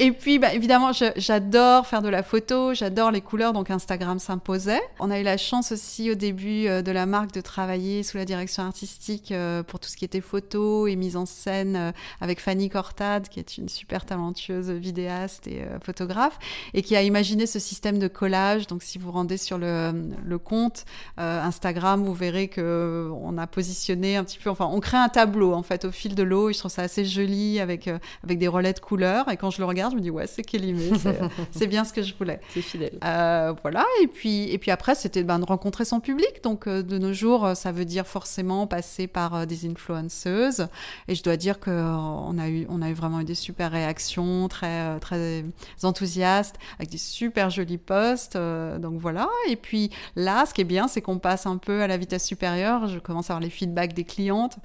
Et 0.00 0.12
puis, 0.12 0.38
bah, 0.38 0.54
évidemment, 0.54 0.92
j'adore 0.92 1.84
faire 1.88 2.02
de 2.02 2.08
la 2.08 2.22
photo, 2.22 2.72
j'adore 2.72 3.10
les 3.10 3.20
couleurs, 3.20 3.52
donc 3.52 3.68
Instagram 3.68 4.20
s'imposait. 4.20 4.80
On 5.00 5.10
a 5.10 5.18
eu 5.18 5.24
la 5.24 5.36
chance 5.36 5.72
aussi 5.72 6.08
au 6.12 6.14
début 6.14 6.68
euh, 6.68 6.82
de 6.82 6.92
la 6.92 7.04
marque 7.04 7.32
de 7.32 7.40
travailler 7.40 8.04
sous 8.04 8.16
la 8.16 8.24
direction 8.24 8.62
artistique 8.62 9.32
euh, 9.32 9.64
pour 9.64 9.80
tout 9.80 9.88
ce 9.88 9.96
qui 9.96 10.04
était 10.04 10.20
photo 10.20 10.86
et 10.86 10.94
mise 10.94 11.16
en 11.16 11.26
scène 11.26 11.74
euh, 11.74 11.90
avec 12.20 12.40
Fanny 12.40 12.68
Cortade, 12.68 13.28
qui 13.28 13.40
est 13.40 13.58
une 13.58 13.68
super 13.68 14.06
talentueuse 14.06 14.70
vidéaste 14.70 15.48
et 15.48 15.64
photographe, 15.82 16.38
et 16.74 16.82
qui 16.82 16.94
a 16.94 17.02
imaginé 17.02 17.46
ce 17.46 17.58
système 17.58 17.98
de 17.98 18.06
collage. 18.06 18.68
Donc, 18.68 18.84
si 18.84 18.98
vous 18.98 19.10
rendez 19.10 19.36
sur 19.36 19.58
le, 19.58 20.38
compte 20.44 20.84
Instagram, 21.16 22.04
vous 22.04 22.14
verrez 22.14 22.46
que 22.46 23.10
on 23.20 23.36
a 23.36 23.48
positionné 23.48 24.16
un 24.16 24.22
petit 24.22 24.38
peu, 24.38 24.48
enfin, 24.48 24.70
on 24.72 24.78
crée 24.78 24.96
un 24.96 25.08
tableau 25.08 25.52
en 25.52 25.64
fait 25.64 25.84
au 25.84 25.90
fil 25.90 26.14
de 26.14 26.22
l'eau. 26.22 26.52
Je 26.52 26.58
trouve 26.60 26.70
ça 26.70 26.82
assez 26.82 27.04
joli 27.04 27.58
avec 27.58 27.90
avec 28.22 28.38
des 28.38 28.46
relais 28.46 28.72
de 28.72 28.78
couleurs. 28.78 29.28
Et 29.30 29.36
quand 29.36 29.50
je 29.50 29.58
le 29.58 29.64
regarde 29.64 29.87
je 29.90 29.96
me 29.96 30.00
dis 30.00 30.10
ouais, 30.10 30.26
c'est 30.26 30.42
Kélimé, 30.42 30.90
c'est 31.50 31.66
bien 31.66 31.84
ce 31.84 31.92
que 31.92 32.02
je 32.02 32.14
voulais. 32.14 32.40
C'est 32.50 32.62
fidèle. 32.62 32.98
Euh, 33.04 33.54
voilà, 33.62 33.84
et 34.02 34.06
puis, 34.06 34.50
et 34.50 34.58
puis 34.58 34.70
après, 34.70 34.94
c'était 34.94 35.22
ben, 35.22 35.38
de 35.38 35.44
rencontrer 35.44 35.84
son 35.84 36.00
public. 36.00 36.42
Donc 36.42 36.66
euh, 36.66 36.82
de 36.82 36.98
nos 36.98 37.12
jours, 37.12 37.50
ça 37.54 37.72
veut 37.72 37.84
dire 37.84 38.06
forcément 38.06 38.66
passer 38.66 39.06
par 39.06 39.34
euh, 39.34 39.46
des 39.46 39.66
influenceuses. 39.66 40.68
Et 41.08 41.14
je 41.14 41.22
dois 41.22 41.36
dire 41.36 41.60
qu'on 41.60 42.38
a 42.38 42.48
eu, 42.48 42.66
on 42.68 42.82
a 42.82 42.90
eu 42.90 42.94
vraiment 42.94 43.20
eu 43.20 43.24
des 43.24 43.34
super 43.34 43.70
réactions, 43.70 44.48
très, 44.48 44.98
très 45.00 45.44
enthousiastes, 45.82 46.56
avec 46.78 46.90
des 46.90 46.98
super 46.98 47.50
jolis 47.50 47.78
posts. 47.78 48.36
donc 48.36 48.98
voilà. 48.98 49.28
Et 49.48 49.56
puis 49.56 49.90
là, 50.16 50.44
ce 50.46 50.54
qui 50.54 50.60
est 50.60 50.64
bien, 50.64 50.88
c'est 50.88 51.00
qu'on 51.00 51.18
passe 51.18 51.46
un 51.46 51.58
peu 51.58 51.82
à 51.82 51.86
la 51.86 51.96
vitesse 51.96 52.24
supérieure. 52.24 52.88
Je 52.88 52.98
commence 52.98 53.30
à 53.30 53.34
avoir 53.34 53.42
les 53.42 53.50
feedbacks 53.50 53.94
des 53.94 54.04
clientes. 54.04 54.56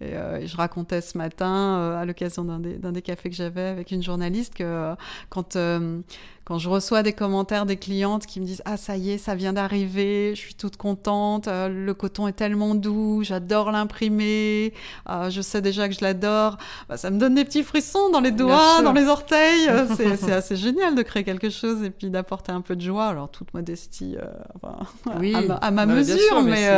Et, 0.00 0.12
je 0.46 0.56
racontais 0.56 1.00
ce 1.00 1.18
matin, 1.18 1.96
à 1.98 2.04
l'occasion 2.04 2.44
d'un 2.44 2.58
des, 2.58 2.78
des, 2.78 3.02
cafés 3.02 3.28
que 3.28 3.36
j'avais 3.36 3.66
avec 3.66 3.90
une 3.90 4.02
journaliste, 4.02 4.54
que 4.54 4.69
euh, 4.70 4.94
quand, 5.28 5.56
euh, 5.56 6.00
quand 6.44 6.58
je 6.58 6.68
reçois 6.68 7.02
des 7.02 7.12
commentaires 7.12 7.66
des 7.66 7.76
clientes 7.76 8.26
qui 8.26 8.40
me 8.40 8.44
disent 8.44 8.62
Ah, 8.64 8.76
ça 8.76 8.96
y 8.96 9.10
est, 9.10 9.18
ça 9.18 9.34
vient 9.34 9.52
d'arriver, 9.52 10.32
je 10.34 10.40
suis 10.40 10.54
toute 10.54 10.76
contente, 10.76 11.48
euh, 11.48 11.68
le 11.68 11.94
coton 11.94 12.28
est 12.28 12.32
tellement 12.32 12.74
doux, 12.74 13.22
j'adore 13.22 13.70
l'imprimer, 13.70 14.72
je 15.08 15.40
sais 15.40 15.60
déjà 15.60 15.88
que 15.88 15.94
je 15.94 16.00
l'adore, 16.02 16.56
bah, 16.88 16.96
ça 16.96 17.10
me 17.10 17.18
donne 17.18 17.34
des 17.34 17.44
petits 17.44 17.62
frissons 17.62 18.10
dans 18.10 18.20
les 18.20 18.32
doigts, 18.32 18.82
dans 18.82 18.92
les 18.92 19.06
orteils. 19.06 19.70
c'est 19.96 20.32
assez 20.32 20.56
génial 20.56 20.94
de 20.94 21.02
créer 21.02 21.24
quelque 21.24 21.50
chose 21.50 21.82
et 21.82 21.90
puis 21.90 22.10
d'apporter 22.10 22.52
un 22.52 22.60
peu 22.60 22.76
de 22.76 22.82
joie. 22.82 23.06
Alors, 23.06 23.30
toute 23.30 23.52
modestie, 23.54 24.16
à, 24.62 25.70
ma, 25.70 25.86
mesure, 25.86 26.42
mais 26.42 26.68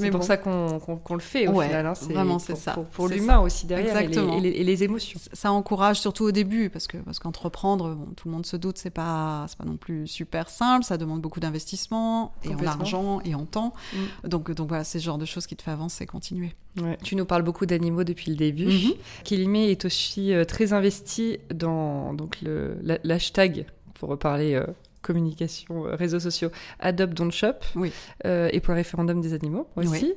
C'est 0.00 0.10
pour 0.10 0.24
ça 0.24 0.36
qu'on 0.36 1.14
le 1.14 1.20
fait 1.20 1.46
au 1.48 1.60
final. 1.60 1.86
Hein. 1.86 1.92
Vraiment, 2.10 2.38
c'est 2.38 2.56
ça. 2.56 2.76
Pour, 2.92 3.08
l'humain 3.08 3.40
aussi 3.40 3.66
derrière 3.66 3.96
et 3.96 4.06
les, 4.08 4.48
et, 4.50 4.64
les, 4.64 4.84
émotions. 4.84 5.18
Ça 5.32 5.52
encourage 5.52 6.00
surtout 6.00 6.24
au 6.24 6.32
début 6.32 6.70
parce 6.70 6.86
que 6.86 6.98
parce 6.98 7.18
qu'entreprendre, 7.18 7.94
bon, 7.94 8.06
tout 8.16 8.28
le 8.28 8.34
monde 8.34 8.46
se 8.46 8.56
doute, 8.56 8.78
c'est 8.78 8.90
pas 8.90 9.46
c'est 9.48 9.58
pas 9.58 9.64
non 9.64 9.76
plus 9.76 10.06
super 10.06 10.48
simple. 10.50 10.84
Ça 10.84 10.96
demande 10.96 11.20
beaucoup 11.20 11.40
d'investissement 11.40 12.32
et 12.44 12.54
en 12.54 12.66
argent 12.66 13.20
et 13.24 13.34
en 13.34 13.46
temps. 13.46 13.72
Mm. 13.92 14.28
Donc 14.28 14.50
donc 14.52 14.68
voilà, 14.68 14.84
c'est 14.84 14.98
ce 14.98 15.04
genre 15.04 15.18
de 15.18 15.24
choses 15.24 15.46
qui 15.46 15.56
te 15.56 15.62
fait 15.62 15.70
avancer, 15.70 16.04
et 16.04 16.06
continuer. 16.06 16.54
Tu 17.02 17.16
nous 17.16 17.24
parles 17.24 17.42
beaucoup 17.42 17.66
d'animaux 17.66 18.04
depuis 18.04 18.30
le 18.30 18.36
début. 18.36 18.66
Mm 18.66 18.90
est 19.70 19.84
aussi 19.84 20.32
euh, 20.32 20.44
très 20.44 20.72
investi 20.72 21.38
dans 21.52 22.12
donc 22.14 22.38
l'hashtag 23.04 23.66
pour 23.94 24.08
reparler 24.08 24.54
euh, 24.54 24.66
communication, 25.02 25.86
euh, 25.86 25.94
réseaux 25.94 26.20
sociaux, 26.20 26.50
Adopt 26.78 27.14
Don't 27.14 27.30
Shop, 27.30 27.54
oui. 27.74 27.92
euh, 28.26 28.48
et 28.52 28.60
pour 28.60 28.72
le 28.72 28.78
référendum 28.78 29.20
des 29.20 29.32
animaux 29.32 29.66
aussi. 29.76 30.14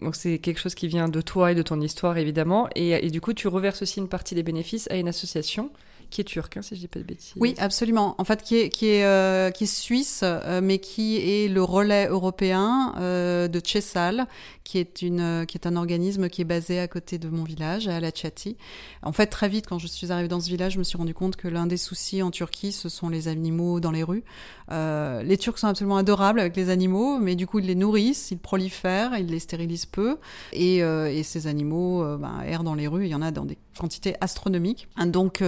Donc 0.00 0.16
c'est 0.16 0.38
quelque 0.38 0.60
chose 0.60 0.74
qui 0.74 0.88
vient 0.88 1.08
de 1.08 1.20
toi 1.20 1.52
et 1.52 1.54
de 1.54 1.62
ton 1.62 1.80
histoire 1.80 2.16
évidemment, 2.16 2.68
et, 2.74 2.90
et, 3.04 3.10
du 3.10 3.20
coup 3.20 3.32
tu 3.32 3.48
reverses 3.48 3.82
aussi 3.82 3.98
une 4.00 4.08
partie 4.08 4.34
des 4.34 4.42
bénéfices 4.42 4.88
à 4.90 4.96
une 4.96 5.08
association 5.08 5.70
qui 6.10 6.20
est 6.20 6.24
turc, 6.24 6.56
hein, 6.56 6.62
si 6.62 6.74
je 6.74 6.80
dis 6.80 6.88
pas 6.88 6.98
de 6.98 7.04
bêtises. 7.04 7.32
Oui, 7.36 7.54
absolument. 7.58 8.14
En 8.18 8.24
fait, 8.24 8.42
qui 8.42 8.56
est, 8.56 8.68
qui 8.68 8.88
est, 8.88 9.04
euh, 9.04 9.50
qui 9.50 9.64
est 9.64 9.72
suisse, 9.72 10.20
euh, 10.22 10.60
mais 10.62 10.78
qui 10.78 11.16
est 11.16 11.48
le 11.48 11.62
relais 11.62 12.08
européen 12.08 12.94
euh, 12.98 13.48
de 13.48 13.60
Chessal, 13.64 14.26
qui 14.64 14.78
est, 14.78 15.02
une, 15.02 15.46
qui 15.46 15.56
est 15.56 15.66
un 15.66 15.76
organisme 15.76 16.28
qui 16.28 16.42
est 16.42 16.44
basé 16.44 16.78
à 16.78 16.88
côté 16.88 17.18
de 17.18 17.28
mon 17.28 17.44
village, 17.44 17.88
à 17.88 17.96
Alachati. 17.96 18.56
En 19.02 19.12
fait, 19.12 19.26
très 19.26 19.48
vite, 19.48 19.66
quand 19.66 19.78
je 19.78 19.86
suis 19.86 20.12
arrivée 20.12 20.28
dans 20.28 20.40
ce 20.40 20.48
village, 20.48 20.74
je 20.74 20.78
me 20.78 20.84
suis 20.84 20.98
rendu 20.98 21.14
compte 21.14 21.36
que 21.36 21.48
l'un 21.48 21.66
des 21.66 21.76
soucis 21.76 22.22
en 22.22 22.30
Turquie, 22.30 22.72
ce 22.72 22.88
sont 22.88 23.08
les 23.08 23.28
animaux 23.28 23.80
dans 23.80 23.90
les 23.90 24.02
rues. 24.02 24.24
les 24.70 25.36
Turcs 25.38 25.58
sont 25.58 25.66
absolument 25.66 25.96
adorables 25.96 26.40
avec 26.40 26.56
les 26.56 26.70
animaux, 26.70 27.18
mais 27.18 27.34
du 27.34 27.46
coup, 27.46 27.58
ils 27.58 27.66
les 27.66 27.74
nourrissent, 27.74 28.30
ils 28.30 28.38
prolifèrent, 28.38 29.16
ils 29.18 29.26
les 29.26 29.40
stérilisent 29.40 29.86
peu, 29.86 30.18
et, 30.52 30.78
et 30.78 31.22
ces 31.24 31.46
animaux 31.48 32.04
ben, 32.16 32.40
errent 32.46 32.64
dans 32.64 32.76
les 32.76 32.86
rues. 32.86 33.06
Il 33.06 33.10
y 33.10 33.14
en 33.14 33.22
a 33.22 33.32
dans 33.32 33.44
des 33.44 33.58
quantités 33.76 34.14
astronomiques. 34.20 34.88
Donc, 35.06 35.42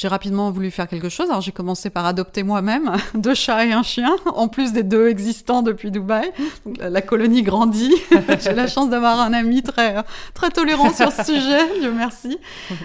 j'ai 0.00 0.08
rapidement 0.08 0.50
voulu 0.50 0.70
faire 0.70 0.88
quelque 0.88 1.10
chose. 1.10 1.28
Alors 1.28 1.42
j'ai 1.42 1.52
commencé 1.52 1.90
par 1.90 2.06
adopter 2.06 2.42
moi-même 2.42 2.90
deux 3.14 3.34
chats 3.34 3.66
et 3.66 3.72
un 3.72 3.82
chien, 3.82 4.16
en 4.34 4.48
plus 4.48 4.72
des 4.72 4.82
deux 4.82 5.08
existants 5.08 5.60
depuis 5.60 5.90
Dubaï. 5.90 6.32
la, 6.78 7.02
colonie 7.02 7.42
grandit. 7.42 7.92
j'ai 8.40 8.54
la 8.54 8.66
chance 8.66 8.88
d'avoir 8.88 9.20
un 9.20 9.34
ami 9.34 9.62
très 9.62 9.96
très 10.32 10.48
tolérant 10.48 10.90
sur 10.90 11.12
ce 11.12 11.22
sujet, 11.24 11.78
Dieu 11.80 11.92
merci. 11.92 12.38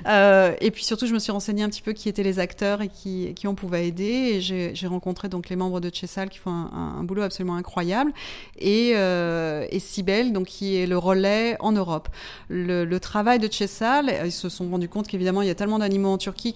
Euh, 0.08 0.56
et 0.60 0.72
puis 0.72 0.84
surtout, 0.84 1.08
je 1.08 1.14
me 1.14 1.20
suis 1.20 1.32
renseignée 1.32 1.64
un 1.64 1.70
petit 1.70 1.82
peu 1.82 1.94
qui 1.94 2.10
étaient 2.10 2.22
les 2.22 2.40
acteurs 2.40 2.82
et 2.82 2.90
qui, 2.90 3.34
qui 3.34 3.48
on 3.48 3.56
pouvait 3.56 3.88
aider. 3.88 4.04
Et 4.04 4.42
j'ai 4.42 4.88
rencontré 4.88 5.30
donc 5.30 5.48
les 5.48 5.56
membres 5.56 5.80
de 5.80 5.90
Chessal 5.94 6.28
qui 6.28 6.40
font 6.40 6.52
un, 6.52 7.02
boulot 7.06 7.22
absolument 7.22 7.56
incroyable. 7.56 8.12
Et, 8.60 8.92
euh, 8.96 9.66
et 9.70 9.80
Sibel, 9.80 10.34
donc 10.34 10.48
qui 10.48 10.76
est 10.76 10.86
le 10.86 10.98
relais 10.98 11.56
en 11.62 11.72
Europe. 11.72 12.10
Le, 12.50 12.84
le 12.84 13.00
travail 13.00 13.40
de 13.40 13.50
Chessal, 13.50 14.14
ils 14.26 14.34
se 14.34 14.50
sont 14.50 14.70
rendus 14.70 14.90
compte 14.90 15.08
qu'évidemment, 15.08 15.42
il 15.42 15.48
y 15.48 15.52
a 15.52 15.56
tellement 15.56 15.80
d'animaux 15.80 16.10
en 16.10 16.18
Turquie 16.18 16.52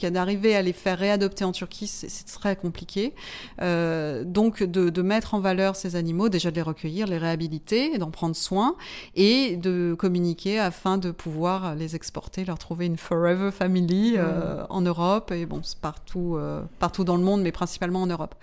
à 0.56 0.62
les 0.62 0.74
faire 0.74 0.98
réadopter 0.98 1.44
en 1.44 1.52
Turquie, 1.52 1.88
c'est 1.88 2.26
très 2.26 2.56
compliqué. 2.56 3.14
Euh, 3.62 4.24
donc 4.24 4.64
de, 4.64 4.90
de, 4.90 5.02
mettre 5.02 5.34
en 5.34 5.40
valeur 5.40 5.76
ces 5.76 5.96
animaux, 5.96 6.30
déjà 6.30 6.52
de 6.52 6.56
les 6.56 6.62
recueillir, 6.62 7.08
les 7.08 7.18
réhabiliter, 7.18 7.98
d'en 7.98 8.12
prendre 8.12 8.36
soin 8.36 8.76
et 9.16 9.58
de 9.58 9.96
communiquer 9.98 10.60
afin 10.60 10.98
de 10.98 11.12
pouvoir 11.12 11.76
les 11.76 11.96
exporter, 11.96 12.46
leur 12.46 12.58
trouver 12.58 12.86
une 12.86 12.98
forever 12.98 13.52
family 13.52 14.16
euh, 14.18 14.64
mmh. 14.64 14.68
en 14.70 14.82
Europe 14.82 15.32
et 15.32 15.46
bon, 15.46 15.62
partout, 15.82 16.36
euh, 16.38 16.62
partout 16.80 17.04
dans 17.04 17.18
le 17.18 17.24
monde, 17.24 17.42
mais 17.42 17.52
principalement 17.52 18.02
en 18.02 18.08
Europe. 18.08 18.36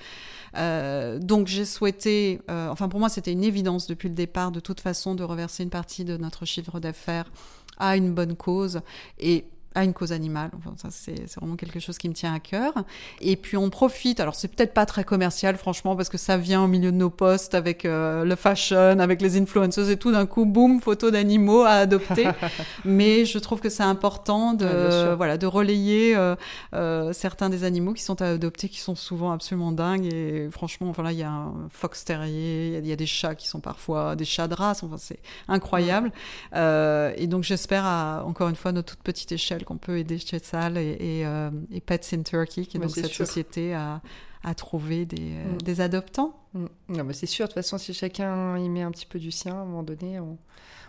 Donc 1.20 1.48
j'ai 1.48 1.66
souhaité, 1.66 2.40
enfin 2.48 2.88
pour 2.88 2.98
moi 2.98 3.10
c'était 3.10 3.32
une 3.32 3.44
évidence 3.44 3.86
depuis 3.86 4.08
le 4.08 4.14
départ 4.14 4.50
de 4.50 4.60
toute 4.60 4.80
façon 4.80 5.14
de 5.14 5.22
reverser 5.22 5.64
une 5.64 5.70
partie 5.70 6.02
de 6.02 6.16
notre 6.16 6.46
chiffre 6.46 6.80
d'affaires 6.80 7.30
à 7.78 7.96
une 7.96 8.12
bonne 8.12 8.36
cause 8.36 8.80
et 9.18 9.44
à 9.76 9.84
une 9.84 9.92
cause 9.92 10.10
animale. 10.10 10.50
Enfin, 10.56 10.72
ça, 10.76 10.88
c'est 10.90 11.30
vraiment 11.36 11.54
quelque 11.54 11.80
chose 11.80 11.98
qui 11.98 12.08
me 12.08 12.14
tient 12.14 12.32
à 12.32 12.40
cœur. 12.40 12.72
Et 13.20 13.36
puis, 13.36 13.58
on 13.58 13.68
profite. 13.68 14.20
Alors, 14.20 14.34
c'est 14.34 14.48
peut-être 14.48 14.72
pas 14.72 14.86
très 14.86 15.04
commercial, 15.04 15.56
franchement, 15.56 15.94
parce 15.96 16.08
que 16.08 16.16
ça 16.16 16.38
vient 16.38 16.64
au 16.64 16.66
milieu 16.66 16.90
de 16.90 16.96
nos 16.96 17.10
posts 17.10 17.54
avec 17.54 17.84
euh, 17.84 18.24
le 18.24 18.34
fashion, 18.36 18.98
avec 18.98 19.20
les 19.20 19.38
influencers 19.38 19.90
et 19.90 19.98
tout. 19.98 20.12
D'un 20.12 20.24
coup, 20.24 20.46
boum, 20.46 20.80
photo 20.80 21.10
d'animaux 21.10 21.60
à 21.60 21.72
adopter. 21.72 22.26
Mais 22.86 23.26
je 23.26 23.38
trouve 23.38 23.60
que 23.60 23.68
c'est 23.68 23.82
important 23.82 24.54
de, 24.54 25.14
voilà, 25.14 25.36
de 25.36 25.46
relayer 25.46 26.16
euh, 26.16 26.36
euh, 26.74 27.12
certains 27.12 27.50
des 27.50 27.62
animaux 27.62 27.92
qui 27.92 28.02
sont 28.02 28.22
à 28.22 28.28
adopter, 28.28 28.70
qui 28.70 28.80
sont 28.80 28.94
souvent 28.94 29.30
absolument 29.30 29.72
dingues. 29.72 30.10
Et 30.10 30.48
franchement, 30.50 30.90
voilà, 30.92 31.12
il 31.12 31.18
y 31.18 31.22
a 31.22 31.30
un 31.30 31.52
fox 31.70 32.06
terrier, 32.06 32.78
il 32.78 32.86
y, 32.86 32.92
a 32.92 32.96
des 32.96 33.06
chats 33.06 33.34
qui 33.34 33.46
sont 33.46 33.60
parfois 33.60 34.16
des 34.16 34.24
chats 34.24 34.48
de 34.48 34.54
race. 34.54 34.82
Enfin, 34.82 34.96
c'est 34.96 35.20
incroyable. 35.48 36.12
et 36.54 37.26
donc, 37.26 37.42
j'espère, 37.42 37.84
encore 38.24 38.48
une 38.48 38.56
fois, 38.56 38.70
à 38.70 38.72
notre 38.72 38.86
toute 38.94 39.02
petite 39.02 39.32
échelle, 39.32 39.65
qu'on 39.66 39.76
peut 39.76 39.98
aider 39.98 40.18
Chetzal 40.18 40.78
et, 40.78 40.96
et, 40.98 41.26
euh, 41.26 41.50
et, 41.70 41.80
Pets 41.80 42.14
in 42.14 42.22
Turkey, 42.22 42.64
qui 42.64 42.76
est 42.76 42.80
donc 42.80 42.92
cette 42.92 43.12
société 43.12 43.74
à, 43.74 44.00
à 44.42 44.54
trouver 44.54 45.04
des, 45.04 45.32
euh, 45.32 45.54
mm. 45.54 45.62
des 45.62 45.80
adoptants. 45.82 46.34
Mm. 46.54 46.66
Non, 46.90 47.04
mais 47.04 47.12
c'est 47.12 47.26
sûr, 47.26 47.44
de 47.44 47.48
toute 47.48 47.56
façon, 47.56 47.76
si 47.76 47.92
chacun 47.92 48.56
y 48.56 48.68
met 48.68 48.82
un 48.82 48.90
petit 48.92 49.06
peu 49.06 49.18
du 49.18 49.30
sien, 49.30 49.52
à 49.52 49.58
un 49.58 49.64
moment 49.64 49.82
donné, 49.82 50.20
on, 50.20 50.38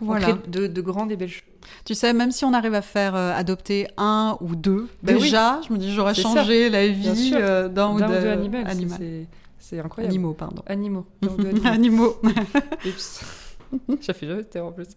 voilà. 0.00 0.28
crée 0.28 0.34
de, 0.48 0.66
de, 0.68 0.80
grandes 0.80 1.12
et 1.12 1.16
belles 1.16 1.28
choses. 1.28 1.42
Tu 1.84 1.94
sais, 1.94 2.12
même 2.12 2.30
si 2.30 2.44
on 2.44 2.54
arrive 2.54 2.74
à 2.74 2.82
faire 2.82 3.16
euh, 3.16 3.34
adopter 3.34 3.88
un 3.98 4.38
ou 4.40 4.54
deux, 4.54 4.88
ben 5.02 5.18
déjà, 5.18 5.60
je 5.66 5.72
me 5.72 5.78
dis, 5.78 5.92
j'aurais 5.92 6.14
changé 6.14 6.70
la 6.70 6.86
vie 6.86 7.32
d'un 7.32 7.92
ou 7.92 7.98
deux 7.98 8.26
animaux. 8.64 8.96
C'est 9.58 9.80
incroyable. 9.80 10.14
Animaux, 10.14 10.34
pardon. 10.34 10.62
Animaux. 10.66 11.04
animaux. 11.64 12.16
Oups. 12.86 13.24
J'ai 14.00 14.12
fait 14.12 14.26
jamais 14.26 14.60
en 14.60 14.72
plus. 14.72 14.88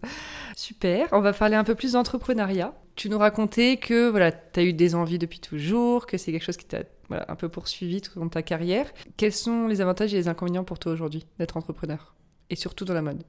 Super. 0.56 1.08
On 1.12 1.20
va 1.20 1.32
parler 1.32 1.56
un 1.56 1.64
peu 1.64 1.74
plus 1.74 1.92
d'entrepreneuriat. 1.92 2.74
Tu 2.96 3.08
nous 3.08 3.18
racontais 3.18 3.76
que 3.76 4.08
voilà, 4.08 4.32
tu 4.32 4.60
as 4.60 4.62
eu 4.64 4.72
des 4.72 4.94
envies 4.94 5.18
depuis 5.18 5.40
toujours, 5.40 6.06
que 6.06 6.18
c'est 6.18 6.32
quelque 6.32 6.44
chose 6.44 6.56
qui 6.56 6.66
t'a 6.66 6.82
voilà, 7.08 7.24
un 7.28 7.36
peu 7.36 7.48
poursuivi 7.48 8.00
tout 8.00 8.10
au 8.16 8.20
long 8.20 8.26
de 8.26 8.30
ta 8.30 8.42
carrière. 8.42 8.92
Quels 9.16 9.32
sont 9.32 9.66
les 9.66 9.80
avantages 9.80 10.12
et 10.14 10.16
les 10.16 10.28
inconvénients 10.28 10.64
pour 10.64 10.78
toi 10.78 10.92
aujourd'hui 10.92 11.26
d'être 11.38 11.56
entrepreneur? 11.56 12.14
Et 12.50 12.56
surtout 12.56 12.84
dans 12.84 12.94
la 12.94 13.02
mode 13.02 13.22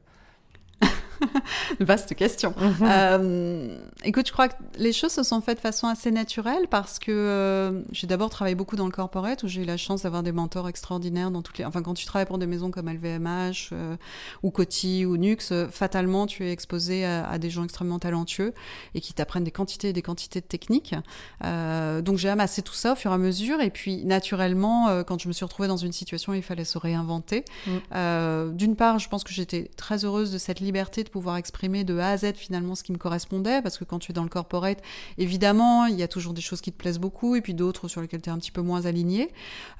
Vaste 1.79 2.15
question. 2.15 2.53
Mhm. 2.63 2.89
Euh, 2.89 3.77
écoute, 4.03 4.27
je 4.27 4.31
crois 4.31 4.47
que 4.47 4.55
les 4.77 4.93
choses 4.93 5.11
se 5.11 5.21
sont 5.21 5.41
faites 5.41 5.57
de 5.57 5.61
façon 5.61 5.87
assez 5.87 6.11
naturelle 6.11 6.67
parce 6.69 6.97
que 6.97 7.11
euh, 7.11 7.81
j'ai 7.91 8.07
d'abord 8.07 8.29
travaillé 8.29 8.55
beaucoup 8.55 8.75
dans 8.75 8.85
le 8.85 8.91
corporate 8.91 9.43
où 9.43 9.47
j'ai 9.47 9.63
eu 9.63 9.65
la 9.65 9.77
chance 9.77 10.03
d'avoir 10.03 10.23
des 10.23 10.31
mentors 10.31 10.67
extraordinaires 10.69 11.29
dans 11.29 11.41
toutes 11.41 11.57
les. 11.57 11.65
Enfin, 11.65 11.81
quand 11.81 11.93
tu 11.93 12.05
travailles 12.05 12.25
pour 12.25 12.37
des 12.37 12.47
maisons 12.47 12.71
comme 12.71 12.89
LVMH 12.89 13.69
euh, 13.73 13.95
ou 14.43 14.49
Coty 14.49 15.05
ou 15.05 15.17
Nux, 15.17 15.53
fatalement, 15.69 16.25
tu 16.25 16.45
es 16.45 16.51
exposé 16.51 17.05
à, 17.05 17.37
des 17.37 17.49
gens 17.49 17.63
extrêmement 17.63 17.99
talentueux 17.99 18.53
et 18.95 19.01
qui 19.01 19.13
t'apprennent 19.13 19.43
des 19.43 19.51
quantités 19.51 19.89
et 19.89 19.93
des 19.93 20.01
quantités 20.01 20.39
de 20.39 20.45
techniques. 20.45 20.95
donc, 21.41 22.17
j'ai 22.17 22.29
amassé 22.29 22.61
tout 22.61 22.73
ça 22.73 22.93
au 22.93 22.95
fur 22.95 23.11
et 23.11 23.15
à 23.15 23.17
mesure 23.17 23.61
et 23.61 23.69
puis 23.69 24.05
naturellement, 24.05 25.03
quand 25.03 25.19
je 25.19 25.27
me 25.27 25.33
suis 25.33 25.45
retrouvée 25.45 25.67
dans 25.67 25.77
une 25.77 25.91
situation 25.91 26.31
où 26.31 26.35
il 26.35 26.43
fallait 26.43 26.65
se 26.65 26.77
réinventer, 26.77 27.43
mm. 27.67 28.55
d'une 28.55 28.75
part, 28.75 28.99
je 28.99 29.09
pense 29.09 29.23
que 29.23 29.33
j'étais 29.33 29.69
très 29.75 30.05
heureuse 30.05 30.31
de 30.31 30.37
cette 30.37 30.59
liberté 30.63 31.03
de 31.03 31.09
pouvoir 31.09 31.37
exprimer 31.37 31.83
de 31.83 31.97
A 31.97 32.09
à 32.09 32.17
Z 32.17 32.33
finalement 32.35 32.75
ce 32.75 32.83
qui 32.83 32.91
me 32.91 32.97
correspondait, 32.97 33.61
parce 33.61 33.77
que 33.77 33.83
quand 33.83 33.99
tu 33.99 34.11
es 34.11 34.13
dans 34.13 34.23
le 34.23 34.29
corporate, 34.29 34.79
évidemment, 35.17 35.85
il 35.85 35.95
y 35.95 36.03
a 36.03 36.07
toujours 36.07 36.33
des 36.33 36.41
choses 36.41 36.61
qui 36.61 36.71
te 36.71 36.77
plaisent 36.77 36.99
beaucoup, 36.99 37.35
et 37.35 37.41
puis 37.41 37.53
d'autres 37.53 37.87
sur 37.87 38.01
lesquelles 38.01 38.21
tu 38.21 38.29
es 38.29 38.33
un 38.33 38.37
petit 38.37 38.51
peu 38.51 38.61
moins 38.61 38.85
aligné. 38.85 39.31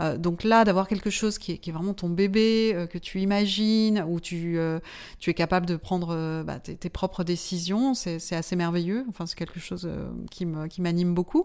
Euh, 0.01 0.17
donc 0.17 0.43
là, 0.43 0.63
d'avoir 0.63 0.87
quelque 0.87 1.09
chose 1.09 1.37
qui 1.37 1.53
est, 1.53 1.71
vraiment 1.71 1.93
ton 1.93 2.09
bébé, 2.09 2.73
euh, 2.75 2.87
que 2.87 2.97
tu 2.97 3.21
imagines, 3.21 4.03
où 4.07 4.19
tu, 4.19 4.57
euh, 4.57 4.79
tu 5.19 5.29
es 5.29 5.33
capable 5.33 5.65
de 5.65 5.75
prendre 5.75 6.43
bah, 6.43 6.59
tes, 6.59 6.75
tes, 6.75 6.89
propres 6.89 7.23
décisions, 7.23 7.93
c'est 7.93 8.33
assez 8.33 8.55
merveilleux. 8.55 9.05
Enfin, 9.09 9.25
c'est 9.25 9.37
quelque 9.37 9.59
chose 9.59 9.89
qui 10.29 10.45
m'anime 10.45 11.09
qui 11.09 11.13
beaucoup. 11.13 11.43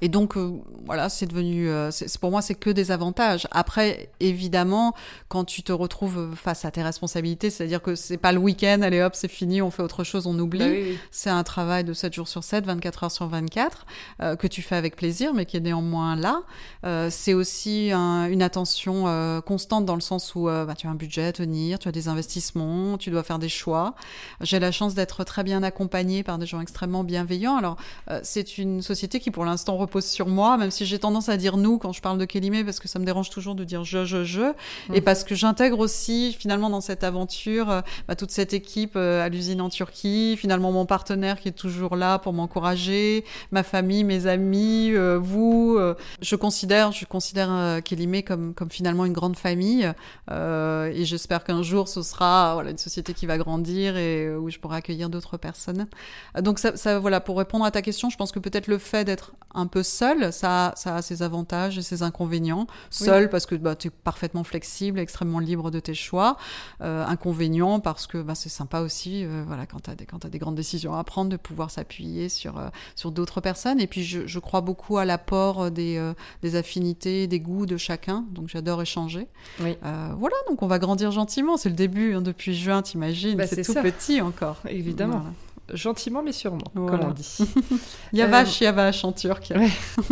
Et 0.00 0.08
donc 0.08 0.36
euh, 0.36 0.60
voilà, 0.84 1.08
c'est 1.08 1.26
devenu, 1.26 1.68
euh, 1.68 1.90
c'est, 1.90 2.18
pour 2.18 2.30
moi, 2.30 2.42
c'est 2.42 2.54
que 2.54 2.70
des 2.70 2.90
avantages. 2.90 3.46
Après, 3.50 4.10
évidemment, 4.20 4.94
quand 5.28 5.44
tu 5.44 5.62
te 5.62 5.72
retrouves 5.72 6.34
face 6.34 6.64
à 6.64 6.70
tes 6.70 6.82
responsabilités, 6.82 7.50
c'est-à-dire 7.50 7.82
que 7.82 7.94
c'est 7.94 8.18
pas 8.18 8.32
le 8.32 8.38
week-end, 8.38 8.80
allez 8.82 9.02
hop, 9.02 9.14
c'est 9.14 9.30
fini, 9.30 9.62
on 9.62 9.70
fait 9.70 9.82
autre 9.82 10.04
chose, 10.04 10.26
on 10.26 10.38
oublie. 10.38 10.58
Bah 10.58 10.98
c'est 11.10 11.30
un 11.30 11.42
travail 11.42 11.84
de 11.84 11.92
7 11.92 12.12
jours 12.12 12.28
sur 12.28 12.44
7, 12.44 12.66
24 12.66 13.04
heures 13.04 13.10
sur 13.10 13.28
24, 13.28 13.86
euh, 14.20 14.36
que 14.36 14.46
tu 14.46 14.62
fais 14.62 14.76
avec 14.76 14.96
plaisir, 14.96 15.32
mais 15.34 15.46
qui 15.46 15.56
est 15.56 15.60
néanmoins 15.60 16.16
là. 16.16 16.42
c'est 17.10 17.34
aussi 17.34 17.92
une 17.92 18.42
attention 18.42 19.42
constante 19.46 19.84
dans 19.86 19.94
le 19.94 20.00
sens 20.00 20.34
où 20.34 20.44
bah, 20.44 20.74
tu 20.76 20.86
as 20.86 20.90
un 20.90 20.94
budget 20.94 21.26
à 21.26 21.32
tenir, 21.32 21.78
tu 21.78 21.88
as 21.88 21.92
des 21.92 22.08
investissements, 22.08 22.98
tu 22.98 23.10
dois 23.10 23.22
faire 23.22 23.38
des 23.38 23.48
choix. 23.48 23.94
J'ai 24.40 24.58
la 24.58 24.72
chance 24.72 24.94
d'être 24.94 25.24
très 25.24 25.44
bien 25.44 25.62
accompagnée 25.62 26.22
par 26.22 26.38
des 26.38 26.46
gens 26.46 26.60
extrêmement 26.60 27.04
bienveillants. 27.04 27.56
Alors, 27.56 27.76
c'est 28.22 28.58
une 28.58 28.82
société 28.82 29.20
qui, 29.20 29.30
pour 29.30 29.44
l'instant, 29.44 29.53
l'instant 29.54 29.76
repose 29.76 30.04
sur 30.04 30.26
moi, 30.26 30.56
même 30.56 30.70
si 30.70 30.84
j'ai 30.84 30.98
tendance 30.98 31.28
à 31.28 31.36
dire 31.36 31.56
nous 31.56 31.78
quand 31.78 31.92
je 31.92 32.00
parle 32.02 32.18
de 32.18 32.24
Kélimé, 32.24 32.64
parce 32.64 32.80
que 32.80 32.88
ça 32.88 32.98
me 32.98 33.04
dérange 33.04 33.30
toujours 33.30 33.54
de 33.54 33.64
dire 33.64 33.84
je, 33.84 34.04
je, 34.04 34.24
je, 34.24 34.52
et 34.92 35.00
mm. 35.00 35.04
parce 35.04 35.24
que 35.24 35.34
j'intègre 35.34 35.78
aussi 35.78 36.36
finalement 36.38 36.70
dans 36.70 36.80
cette 36.80 37.04
aventure 37.04 37.70
euh, 37.70 37.80
bah, 38.08 38.16
toute 38.16 38.30
cette 38.30 38.52
équipe 38.52 38.96
à 38.96 39.28
l'usine 39.28 39.60
en 39.60 39.68
Turquie, 39.68 40.36
finalement 40.36 40.72
mon 40.72 40.86
partenaire 40.86 41.40
qui 41.40 41.48
est 41.48 41.52
toujours 41.52 41.96
là 41.96 42.18
pour 42.18 42.32
m'encourager, 42.32 43.24
ma 43.52 43.62
famille, 43.62 44.04
mes 44.04 44.26
amis, 44.26 44.92
vous. 45.18 45.78
je 46.20 46.36
considère, 46.36 46.92
je 46.92 47.04
considère 47.04 47.80
Kélimé 47.84 48.22
comme, 48.22 48.54
comme 48.54 48.70
finalement 48.70 49.04
une 49.04 49.12
grande 49.12 49.36
famille, 49.36 49.90
et 50.30 51.04
j'espère 51.04 51.44
qu'un 51.44 51.62
jour 51.62 51.88
ce 51.88 52.02
sera 52.02 52.54
voilà, 52.54 52.70
une 52.70 52.78
société 52.78 53.14
qui 53.14 53.26
va 53.26 53.38
grandir 53.38 53.96
et 53.96 54.34
où 54.34 54.50
je 54.50 54.58
pourrai 54.58 54.78
accueillir 54.78 55.08
d'autres 55.08 55.36
personnes. 55.36 55.86
Donc 56.40 56.58
ça, 56.58 56.76
ça, 56.76 56.98
voilà, 56.98 57.20
pour 57.20 57.38
répondre 57.38 57.64
à 57.64 57.70
ta 57.70 57.82
question, 57.82 58.10
je 58.10 58.16
pense 58.16 58.32
que 58.32 58.38
peut-être 58.38 58.66
le 58.66 58.78
fait 58.78 59.04
d'être 59.04 59.32
un 59.54 59.66
peu 59.66 59.82
seul, 59.82 60.32
ça, 60.32 60.72
ça 60.76 60.96
a 60.96 61.02
ses 61.02 61.22
avantages 61.22 61.78
et 61.78 61.82
ses 61.82 62.02
inconvénients. 62.02 62.66
Seul 62.90 63.30
parce 63.30 63.46
que 63.46 63.54
bah, 63.54 63.74
tu 63.76 63.88
es 63.88 63.90
parfaitement 63.90 64.44
flexible, 64.44 64.98
extrêmement 64.98 65.38
libre 65.38 65.70
de 65.70 65.80
tes 65.80 65.94
choix. 65.94 66.36
Euh, 66.80 67.04
inconvénient 67.06 67.80
parce 67.80 68.06
que 68.06 68.18
bah, 68.18 68.34
c'est 68.34 68.48
sympa 68.48 68.80
aussi, 68.80 69.24
euh, 69.24 69.44
voilà, 69.46 69.66
quand 69.66 69.80
tu 69.80 69.90
as, 69.90 69.94
as, 69.94 70.28
des 70.28 70.38
grandes 70.38 70.54
décisions 70.54 70.94
à 70.94 71.04
prendre, 71.04 71.30
de 71.30 71.36
pouvoir 71.36 71.70
s'appuyer 71.70 72.28
sur, 72.28 72.58
euh, 72.58 72.68
sur 72.96 73.12
d'autres 73.12 73.40
personnes. 73.40 73.80
Et 73.80 73.86
puis 73.86 74.04
je, 74.04 74.26
je 74.26 74.38
crois 74.38 74.60
beaucoup 74.60 74.98
à 74.98 75.04
l'apport 75.04 75.70
des, 75.70 76.12
des 76.42 76.56
affinités, 76.56 77.26
des 77.26 77.40
goûts 77.40 77.66
de 77.66 77.76
chacun. 77.76 78.24
Donc 78.32 78.48
j'adore 78.48 78.82
échanger. 78.82 79.28
Oui. 79.60 79.76
voilà, 79.82 80.36
donc 80.48 80.62
on 80.62 80.66
va 80.66 80.78
grandir 80.78 81.10
gentiment. 81.10 81.56
C'est 81.56 81.68
le 81.68 81.74
début, 81.74 82.14
hein, 82.14 82.22
depuis 82.22 82.54
juin, 82.54 82.82
t'imagines. 82.82 83.36
Bah, 83.36 83.46
c'est 83.46 83.62
tout 83.62 83.74
petit 83.74 84.20
encore. 84.20 84.58
Évidemment. 84.68 85.24
Gentiment 85.72 86.22
mais 86.22 86.32
sûrement, 86.32 86.70
comme 86.74 87.00
on 87.02 87.10
dit. 87.10 87.38
Yavash, 88.12 88.62
euh... 88.62 88.92
En 89.02 89.12
turc. 89.12 89.52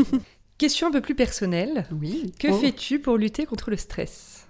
Question 0.58 0.88
un 0.88 0.90
peu 0.90 1.00
plus 1.00 1.14
personnelle. 1.14 1.86
Oui. 1.92 2.32
Que 2.38 2.48
oh. 2.48 2.58
fais-tu 2.58 3.00
pour 3.00 3.16
lutter 3.16 3.46
contre 3.46 3.70
le 3.70 3.76
stress? 3.76 4.46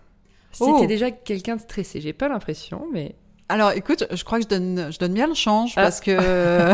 Si 0.53 0.63
oh. 0.63 0.77
tu 0.79 0.85
es 0.85 0.87
déjà 0.87 1.11
quelqu'un 1.11 1.57
de 1.57 1.61
stressé, 1.63 2.01
j'ai 2.01 2.13
pas 2.13 2.29
l'impression, 2.29 2.87
mais 2.93 3.15
alors, 3.53 3.73
écoute, 3.73 4.07
je 4.11 4.25
crois 4.25 4.39
que 4.39 4.45
je 4.45 4.49
donne, 4.49 4.91
je 4.91 4.99
donne 4.99 5.13
bien 5.13 5.27
le 5.27 5.35
change 5.35 5.75
ah. 5.77 5.83
parce 5.83 6.01
que. 6.01 6.17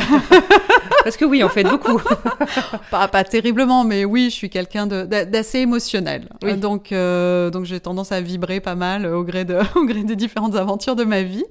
parce 1.04 1.16
que 1.16 1.24
oui, 1.24 1.42
en 1.42 1.48
fait, 1.48 1.64
beaucoup. 1.64 2.00
pas, 2.92 3.08
pas 3.08 3.24
terriblement, 3.24 3.82
mais 3.82 4.04
oui, 4.04 4.30
je 4.30 4.36
suis 4.36 4.48
quelqu'un 4.48 4.86
d'assez 4.86 5.58
émotionnel. 5.58 6.28
Donc, 6.58 6.92
euh, 6.92 7.50
donc 7.50 7.64
j'ai 7.64 7.80
tendance 7.80 8.12
à 8.12 8.20
vibrer 8.20 8.60
pas 8.60 8.76
mal 8.76 9.06
au 9.06 9.24
gré, 9.24 9.44
de, 9.44 9.58
au 9.74 9.86
gré 9.86 10.04
des 10.04 10.14
différentes 10.14 10.54
aventures 10.54 10.94
de 10.94 11.02
ma 11.02 11.22
vie. 11.22 11.44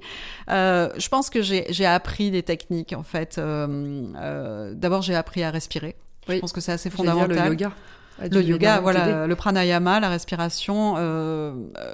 Euh, 0.50 0.88
je 0.96 1.08
pense 1.10 1.28
que 1.28 1.42
j'ai 1.42 1.86
appris 1.86 2.30
des 2.30 2.42
techniques, 2.42 2.94
en 2.96 3.02
fait. 3.02 3.36
Euh, 3.36 4.04
euh 4.16 4.72
D'abord, 4.74 5.02
j'ai 5.02 5.14
appris 5.14 5.42
à 5.42 5.50
respirer. 5.50 5.94
Je 6.26 6.38
pense 6.38 6.52
que 6.52 6.62
c'est 6.62 6.72
assez 6.72 6.88
fondamental. 6.88 7.48
le 7.48 7.50
yoga. 7.50 7.72
Ah, 8.20 8.28
le 8.28 8.42
yoga, 8.42 8.80
voilà, 8.80 9.26
le 9.26 9.36
pranayama, 9.36 10.00
la 10.00 10.08
respiration. 10.08 10.94
Euh, 10.98 11.52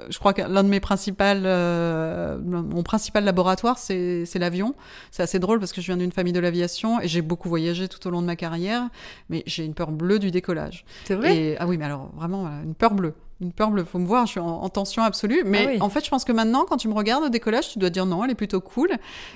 je 0.09 0.17
crois 0.19 0.33
que 0.33 0.41
l'un 0.41 0.63
de 0.63 0.69
mes 0.69 0.79
principaux, 0.79 1.23
euh, 1.23 2.37
mon 2.43 2.83
principal 2.83 3.23
laboratoire, 3.23 3.77
c'est 3.77 4.39
l'avion. 4.39 4.75
C'est 5.11 5.23
assez 5.23 5.39
drôle 5.39 5.59
parce 5.59 5.73
que 5.73 5.81
je 5.81 5.87
viens 5.87 5.97
d'une 5.97 6.11
famille 6.11 6.33
de 6.33 6.39
l'aviation 6.39 7.01
et 7.01 7.07
j'ai 7.07 7.21
beaucoup 7.21 7.49
voyagé 7.49 7.87
tout 7.87 8.05
au 8.07 8.11
long 8.11 8.21
de 8.21 8.27
ma 8.27 8.35
carrière, 8.35 8.89
mais 9.29 9.43
j'ai 9.45 9.65
une 9.65 9.73
peur 9.73 9.91
bleue 9.91 10.19
du 10.19 10.31
décollage. 10.31 10.85
C'est 11.05 11.15
vrai? 11.15 11.35
Et, 11.35 11.57
ah 11.59 11.67
oui, 11.67 11.77
mais 11.77 11.85
alors 11.85 12.11
vraiment 12.15 12.47
une 12.63 12.75
peur 12.75 12.93
bleue 12.93 13.13
une 13.41 13.51
peur 13.51 13.71
bleue. 13.71 13.83
Faut 13.83 13.99
me 13.99 14.07
voir, 14.07 14.25
je 14.25 14.31
suis 14.31 14.39
en, 14.39 14.67
tension 14.69 15.03
absolue. 15.03 15.43
Mais 15.45 15.77
ah 15.79 15.83
en 15.83 15.89
fait, 15.89 16.03
je 16.03 16.09
pense 16.09 16.23
que 16.23 16.31
maintenant, 16.31 16.65
quand 16.67 16.77
tu 16.77 16.87
me 16.87 16.93
regardes 16.93 17.23
au 17.23 17.29
décollage, 17.29 17.69
tu 17.69 17.79
dois 17.79 17.89
dire 17.89 18.05
non, 18.05 18.23
elle 18.23 18.31
est 18.31 18.35
plutôt 18.35 18.61
cool. 18.61 18.89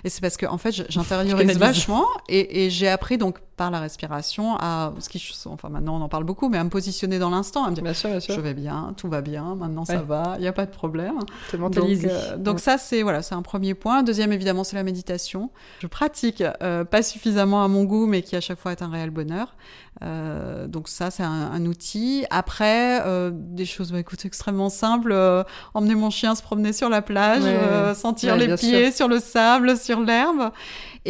Et 0.04 0.10
c'est 0.10 0.22
parce 0.22 0.38
que, 0.38 0.46
en 0.46 0.58
fait, 0.58 0.72
j'intériorise 0.90 1.58
vachement 1.58 2.06
et, 2.28 2.66
et 2.66 2.70
j'ai 2.70 2.88
appris 2.88 3.18
donc 3.18 3.40
par 3.60 3.72
la 3.72 3.82
respiration 3.82 4.56
à 4.56 4.94
ce 5.00 5.10
qui, 5.10 5.22
enfin 5.46 5.68
maintenant 5.68 5.98
on 5.98 6.02
en 6.02 6.08
parle 6.08 6.24
beaucoup, 6.24 6.48
mais 6.48 6.58
à 6.58 6.64
me 6.64 6.70
positionner 6.70 7.20
dans 7.20 7.30
l'instant, 7.30 7.66
à 7.66 7.70
me 7.70 7.76
dire 7.76 7.84
bien 7.84 7.94
sûr, 7.94 8.10
bien 8.10 8.22
sûr. 8.22 8.34
je 8.34 8.40
vais 8.40 8.54
bien, 8.54 8.94
tout 8.96 9.10
va 9.10 9.20
bien, 9.20 9.56
maintenant 9.56 9.84
ça 9.84 10.02
va, 10.02 10.36
il 10.38 10.42
n'y 10.42 10.48
a 10.48 10.54
pas 10.54 10.66
de 10.66 10.72
problème. 10.72 11.20
Donc, 11.52 11.78
euh, 11.78 12.38
donc 12.38 12.62
ça 12.62 12.78
c'est 12.78 13.04
voilà, 13.04 13.22
c'est 13.22 13.36
un 13.36 13.42
premier 13.42 13.74
point. 13.74 14.02
Deuxième 14.02 14.32
évidemment 14.32 14.64
c'est 14.64 14.78
la 14.78 14.84
méditation. 14.84 15.52
Je 15.82 15.88
pratique 15.88 16.42
euh, 16.62 16.86
pas 16.86 17.04
suffisamment 17.04 17.62
à 17.62 17.68
mon 17.68 17.84
goût, 17.84 18.06
mais 18.06 18.22
qui 18.22 18.38
à 18.38 18.42
chaque 18.42 18.60
fois 18.60 18.72
est 18.72 18.82
un 18.82 18.90
réel 18.90 19.10
bonheur. 19.10 19.58
Euh, 20.02 20.68
donc 20.68 20.88
ça, 20.88 21.12
c'est 21.12 21.24
un, 21.24 21.52
un, 21.52 21.66
outil. 21.66 22.26
Après, 22.30 23.06
euh, 23.06 23.32
des 23.34 23.66
choses, 23.66 23.89
bah, 23.92 24.00
écoute, 24.00 24.26
extrêmement 24.26 24.70
simples. 24.70 25.12
Euh, 25.12 25.44
emmener 25.74 25.96
mon 25.96 26.10
chien 26.10 26.36
se 26.36 26.42
promener 26.42 26.74
sur 26.74 26.90
la 26.90 27.02
plage, 27.02 27.44
euh, 27.46 27.94
sentir 27.94 28.36
les 28.36 28.56
pieds 28.56 28.92
sur 28.92 29.08
le 29.08 29.20
sable, 29.20 29.78
sur 29.78 30.00
l'herbe. 30.00 30.52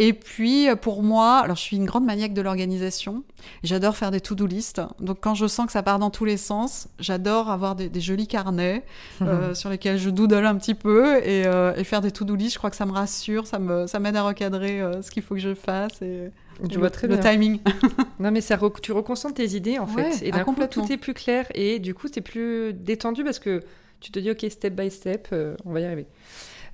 Et 0.02 0.14
puis, 0.14 0.68
pour 0.82 1.04
moi, 1.04 1.40
alors 1.40 1.58
je 1.58 1.62
suis 1.62 1.76
une 1.76 1.86
grande 1.86 2.06
maniaque 2.06 2.34
de 2.34 2.42
l'organisation. 2.42 3.24
J'adore 3.64 3.98
faire 3.98 4.12
des 4.12 4.22
to-do 4.22 4.46
list. 4.46 4.82
Donc, 5.00 5.18
quand 5.22 5.36
je 5.36 5.46
sens 5.46 5.66
que 5.66 5.72
ça 5.72 5.84
part 5.84 6.00
dans 6.00 6.10
tous 6.10 6.26
les 6.26 6.38
sens, 6.38 6.88
j'adore 7.00 7.50
avoir 7.50 7.76
des, 7.76 7.90
des, 7.90 8.00
jolis 8.00 8.28
carnets 8.28 8.86
mhm. 9.20 9.54
sur 9.54 9.70
lesquels 9.70 9.98
je 9.98 10.10
doodle 10.10 10.46
un 10.46 10.56
petit 10.56 10.76
peu 10.76 11.18
et, 11.18 11.42
et 11.42 11.84
faire 11.84 12.02
des 12.02 12.12
to-do 12.12 12.36
list. 12.36 12.54
Je 12.54 12.58
crois 12.60 12.70
que 12.70 12.76
ça 12.76 12.86
me 12.86 12.92
rassure, 12.92 13.46
ça 13.46 13.60
me, 13.60 13.88
ça 13.88 14.00
m'aide 14.00 14.16
à 14.16 14.24
recadrer 14.24 14.82
ce 15.02 15.12
qu'il 15.12 15.24
faut 15.24 15.36
que 15.36 15.42
je 15.42 15.54
fasse. 15.54 16.02
Et... 16.02 16.32
Je 16.70 16.80
vois 16.80 16.90
très 16.90 17.08
le 17.08 17.18
bien. 17.18 17.32
timing. 17.32 17.60
non, 18.20 18.32
mais 18.32 18.42
ça 18.42 18.58
tu 18.82 18.92
reconcentres 18.92 19.36
tes 19.36 19.56
idées 19.56 19.80
en 19.80 19.88
fait. 19.88 20.22
Et 20.24 20.32
d'un 20.32 20.44
coup, 20.44 20.56
tout 20.70 20.92
est 20.92 20.98
plus 20.98 21.14
clair. 21.14 21.46
Et 21.56 21.80
du 21.80 21.94
coup, 21.94 22.10
tu 22.10 22.20
es 22.20 22.22
plus 22.22 22.74
détendu 22.74 23.24
parce 23.24 23.40
que 23.40 23.62
tu 24.00 24.12
te 24.12 24.20
dis, 24.20 24.32
OK, 24.32 24.46
step 24.50 24.74
by 24.74 24.90
step, 24.90 25.28
euh, 25.34 25.56
on 25.66 25.74
va 25.74 25.82
y 25.82 25.86
arriver. 25.86 26.08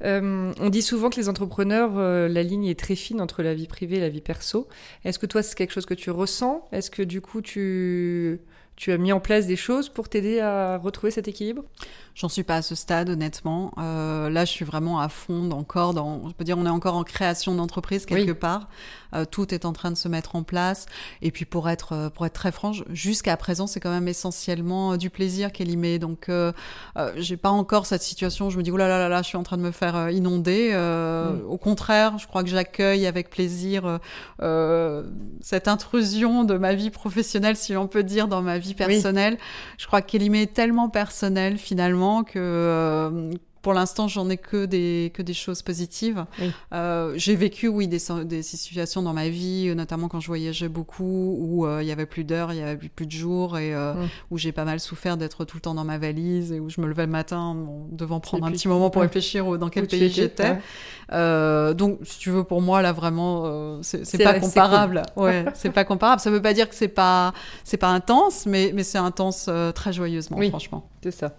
Euh, 0.04 0.52
on 0.60 0.70
dit 0.70 0.82
souvent 0.82 1.10
que 1.10 1.18
les 1.18 1.30
entrepreneurs, 1.30 1.98
euh, 1.98 2.28
la 2.28 2.44
ligne 2.44 2.66
est 2.66 2.80
très 2.80 2.96
fine 2.96 3.22
entre 3.22 3.44
la 3.44 3.54
vie 3.54 3.68
privée 3.68 3.98
et 3.98 4.02
la 4.02 4.10
vie 4.10 4.22
perso. 4.22 4.68
Est-ce 5.04 5.20
que 5.20 5.26
toi, 5.26 5.44
c'est 5.44 5.56
quelque 5.56 5.72
chose 5.72 5.86
que 5.86 5.94
tu 5.94 6.12
ressens? 6.12 6.68
Est-ce 6.72 6.92
que 6.92 7.02
du 7.04 7.22
coup, 7.22 7.42
tu, 7.42 8.40
tu 8.76 8.92
as 8.92 8.98
mis 8.98 9.12
en 9.12 9.20
place 9.20 9.48
des 9.48 9.56
choses 9.56 9.90
pour 9.90 10.10
t'aider 10.10 10.40
à 10.40 10.78
retrouver 10.78 11.12
cet 11.12 11.28
équilibre? 11.28 11.64
J'en 12.16 12.30
suis 12.30 12.44
pas 12.44 12.56
à 12.56 12.62
ce 12.62 12.76
stade, 12.76 13.10
honnêtement. 13.10 13.74
Euh, 13.78 14.30
là, 14.30 14.46
je 14.46 14.52
suis 14.52 14.64
vraiment 14.64 15.02
à 15.02 15.10
fond 15.10 15.52
encore 15.52 15.94
dans. 15.94 16.30
Je 16.30 16.34
peux 16.34 16.46
dire, 16.46 16.58
on 16.58 16.66
est 16.66 16.70
encore 16.70 16.96
en 16.96 17.04
création 17.04 17.54
d'entreprise 17.54 18.06
quelque 18.06 18.32
part. 18.32 18.70
Euh, 19.14 19.26
tout 19.26 19.54
est 19.54 19.66
en 19.66 19.74
train 19.74 19.92
de 19.92 19.98
se 19.98 20.08
mettre 20.08 20.38
en 20.38 20.44
place. 20.44 20.86
Et 21.22 21.32
puis, 21.32 21.44
pour 21.44 21.70
être 21.70 21.92
euh, 21.92 22.10
pour 22.10 22.26
être 22.26 22.34
très 22.34 22.54
franche, 22.54 22.84
jusqu'à 22.90 23.36
présent, 23.36 23.68
c'est 23.68 23.82
quand 23.82 23.92
même 23.92 24.08
essentiellement 24.08 24.94
euh, 24.94 24.98
du 24.98 25.10
plaisir 25.10 25.52
qu'elle 25.52 25.70
y 25.70 25.76
met. 25.76 26.00
Donc, 26.00 26.30
euh, 26.30 26.54
euh, 26.98 27.12
j'ai 27.18 27.36
pas 27.36 27.50
encore 27.50 27.86
cette 27.86 28.02
situation. 28.02 28.48
Où 28.48 28.50
je 28.50 28.58
me 28.58 28.64
dis, 28.64 28.72
oh 28.72 28.78
là 28.78 28.88
là 28.88 28.98
là 28.98 29.10
là, 29.10 29.22
je 29.22 29.28
suis 29.28 29.38
en 29.38 29.44
train 29.44 29.58
de 29.58 29.64
me 29.64 29.72
faire 29.72 30.10
inonder. 30.10 30.72
Mm. 30.74 31.50
Au 31.50 31.58
contraire, 31.58 32.18
je 32.18 32.28
crois 32.28 32.44
que 32.44 32.50
j'accueille 32.50 33.08
avec 33.08 33.30
plaisir 33.30 34.00
cette 35.42 35.68
intrusion 35.68 36.46
de 36.46 36.58
ma 36.58 36.76
vie 36.76 36.92
professionnelle, 36.92 37.58
si 37.58 37.76
on 37.76 37.88
peut 37.88 38.04
dire, 38.04 38.30
dans 38.30 38.42
ma 38.42 38.58
vie 38.58 38.74
personnelle. 38.74 39.34
Oui. 39.34 39.76
Je 39.80 39.88
crois 39.88 40.02
qu'elle 40.02 40.22
y 40.22 40.30
met 40.30 40.48
tellement 40.48 40.88
personnel 40.88 41.58
finalement 41.58 42.05
que 42.24 42.40
euh, 42.40 43.32
pour 43.66 43.74
l'instant, 43.74 44.08
j'en 44.08 44.30
ai 44.30 44.38
que 44.38 44.68
des, 44.68 45.12
que 45.16 45.24
des 45.24 45.34
choses 45.34 45.64
positives. 45.64 46.24
Oui. 46.40 46.52
Euh, 46.72 47.14
j'ai 47.16 47.36
vécu, 47.36 47.68
oui, 47.68 47.88
des, 47.88 47.98
des 48.24 48.44
situations 48.44 49.02
dans 49.02 49.14
ma 49.14 49.28
vie, 49.28 49.74
notamment 49.76 50.08
quand 50.08 50.20
je 50.20 50.28
voyageais 50.28 50.70
beaucoup, 50.70 51.36
où 51.40 51.66
euh, 51.66 51.82
il 51.82 51.88
y 51.88 51.92
avait 51.92 52.06
plus 52.06 52.24
d'heures, 52.24 52.54
il 52.54 52.60
y 52.60 52.62
avait 52.62 52.78
plus 52.90 53.08
de 53.08 53.12
jours, 53.12 53.58
et 53.58 53.74
euh, 53.74 53.96
mm. 53.96 54.10
où 54.30 54.38
j'ai 54.38 54.52
pas 54.52 54.66
mal 54.66 54.80
souffert 54.80 55.18
d'être 55.18 55.46
tout 55.46 55.58
le 55.58 55.62
temps 55.62 55.74
dans 55.74 55.84
ma 55.84 55.98
valise, 55.98 56.52
et 56.52 56.60
où 56.60 56.70
je 56.70 56.80
me 56.80 56.86
levais 56.86 57.08
le 57.08 57.12
matin 57.12 57.56
bon, 57.56 57.88
devant 57.92 58.20
prendre 58.20 58.46
un 58.46 58.52
petit 58.52 58.68
moment 58.68 58.92
pour 58.92 59.00
ouais. 59.00 59.08
réfléchir 59.08 59.58
dans 59.58 59.70
quel 59.70 59.86
où 59.86 59.88
pays 59.88 60.12
j'étais. 60.12 60.44
Ouais. 60.44 60.62
Euh, 61.14 61.74
donc, 61.74 61.98
si 62.04 62.20
tu 62.20 62.30
veux, 62.30 62.44
pour 62.44 62.62
moi, 62.62 62.84
là, 62.84 62.94
vraiment, 62.94 63.46
euh, 63.46 63.80
c'est 63.82 64.24
pas 64.24 64.40
comparable. 64.40 65.02
Cool. 65.16 65.24
Ouais, 65.24 65.46
c'est 65.56 65.72
pas 65.72 65.86
comparable. 65.86 66.22
Ça 66.22 66.30
veut 66.30 66.42
pas 66.42 66.54
dire 66.54 66.70
que 66.70 66.76
c'est 66.76 66.88
pas, 66.88 67.34
c'est 67.64 67.78
pas 67.78 67.90
intense, 67.90 68.46
mais, 68.46 68.74
mais 68.76 68.84
c'est 68.84 69.00
intense 69.00 69.50
très 69.74 69.92
joyeusement, 69.92 70.38
oui, 70.38 70.50
franchement. 70.50 70.88
C'est 71.02 71.10
ça. 71.10 71.34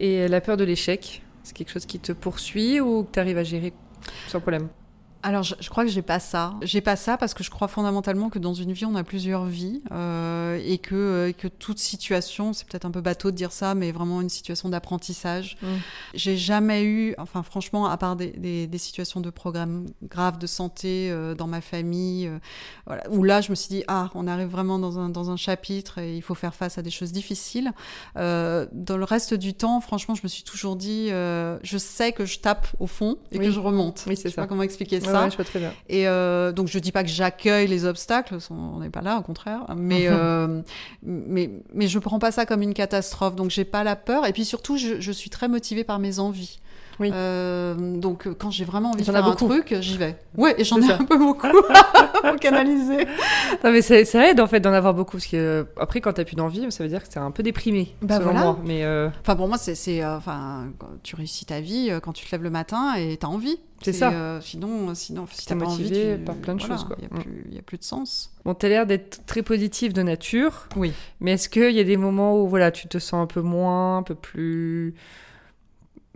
Et 0.00 0.26
la 0.28 0.40
peur 0.40 0.56
de 0.56 0.64
l'échec, 0.64 1.22
c'est 1.42 1.54
quelque 1.54 1.70
chose 1.70 1.86
qui 1.86 2.00
te 2.00 2.12
poursuit 2.12 2.80
ou 2.80 3.04
que 3.04 3.12
tu 3.12 3.18
arrives 3.20 3.38
à 3.38 3.44
gérer 3.44 3.72
sans 4.28 4.40
problème? 4.40 4.68
Alors, 5.22 5.42
je, 5.42 5.54
je, 5.60 5.68
crois 5.68 5.84
que 5.84 5.90
j'ai 5.90 6.02
pas 6.02 6.18
ça. 6.18 6.54
J'ai 6.62 6.80
pas 6.80 6.96
ça 6.96 7.16
parce 7.16 7.34
que 7.34 7.44
je 7.44 7.50
crois 7.50 7.68
fondamentalement 7.68 8.30
que 8.30 8.38
dans 8.38 8.54
une 8.54 8.72
vie, 8.72 8.86
on 8.86 8.94
a 8.94 9.04
plusieurs 9.04 9.44
vies 9.44 9.82
euh, 9.92 10.58
et 10.64 10.78
que, 10.78 10.94
euh, 10.94 11.32
que 11.32 11.48
toute 11.48 11.78
situation, 11.78 12.52
c'est 12.52 12.66
peut-être 12.66 12.86
un 12.86 12.90
peu 12.90 13.00
bateau 13.00 13.30
de 13.30 13.36
dire 13.36 13.52
ça, 13.52 13.74
mais 13.74 13.92
vraiment 13.92 14.20
une 14.20 14.28
situation 14.28 14.68
d'apprentissage. 14.68 15.58
Mmh. 15.62 15.66
J'ai 16.14 16.36
jamais 16.36 16.84
eu, 16.84 17.14
enfin 17.18 17.42
franchement, 17.42 17.86
à 17.86 17.96
part 17.96 18.16
des, 18.16 18.30
des, 18.30 18.66
des 18.66 18.78
situations 18.78 19.20
de 19.20 19.30
programmes 19.30 19.86
graves 20.02 20.38
de 20.38 20.46
santé 20.46 21.10
euh, 21.10 21.34
dans 21.34 21.46
ma 21.46 21.60
famille, 21.60 22.26
euh, 22.26 22.38
voilà, 22.86 23.08
où 23.10 23.22
là, 23.22 23.40
je 23.40 23.50
me 23.50 23.54
suis 23.54 23.68
dit, 23.68 23.84
ah, 23.88 24.10
on 24.14 24.26
arrive 24.26 24.48
vraiment 24.48 24.78
dans 24.78 24.98
un, 24.98 25.10
dans 25.10 25.30
un 25.30 25.36
chapitre 25.36 25.98
et 25.98 26.16
il 26.16 26.22
faut 26.22 26.34
faire 26.34 26.54
face 26.54 26.78
à 26.78 26.82
des 26.82 26.90
choses 26.90 27.12
difficiles. 27.12 27.72
Euh, 28.16 28.66
dans 28.72 28.96
le 28.96 29.04
reste 29.04 29.34
du 29.34 29.54
temps, 29.54 29.80
franchement, 29.80 30.14
je 30.14 30.22
me 30.22 30.28
suis 30.28 30.44
toujours 30.44 30.76
dit, 30.76 31.08
euh, 31.10 31.58
je 31.62 31.78
sais 31.78 32.12
que 32.12 32.24
je 32.24 32.38
tape 32.38 32.68
au 32.78 32.86
fond 32.86 33.18
et 33.32 33.38
oui. 33.38 33.46
que 33.46 33.50
je 33.50 33.60
remonte. 33.60 34.04
Oui, 34.06 34.16
c'est 34.16 34.22
ça. 34.22 34.28
Je 34.28 34.34
sais 34.34 34.40
pas 34.40 34.46
comment 34.46 34.62
expliquer 34.62 35.00
ça 35.00 35.09
ça. 35.12 35.24
Ouais, 35.24 35.30
je 35.30 35.36
vois 35.36 35.44
très 35.44 35.58
bien. 35.58 35.72
Et 35.88 36.08
euh, 36.08 36.52
donc 36.52 36.68
je 36.68 36.78
dis 36.78 36.92
pas 36.92 37.02
que 37.02 37.10
j'accueille 37.10 37.66
les 37.66 37.84
obstacles, 37.84 38.38
on 38.50 38.80
n'est 38.80 38.90
pas 38.90 39.02
là, 39.02 39.18
au 39.18 39.22
contraire. 39.22 39.66
Mais 39.76 40.06
euh, 40.08 40.62
mais 41.02 41.50
mais 41.72 41.88
je 41.88 41.98
prends 41.98 42.18
pas 42.18 42.32
ça 42.32 42.46
comme 42.46 42.62
une 42.62 42.74
catastrophe. 42.74 43.36
Donc 43.36 43.50
j'ai 43.50 43.64
pas 43.64 43.84
la 43.84 43.96
peur. 43.96 44.26
Et 44.26 44.32
puis 44.32 44.44
surtout, 44.44 44.76
je, 44.76 45.00
je 45.00 45.12
suis 45.12 45.30
très 45.30 45.48
motivée 45.48 45.84
par 45.84 45.98
mes 45.98 46.18
envies. 46.18 46.58
Oui. 46.98 47.10
Euh, 47.12 47.74
donc 47.96 48.28
quand 48.38 48.50
j'ai 48.50 48.64
vraiment 48.64 48.90
envie 48.90 49.04
de 49.04 49.10
faire 49.10 49.24
un 49.24 49.34
truc, 49.34 49.74
j'y 49.80 49.96
vais. 49.96 50.16
Ouais, 50.36 50.54
et 50.58 50.64
j'en 50.64 50.80
ai 50.80 50.90
un 50.90 51.04
peu 51.04 51.18
beaucoup 51.18 51.46
pour 52.22 52.36
canaliser. 52.36 53.06
Non 53.64 53.72
mais 53.72 53.82
ça, 53.82 54.28
aide 54.28 54.40
en 54.40 54.46
fait 54.46 54.60
d'en 54.60 54.72
avoir 54.72 54.94
beaucoup 54.94 55.12
parce 55.12 55.26
que 55.26 55.66
après 55.78 56.00
quand 56.00 56.12
t'as 56.12 56.24
plus 56.24 56.36
d'envie, 56.36 56.70
ça 56.70 56.82
veut 56.82 56.90
dire 56.90 57.02
que 57.02 57.08
t'es 57.08 57.18
un 57.18 57.30
peu 57.30 57.42
déprimé. 57.42 57.94
Bah 58.02 58.18
voilà. 58.18 58.40
Moi. 58.40 58.58
Mais 58.64 58.84
enfin 59.20 59.36
pour 59.36 59.48
moi 59.48 59.58
c'est 59.58 60.04
enfin 60.04 60.68
tu 61.02 61.16
réussis 61.16 61.46
ta 61.46 61.60
vie 61.60 61.90
quand 62.02 62.12
tu 62.12 62.26
te 62.26 62.32
lèves 62.32 62.42
le 62.42 62.50
matin 62.50 62.94
et 62.96 63.16
t'as 63.16 63.28
envie. 63.28 63.58
C'est 63.82 63.94
ça. 63.94 64.40
sinon, 64.42 64.94
sinon, 64.94 65.26
si 65.30 65.46
t'as 65.46 65.56
pas 65.56 65.64
envie, 65.64 66.18
par 66.26 66.36
plein 66.36 66.54
de 66.54 66.60
choses. 66.60 66.86
Il 66.98 67.50
n'y 67.50 67.56
a, 67.56 67.60
a, 67.60 67.62
plus 67.62 67.78
de 67.78 67.84
sens. 67.84 68.30
Bon, 68.44 68.54
t'as 68.54 68.68
l'air 68.68 68.86
d'être 68.86 69.24
très 69.26 69.42
positif 69.42 69.92
de 69.92 70.02
nature. 70.02 70.68
Oui. 70.76 70.92
Mais 71.20 71.32
est-ce 71.32 71.48
qu'il 71.48 71.72
y 71.72 71.80
a 71.80 71.84
des 71.84 71.96
moments 71.96 72.40
où 72.40 72.48
voilà, 72.48 72.70
tu 72.70 72.88
te 72.88 72.98
sens 72.98 73.22
un 73.22 73.26
peu 73.26 73.40
moins, 73.40 73.98
un 73.98 74.02
peu 74.02 74.14
plus. 74.14 74.94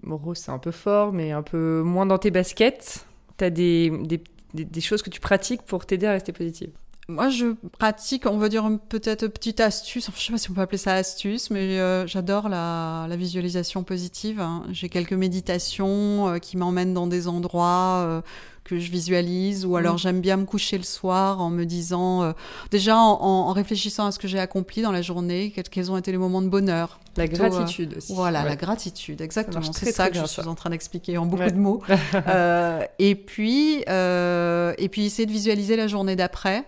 Morose, 0.05 0.39
c'est 0.39 0.51
un 0.51 0.59
peu 0.59 0.71
fort, 0.71 1.13
mais 1.13 1.33
un 1.33 1.43
peu 1.43 1.83
moins 1.83 2.07
dans 2.07 2.19
tes 2.19 2.31
baskets. 2.31 3.07
T'as 3.37 3.51
des, 3.51 3.91
des, 3.91 4.23
des, 4.65 4.81
choses 4.81 5.03
que 5.03 5.11
tu 5.11 5.21
pratiques 5.21 5.63
pour 5.63 5.87
t'aider 5.87 6.07
à 6.07 6.13
rester 6.13 6.33
positive 6.33 6.71
moi, 7.09 7.29
je 7.29 7.55
pratique, 7.79 8.25
on 8.25 8.39
va 8.39 8.49
dire 8.49 8.67
peut-être 8.89 9.27
petite 9.27 9.61
astuce. 9.61 10.09
Enfin, 10.09 10.17
je 10.19 10.25
sais 10.25 10.33
pas 10.33 10.39
si 10.39 10.51
on 10.51 10.55
peut 10.55 10.63
appeler 10.63 10.79
ça 10.79 10.95
astuce, 10.95 11.51
mais 11.51 11.79
euh, 11.79 12.07
j'adore 12.07 12.49
la, 12.49 13.07
la, 13.09 13.17
visualisation 13.17 13.85
positive. 13.85 14.41
Hein. 14.41 14.65
J'ai 14.73 14.89
quelques 14.89 15.13
méditations 15.13 16.29
euh, 16.29 16.39
qui 16.39 16.57
m'emmènent 16.57 16.95
dans 16.95 17.07
des 17.07 17.29
endroits 17.29 18.05
euh, 18.07 18.23
que 18.65 18.79
je 18.79 18.91
visualise, 18.91 19.67
ou 19.67 19.77
alors 19.77 19.97
mm. 19.97 19.99
j'aime 19.99 20.21
bien 20.23 20.39
me 20.39 20.47
coucher 20.47 20.79
le 20.79 20.85
soir 20.85 21.43
en 21.43 21.51
me 21.51 21.65
disant, 21.65 22.33
déjà 22.71 22.97
en, 22.97 23.21
en, 23.21 23.53
réfléchissant 23.53 24.07
à 24.07 24.11
ce 24.11 24.19
que 24.19 24.27
j'ai 24.27 24.39
accompli 24.39 24.81
dans 24.81 24.93
la 24.93 25.03
journée, 25.03 25.53
quels, 25.71 25.91
ont 25.91 25.99
été 25.99 26.11
les 26.11 26.17
moments 26.17 26.41
de 26.41 26.49
bonheur. 26.49 26.99
La 27.19 27.29
gratitude 27.29 27.97
aussi. 27.99 28.15
Voilà, 28.15 28.43
la 28.43 28.57
gratitude, 28.57 29.21
exactement. 29.21 29.73
C'est 29.73 29.93
ça 29.93 30.09
que 30.09 30.17
je 30.17 30.25
suis 30.25 30.41
en 30.41 30.55
train 30.55 30.71
d'expliquer 30.71 31.19
en 31.19 31.27
beaucoup 31.27 31.51
de 31.51 31.59
mots. 31.59 31.83
et 32.99 33.15
puis, 33.15 33.83
et 33.83 34.89
puis 34.89 35.05
essayer 35.05 35.27
de 35.27 35.33
visualiser 35.33 35.77
la 35.77 35.87
journée 35.87 36.17
d'après. 36.17 36.65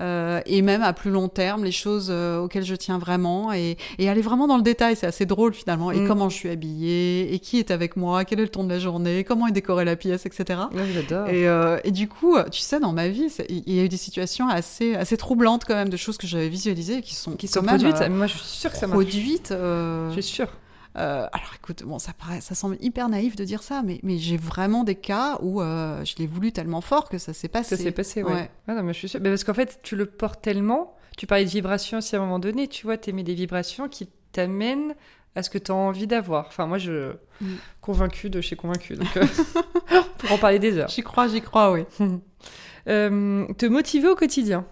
Euh, 0.00 0.40
et 0.46 0.62
même 0.62 0.82
à 0.82 0.92
plus 0.92 1.10
long 1.10 1.28
terme, 1.28 1.64
les 1.64 1.72
choses 1.72 2.08
euh, 2.10 2.38
auxquelles 2.38 2.64
je 2.64 2.74
tiens 2.74 2.98
vraiment 2.98 3.52
et, 3.52 3.76
et, 3.98 4.08
aller 4.08 4.22
vraiment 4.22 4.46
dans 4.46 4.56
le 4.56 4.62
détail, 4.62 4.96
c'est 4.96 5.06
assez 5.06 5.26
drôle 5.26 5.54
finalement. 5.54 5.90
Et 5.90 6.00
mm. 6.00 6.08
comment 6.08 6.28
je 6.28 6.36
suis 6.36 6.50
habillée, 6.50 7.34
et 7.34 7.38
qui 7.38 7.58
est 7.58 7.70
avec 7.70 7.96
moi, 7.96 8.24
quel 8.24 8.40
est 8.40 8.44
le 8.44 8.48
ton 8.48 8.64
de 8.64 8.68
la 8.68 8.78
journée, 8.78 9.24
comment 9.24 9.46
est 9.46 9.52
décorée 9.52 9.84
la 9.84 9.96
pièce, 9.96 10.26
etc. 10.26 10.60
j'adore. 10.94 11.28
Et, 11.28 11.48
euh, 11.48 11.78
et, 11.84 11.90
du 11.90 12.08
coup, 12.08 12.36
tu 12.50 12.60
sais, 12.60 12.80
dans 12.80 12.92
ma 12.92 13.08
vie, 13.08 13.28
il 13.48 13.74
y 13.74 13.80
a 13.80 13.84
eu 13.84 13.88
des 13.88 13.96
situations 13.96 14.48
assez, 14.48 14.94
assez 14.94 15.16
troublantes 15.16 15.64
quand 15.64 15.74
même, 15.74 15.88
de 15.88 15.96
choses 15.96 16.16
que 16.16 16.26
j'avais 16.26 16.48
visualisées 16.48 17.02
qui 17.02 17.14
sont, 17.14 17.32
qui 17.32 17.48
sont 17.48 17.62
produites. 17.62 18.08
moi, 18.10 18.26
je 18.26 18.36
suis 18.36 18.46
sûre 18.46 18.70
que 18.70 18.78
ça 18.78 18.86
marche. 18.86 18.98
Produites. 18.98 19.52
Je 19.52 20.12
suis 20.12 20.22
sûre. 20.22 20.48
Euh, 20.96 21.26
alors 21.32 21.52
écoute, 21.56 21.82
bon, 21.84 21.98
ça 21.98 22.12
paraît, 22.12 22.40
ça 22.40 22.54
semble 22.54 22.76
hyper 22.80 23.08
naïf 23.08 23.36
de 23.36 23.44
dire 23.44 23.62
ça, 23.62 23.82
mais, 23.84 24.00
mais 24.02 24.18
j'ai 24.18 24.36
vraiment 24.36 24.84
des 24.84 24.94
cas 24.94 25.38
où 25.42 25.60
euh, 25.60 26.04
je 26.04 26.16
l'ai 26.16 26.26
voulu 26.26 26.50
tellement 26.52 26.80
fort 26.80 27.08
que 27.08 27.18
ça 27.18 27.32
s'est 27.32 27.48
passé. 27.48 27.76
Ça 27.76 27.82
s'est 27.82 27.92
passé, 27.92 28.22
ouais. 28.22 28.50
Ah 28.66 28.74
non, 28.74 28.82
mais 28.82 28.92
je 28.92 28.98
suis 28.98 29.08
sûre. 29.08 29.20
Mais 29.22 29.30
parce 29.30 29.44
qu'en 29.44 29.54
fait, 29.54 29.80
tu 29.82 29.96
le 29.96 30.06
portes 30.06 30.42
tellement. 30.42 30.96
Tu 31.16 31.26
parlais 31.26 31.44
de 31.44 31.50
vibrations 31.50 31.98
aussi 31.98 32.16
à 32.16 32.18
un 32.18 32.22
moment 32.22 32.38
donné, 32.38 32.68
tu 32.68 32.86
vois, 32.86 32.96
t'aimais 32.96 33.22
des 33.22 33.34
vibrations 33.34 33.88
qui 33.88 34.08
t'amènent 34.32 34.94
à 35.34 35.42
ce 35.42 35.50
que 35.50 35.58
tu 35.58 35.70
as 35.70 35.74
envie 35.74 36.06
d'avoir. 36.06 36.46
Enfin, 36.46 36.66
moi, 36.66 36.78
je. 36.78 37.12
Mm. 37.40 37.54
Convaincue 37.80 38.30
de 38.30 38.40
chez 38.40 38.56
Convaincue. 38.56 38.94
Donc, 38.94 39.16
euh, 39.16 39.24
pour 40.18 40.32
en 40.32 40.38
parler 40.38 40.58
des 40.58 40.78
heures. 40.78 40.88
J'y 40.88 41.02
crois, 41.02 41.28
j'y 41.28 41.40
crois, 41.40 41.72
oui. 41.72 41.84
te 42.86 43.66
motiver 43.66 44.08
au 44.08 44.16
quotidien. 44.16 44.64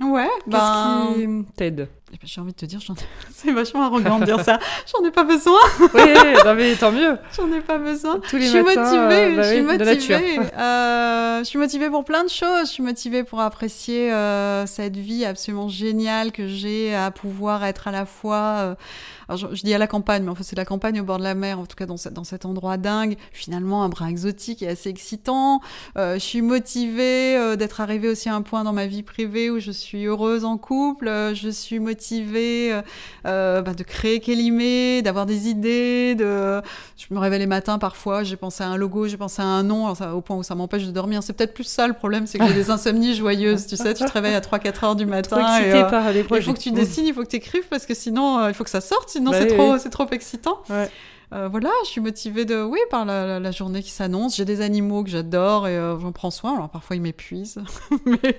Ouais, 0.00 0.28
Qu'est-ce 0.48 1.16
ben... 1.16 1.44
qui 1.44 1.52
t'aide? 1.54 1.88
Eh 2.10 2.16
ben, 2.16 2.20
j'ai 2.24 2.40
envie 2.40 2.52
de 2.52 2.56
te 2.56 2.64
dire, 2.64 2.80
c'est 3.34 3.52
vachement 3.52 3.82
arrogant 3.82 4.18
de 4.18 4.24
dire 4.24 4.42
ça. 4.42 4.58
J'en 4.90 5.06
ai 5.06 5.10
pas 5.10 5.24
besoin. 5.24 5.58
oui, 5.94 6.14
mais 6.56 6.74
tant 6.76 6.90
mieux. 6.90 7.18
J'en 7.36 7.52
ai 7.52 7.60
pas 7.60 7.78
besoin. 7.78 8.18
Tous 8.20 8.36
les 8.36 8.46
je 8.46 8.50
suis 8.50 8.62
matins, 8.62 8.82
motivée. 8.82 9.36
Bah 9.36 9.42
je 9.42 9.48
suis 9.48 9.62
motivée. 9.62 10.38
Euh, 10.58 11.38
je 11.40 11.44
suis 11.44 11.58
motivée 11.58 11.90
pour 11.90 12.04
plein 12.04 12.24
de 12.24 12.30
choses. 12.30 12.66
Je 12.66 12.72
suis 12.72 12.82
motivée 12.82 13.24
pour 13.24 13.40
apprécier 13.40 14.10
euh, 14.12 14.66
cette 14.66 14.96
vie 14.96 15.26
absolument 15.26 15.68
géniale 15.68 16.32
que 16.32 16.46
j'ai 16.46 16.94
à 16.94 17.10
pouvoir 17.10 17.64
être 17.64 17.88
à 17.88 17.92
la 17.92 18.06
fois. 18.06 18.56
Euh, 18.58 18.74
alors 19.28 19.54
je, 19.54 19.62
dis 19.62 19.74
à 19.74 19.78
la 19.78 19.86
campagne, 19.86 20.22
mais 20.22 20.30
en 20.30 20.34
fait 20.34 20.44
c'est 20.44 20.56
la 20.56 20.64
campagne 20.64 21.02
au 21.02 21.04
bord 21.04 21.18
de 21.18 21.22
la 21.22 21.34
mer, 21.34 21.58
en 21.58 21.66
tout 21.66 21.76
cas 21.76 21.84
dans, 21.84 21.96
dans 22.12 22.24
cet 22.24 22.46
endroit 22.46 22.78
dingue. 22.78 23.16
Finalement, 23.32 23.84
un 23.84 23.90
brin 23.90 24.06
exotique 24.06 24.62
et 24.62 24.68
assez 24.68 24.88
excitant. 24.88 25.60
Euh, 25.98 26.14
je 26.14 26.20
suis 26.20 26.40
motivée 26.40 27.36
euh, 27.36 27.56
d'être 27.56 27.82
arrivée 27.82 28.08
aussi 28.08 28.30
à 28.30 28.34
un 28.34 28.40
point 28.40 28.64
dans 28.64 28.72
ma 28.72 28.86
vie 28.86 29.02
privée 29.02 29.50
où 29.50 29.60
je 29.60 29.70
suis 29.70 30.06
heureuse 30.06 30.46
en 30.46 30.56
couple. 30.56 31.08
je 31.34 31.50
suis 31.50 31.78
motivée 31.78 31.97
motivée 31.98 32.72
euh, 33.26 33.60
bah, 33.62 33.74
de 33.74 33.82
créer 33.82 34.20
Kélimé, 34.20 35.02
d'avoir 35.02 35.26
des 35.26 35.48
idées. 35.48 36.14
De... 36.14 36.60
Je 36.96 37.06
me 37.10 37.18
réveille 37.18 37.40
les 37.40 37.46
matins 37.46 37.78
parfois, 37.78 38.22
j'ai 38.22 38.36
pensé 38.36 38.62
à 38.62 38.68
un 38.68 38.76
logo, 38.76 39.08
j'ai 39.08 39.16
pensé 39.16 39.42
à 39.42 39.46
un 39.46 39.64
nom, 39.64 39.88
au 39.88 40.20
point 40.20 40.36
où 40.36 40.42
ça 40.42 40.54
m'empêche 40.54 40.86
de 40.86 40.92
dormir. 40.92 41.22
C'est 41.22 41.32
peut-être 41.32 41.54
plus 41.54 41.64
ça 41.64 41.88
le 41.88 41.94
problème, 41.94 42.26
c'est 42.26 42.38
que 42.38 42.46
j'ai 42.46 42.54
des 42.54 42.70
insomnies 42.70 43.14
joyeuses. 43.14 43.66
Tu 43.66 43.76
sais, 43.76 43.94
tu 43.94 44.04
te 44.04 44.12
réveilles 44.12 44.34
à 44.34 44.40
3-4 44.40 44.84
heures 44.84 44.96
du 44.96 45.06
matin. 45.16 45.60
Et, 45.60 45.72
euh, 45.72 45.84
par 45.84 46.14
il 46.14 46.24
faut 46.24 46.52
que 46.52 46.58
tu 46.58 46.70
dessines, 46.70 47.06
il 47.06 47.14
faut 47.14 47.22
que 47.22 47.28
tu 47.28 47.36
écrives 47.36 47.66
parce 47.68 47.84
que 47.84 47.94
sinon, 47.94 48.38
euh, 48.38 48.48
il 48.48 48.54
faut 48.54 48.64
que 48.64 48.70
ça 48.70 48.80
sorte, 48.80 49.08
sinon 49.08 49.32
bah 49.32 49.38
c'est 49.40 49.48
trop, 49.48 49.78
c'est 49.78 49.90
trop 49.90 50.08
excitant. 50.10 50.62
Ouais. 50.70 50.88
Euh, 51.34 51.46
voilà, 51.48 51.68
je 51.84 51.90
suis 51.90 52.00
motivée 52.00 52.46
de, 52.46 52.62
oui, 52.62 52.78
par 52.90 53.04
la, 53.04 53.38
la, 53.38 53.50
journée 53.50 53.82
qui 53.82 53.90
s'annonce. 53.90 54.36
J'ai 54.36 54.46
des 54.46 54.62
animaux 54.62 55.04
que 55.04 55.10
j'adore 55.10 55.68
et 55.68 55.76
euh, 55.76 55.98
j'en 55.98 56.10
prends 56.10 56.30
soin. 56.30 56.54
Alors 56.54 56.70
parfois 56.70 56.96
ils 56.96 57.02
m'épuisent, 57.02 57.58
mais 58.06 58.36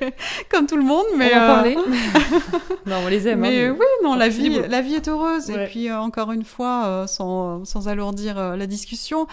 comme 0.49 0.65
tout 0.65 0.75
le 0.75 0.83
monde. 0.83 1.05
Mais 1.15 1.31
on 1.35 1.37
en 1.37 1.41
euh, 1.41 1.47
parler. 1.47 1.75
non, 2.87 2.95
on 3.05 3.07
les 3.07 3.27
aime. 3.27 3.43
Hein, 3.43 3.49
mais, 3.49 3.69
oui, 3.69 3.85
non, 4.03 4.15
la 4.15 4.27
vie, 4.27 4.59
la 4.67 4.81
vie 4.81 4.95
est 4.95 5.07
heureuse. 5.07 5.51
Et 5.51 5.65
puis 5.67 5.91
encore 5.91 6.31
une 6.31 6.43
fois, 6.43 7.05
sans, 7.07 7.63
sans 7.63 7.87
alourdir 7.87 8.57
la 8.57 8.65
discussion, 8.65 9.27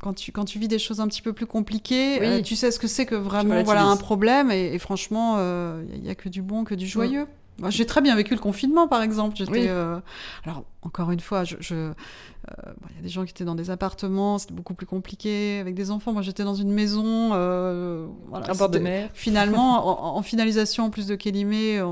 quand 0.00 0.14
tu 0.14 0.32
quand 0.32 0.46
tu 0.46 0.58
vis 0.58 0.68
des 0.68 0.78
choses 0.78 1.00
un 1.00 1.08
petit 1.08 1.22
peu 1.22 1.34
plus 1.34 1.46
compliquées, 1.46 2.42
tu 2.42 2.56
sais 2.56 2.70
ce 2.70 2.78
que 2.78 2.88
c'est 2.88 3.04
que 3.04 3.14
vraiment 3.14 3.62
voilà 3.64 3.84
un 3.84 3.96
problème. 3.96 4.50
Et, 4.50 4.78
franchement, 4.78 5.38
il 5.92 6.00
n'y 6.00 6.08
a, 6.08 6.14
que 6.14 6.30
du 6.30 6.40
bon, 6.40 6.64
que 6.64 6.74
du 6.74 6.86
joyeux. 6.86 7.26
J'ai 7.68 7.84
très 7.84 8.00
bien 8.00 8.14
vécu 8.16 8.34
le 8.34 8.40
confinement, 8.40 8.88
par 8.88 9.02
exemple. 9.02 9.36
J'étais, 9.36 9.68
alors 9.68 10.64
encore 10.80 11.10
une 11.10 11.20
fois, 11.20 11.44
je, 11.44 11.56
je 11.60 11.92
il 12.50 12.68
euh, 12.68 12.96
y 12.96 12.98
a 12.98 13.02
des 13.02 13.08
gens 13.08 13.24
qui 13.24 13.30
étaient 13.30 13.44
dans 13.44 13.54
des 13.54 13.70
appartements, 13.70 14.38
c'était 14.38 14.54
beaucoup 14.54 14.74
plus 14.74 14.86
compliqué 14.86 15.58
avec 15.60 15.74
des 15.74 15.90
enfants. 15.90 16.12
Moi, 16.12 16.22
j'étais 16.22 16.44
dans 16.44 16.54
une 16.54 16.70
maison. 16.70 17.30
Euh, 17.32 18.06
voilà, 18.28 18.52
bord 18.54 18.68
de 18.68 18.78
mer. 18.78 19.10
Finalement, 19.14 20.16
en, 20.16 20.22
finalisation, 20.22 20.84
en 20.84 20.90
plus 20.90 21.06
de 21.06 21.14
Kélimé, 21.14 21.82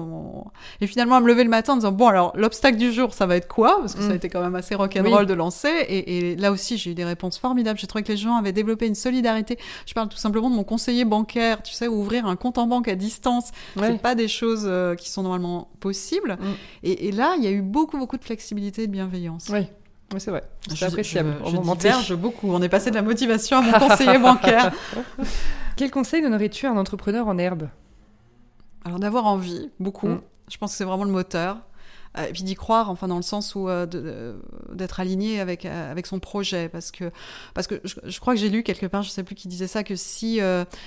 et 0.81 0.87
finalement 0.87 1.17
à 1.17 1.21
me 1.21 1.29
lever 1.29 1.45
le 1.45 1.51
matin 1.51 1.75
en 1.75 1.77
disant 1.77 1.93
bon, 1.93 2.07
alors 2.09 2.33
l'obstacle 2.37 2.77
du 2.77 2.93
jour, 2.93 3.15
ça 3.15 3.27
va 3.27 3.37
être 3.37 3.49
quoi? 3.49 3.79
Parce 3.81 3.95
que 3.95 4.01
ça 4.01 4.09
a 4.09 4.13
mm. 4.13 4.17
été 4.17 4.29
quand 4.29 4.43
même 4.43 4.55
assez 4.55 4.75
rock'n'roll 4.75 5.27
de 5.27 5.35
lancer. 5.35 5.69
Et, 5.89 6.31
et, 6.31 6.37
là 6.37 6.53
aussi, 6.53 6.77
j'ai 6.79 6.91
eu 6.91 6.95
des 6.95 7.05
réponses 7.05 7.39
formidables. 7.39 7.79
J'ai 7.79 7.87
trouvé 7.87 8.03
que 8.05 8.13
les 8.13 8.19
gens 8.19 8.37
avaient 8.37 8.53
développé 8.53 8.87
une 8.87 8.95
solidarité. 8.95 9.59
Je 9.87 9.95
parle 9.95 10.09
tout 10.09 10.17
simplement 10.17 10.51
de 10.51 10.55
mon 10.55 10.65
conseiller 10.65 11.05
bancaire. 11.05 11.63
Tu 11.63 11.73
sais, 11.73 11.89
ouvrir 11.89 12.27
un 12.27 12.37
compte 12.37 12.59
en 12.59 12.67
banque 12.67 12.89
à 12.89 12.95
distance, 12.95 13.51
c'est 13.77 14.01
pas 14.01 14.15
des 14.15 14.29
choses 14.29 14.65
euh, 14.67 14.95
qui 14.95 15.11
sont 15.11 15.23
normalement 15.23 15.69
possibles. 15.81 16.39
Mm. 16.41 16.45
Et, 16.85 17.09
et, 17.09 17.13
là, 17.13 17.35
il 17.39 17.45
y 17.45 17.47
a 17.47 17.51
eu 17.51 17.63
beaucoup, 17.63 17.99
beaucoup 17.99 18.17
de 18.17 18.25
flexibilité 18.25 18.83
et 18.83 18.87
de 18.87 18.93
bienveillance. 18.93 19.49
Oui. 19.53 19.67
Oui, 20.13 20.21
c'est 20.21 20.31
vrai. 20.31 20.45
C'est 20.75 20.85
appréciable. 20.85 21.37
Je, 21.45 22.05
je, 22.05 22.15
beaucoup. 22.15 22.51
On 22.51 22.63
est 22.63 22.69
passé 22.69 22.91
de 22.91 22.95
la 22.95 23.03
motivation 23.03 23.59
à 23.59 23.61
mon 23.63 23.89
conseiller 23.89 24.19
bancaire. 24.19 24.73
Quel 25.77 25.91
conseil 25.91 26.23
donnerais-tu 26.23 26.67
à 26.67 26.71
un 26.71 26.77
entrepreneur 26.77 27.27
en 27.27 27.39
herbe? 27.39 27.69
Alors 28.85 29.01
d'avoir 29.01 29.27
envie, 29.27 29.71
beaucoup. 29.81 30.09
Mm. 30.09 30.21
Je 30.49 30.59
pense 30.59 30.73
que 30.73 30.79
c'est 30.79 30.85
vraiment 30.85 31.05
le 31.05 31.11
moteur. 31.11 31.59
Euh, 32.19 32.27
et 32.27 32.33
puis 32.33 32.43
d'y 32.43 32.55
croire, 32.55 32.91
enfin 32.91 33.09
dans 33.09 33.17
le 33.17 33.23
sens 33.23 33.55
où 33.55 33.69
euh, 33.69 34.37
d'être 34.73 35.01
aligné 35.01 35.41
avec 35.41 35.67
euh, 35.67 35.91
avec 35.91 36.07
son 36.07 36.19
projet, 36.19 36.69
parce 36.69 36.91
que 36.91 37.11
parce 37.53 37.67
que 37.67 37.81
je, 37.85 38.21
crois 38.21 38.35
que 38.35 38.41
j'ai 38.41 38.49
lu 38.49 38.63
quelque 38.63 38.87
part, 38.87 39.03
je 39.03 39.11
sais 39.11 39.23
plus 39.23 39.35
qui 39.35 39.49
disait 39.49 39.67
ça, 39.67 39.85
que 39.85 39.97
si 39.97 40.41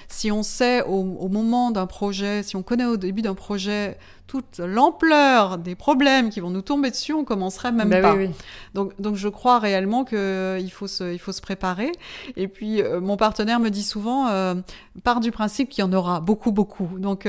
si 0.07 0.31
on 0.31 0.43
sait 0.43 0.81
au, 0.83 1.17
au 1.19 1.27
moment 1.27 1.71
d'un 1.71 1.87
projet, 1.87 2.43
si 2.43 2.55
on 2.55 2.63
connaît 2.63 2.85
au 2.85 2.97
début 2.97 3.21
d'un 3.21 3.35
projet 3.35 3.97
toute 4.29 4.59
l'ampleur 4.59 5.57
des 5.57 5.73
problèmes 5.73 6.29
qui 6.29 6.39
vont 6.39 6.51
nous 6.51 6.61
tomber 6.61 6.91
dessus, 6.91 7.13
on 7.13 7.23
commencerait 7.23 7.71
même 7.71 7.89
bah 7.89 7.99
pas. 7.99 8.15
Donc, 8.75 8.93
donc 9.01 9.15
je 9.15 9.27
crois 9.27 9.57
réellement 9.57 10.05
qu'il 10.05 10.19
euh, 10.19 10.67
faut 10.69 10.85
se, 10.85 11.11
il 11.11 11.17
faut 11.17 11.31
se 11.31 11.41
préparer. 11.41 11.91
Et 12.37 12.47
puis 12.47 12.79
euh, 12.79 13.01
mon 13.01 13.17
partenaire 13.17 13.59
me 13.59 13.69
dit 13.69 13.81
souvent, 13.81 14.27
euh, 14.27 14.53
part 15.03 15.19
du 15.19 15.31
principe 15.31 15.69
qu'il 15.69 15.83
y 15.83 15.87
en 15.87 15.91
aura 15.93 16.19
beaucoup, 16.19 16.51
beaucoup. 16.51 16.99
Donc, 16.99 17.27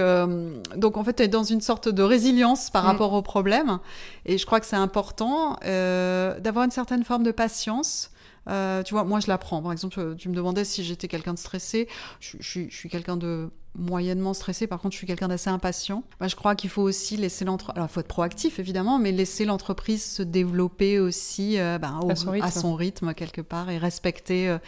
donc 0.76 0.98
en 0.98 1.02
fait, 1.04 1.14
tu 1.14 1.22
es 1.22 1.28
dans 1.28 1.42
une 1.42 1.62
sorte 1.62 1.88
de 1.88 2.02
résilience 2.02 2.68
par 2.68 2.84
mm. 2.84 2.86
rapport 2.86 3.14
aux 3.14 3.22
problèmes. 3.22 3.78
Et 4.26 4.36
je 4.36 4.44
crois 4.44 4.60
que 4.60 4.66
c'est 4.66 4.76
important 4.76 5.56
d'avoir 5.62 6.66
une 6.66 6.70
certaine 6.70 7.02
forme 7.02 7.22
de 7.22 7.32
patience. 7.32 8.10
tu 8.46 8.92
vois, 8.92 9.04
moi 9.04 9.20
je 9.20 9.28
l'apprends. 9.28 9.62
Par 9.62 9.72
exemple, 9.72 10.16
tu 10.18 10.28
me 10.28 10.34
demandais 10.34 10.64
si 10.64 10.84
j'étais 10.84 11.08
quelqu'un 11.08 11.32
de 11.32 11.38
stressé. 11.38 11.88
Je, 12.20 12.36
je 12.40 12.68
suis 12.68 12.90
quelqu'un 12.90 13.16
de 13.16 13.48
moyennement 13.74 14.34
stressé. 14.34 14.66
Par 14.66 14.80
contre, 14.80 14.92
je 14.92 14.98
suis 14.98 15.06
quelqu'un 15.06 15.28
d'assez 15.28 15.50
impatient. 15.50 16.02
Bah, 16.18 16.28
je 16.28 16.36
crois 16.36 16.54
qu'il 16.54 16.70
faut 16.70 16.82
aussi 16.82 17.16
laisser 17.16 17.44
l'entreprise. 17.44 17.76
Alors, 17.76 17.88
il 17.88 17.92
faut 17.92 18.00
être 18.00 18.08
proactif, 18.08 18.58
évidemment, 18.58 18.98
mais 18.98 19.12
laisser 19.12 19.44
l'entreprise 19.44 20.04
se 20.04 20.22
développer 20.22 20.98
aussi 20.98 21.58
euh, 21.58 21.78
ben, 21.78 22.00
à, 22.08 22.50
son 22.50 22.74
rythme. 22.74 23.14
quelque 23.14 23.40
part, 23.40 23.70
et 23.70 23.78
respecter 23.78 24.48
euh, 24.48 24.58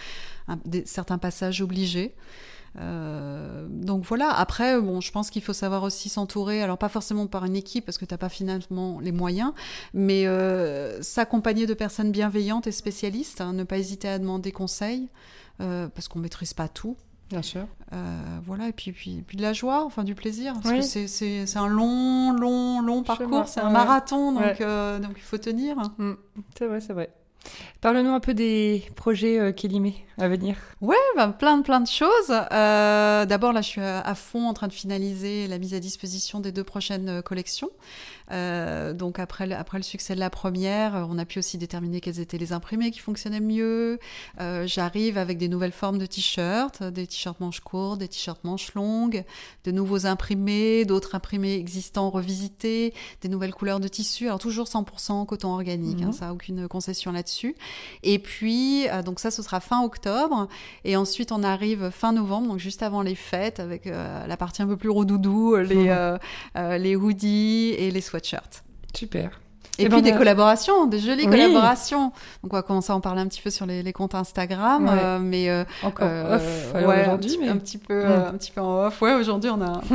certains 0.85 1.19
passages 1.19 1.61
obligés. 1.63 2.15
donc 2.77 4.05
voilà, 4.05 4.31
après, 4.31 4.81
bon, 4.81 5.01
je 5.01 5.11
pense 5.11 5.31
qu'il 5.31 5.43
faut 5.43 5.53
savoir 5.53 5.83
aussi 5.83 6.09
s'entourer, 6.09 6.63
alors 6.63 6.79
pas 6.79 6.89
forcément 6.89 7.27
par 7.27 7.45
une 7.45 7.57
équipe, 7.57 7.85
parce 7.85 7.99
que 7.99 8.05
tu 8.05 8.15
n'as 8.15 8.19
pas 8.19 8.29
finalement 8.31 9.01
les 9.01 9.13
moyens, 9.13 9.53
mais 9.93 10.27
s'accompagner 11.03 11.67
de 11.67 11.75
personnes 11.75 12.13
bienveillantes 12.13 12.67
et 12.67 12.73
spécialistes, 12.73 13.41
hein, 13.41 13.53
ne 13.53 13.65
pas 13.65 13.79
hésiter 13.79 14.09
à 14.09 14.19
demander 14.19 14.53
conseil, 14.53 15.09
parce 15.59 16.09
qu'on 16.09 16.21
ne 16.21 16.25
maîtrise 16.25 16.55
pas 16.55 16.69
tout. 16.69 16.97
Bien 17.33 17.43
sûr. 17.43 17.67
voilà, 18.43 18.69
et 18.69 18.73
puis, 18.73 18.93
puis, 18.93 19.23
puis 19.27 19.37
de 19.37 19.43
la 19.43 19.53
joie, 19.53 19.85
enfin 19.85 20.05
du 20.05 20.15
plaisir. 20.15 20.55
Parce 20.63 20.75
que 20.75 21.07
c'est 21.07 21.57
un 21.57 21.69
long, 21.69 22.33
long, 22.33 22.81
long 22.83 23.03
parcours, 23.03 23.49
c'est 23.49 23.61
un 23.61 23.71
marathon, 23.71 24.33
donc, 24.33 24.61
donc 24.61 25.13
il 25.17 25.23
faut 25.23 25.39
tenir. 25.39 25.77
Mm. 25.99 26.13
C'est 26.57 26.67
vrai, 26.67 26.81
c'est 26.81 26.93
vrai. 26.93 27.11
Parle-nous 27.83 28.13
un 28.13 28.21
peu 28.21 28.33
des 28.33 28.85
projets 28.95 29.41
euh, 29.41 29.51
Kélimé 29.51 30.07
à 30.17 30.29
venir. 30.29 30.55
Ouais, 30.81 30.95
ben, 31.17 31.31
plein, 31.31 31.63
plein 31.63 31.81
de 31.81 31.89
choses. 31.89 32.31
Euh, 32.31 33.27
d'abord, 33.27 33.53
là, 33.53 33.61
je 33.61 33.67
suis 33.67 33.81
à, 33.81 34.15
fond 34.15 34.47
en 34.47 34.55
train 34.55 34.69
de 34.69 34.73
finaliser 34.73 35.49
la 35.49 35.59
mise 35.59 35.75
à 35.75 35.81
disposition 35.81 36.39
des 36.39 36.53
deux 36.53 36.63
prochaines 36.63 37.09
euh, 37.09 37.23
collections. 37.23 37.71
Euh, 38.31 38.93
donc 38.95 39.19
après 39.19 39.47
le, 39.47 39.55
après 39.55 39.79
le 39.79 39.83
succès 39.83 40.15
de 40.15 40.21
la 40.21 40.31
première, 40.31 41.07
on 41.11 41.19
a 41.19 41.25
pu 41.25 41.39
aussi 41.39 41.59
déterminer 41.59 42.01
quels 42.01 42.21
étaient 42.21 42.39
les 42.39 42.53
imprimés 42.53 42.91
qui 42.91 43.01
fonctionnaient 43.01 43.41
mieux. 43.41 43.99
Euh, 44.41 44.67
j'arrive 44.67 45.19
avec 45.19 45.39
des 45.39 45.49
nouvelles 45.49 45.73
formes 45.73 45.99
de 45.99 46.07
t-shirts, 46.07 46.83
des 46.83 47.07
t-shirts 47.07 47.41
manches 47.41 47.61
courtes, 47.61 47.99
des 47.99 48.09
t-shirts 48.09 48.45
manches 48.45 48.75
longues, 48.75 49.25
de 49.65 49.71
nouveaux 49.71 50.07
imprimés, 50.07 50.85
d'autres 50.85 51.15
imprimés 51.15 51.57
existants 51.57 52.11
revisités, 52.11 52.95
des 53.21 53.29
nouvelles 53.29 53.53
couleurs 53.53 53.81
de 53.81 53.89
tissu. 53.89 54.27
Alors 54.27 54.39
toujours 54.39 54.67
100% 54.67 55.27
coton 55.27 55.53
organique, 55.53 56.03
hein, 56.03 56.07
mhm. 56.07 56.13
ça 56.13 56.33
aucune 56.33 56.69
concession 56.69 57.13
là-dessus. 57.13 57.55
Et 58.03 58.19
puis 58.19 58.89
euh, 58.89 59.03
donc 59.03 59.21
ça 59.21 59.31
ce 59.31 59.43
sera 59.43 59.61
fin 59.61 59.83
octobre 59.83 60.49
et 60.85 60.97
ensuite 60.97 61.33
on 61.33 61.43
arrive 61.43 61.91
fin 61.91 62.13
novembre, 62.13 62.49
donc 62.49 62.59
juste 62.59 62.83
avant 62.83 63.03
les 63.03 63.15
fêtes 63.15 63.61
avec 63.61 63.87
la 63.87 64.37
partie 64.37 64.63
un 64.63 64.67
peu 64.67 64.77
plus 64.77 64.91
redoudou, 64.91 65.57
les 65.57 65.91
mhm. 65.91 66.19
les 66.79 66.97
hoodies 66.97 67.75
et 67.79 67.91
les 67.91 68.01
sweatshirts 68.01 68.63
Super. 68.95 69.41
Et, 69.79 69.89
puis 69.89 70.03
des 70.03 70.13
collaborations, 70.13 70.87
des 70.87 70.99
jolies 70.99 71.25
collaborations. 71.25 72.13
Donc 72.43 72.53
on 72.53 72.57
va 72.57 72.63
commencer 72.63 72.93
à 72.93 72.97
en 72.97 73.01
parler 73.01 73.23
un 73.23 73.27
petit 73.27 73.41
peu 73.41 73.49
sur 73.49 73.65
les, 73.65 73.93
comptes 73.93 74.15
Instagram, 74.15 74.87
euh, 74.91 75.19
mais 75.19 75.49
euh, 75.49 75.65
encore 75.83 76.09
euh, 76.11 76.37
off 76.37 76.75
aujourd'hui, 76.75 77.49
un, 77.49 77.57
petit 77.57 77.79
peu, 77.79 78.05
un 78.05 78.33
petit 78.33 78.51
peu 78.51 78.61
en 78.61 78.87
off. 78.87 79.01
Ouais, 79.01 79.15
aujourd'hui 79.15 79.49
on 79.51 79.63
a. 79.63 79.81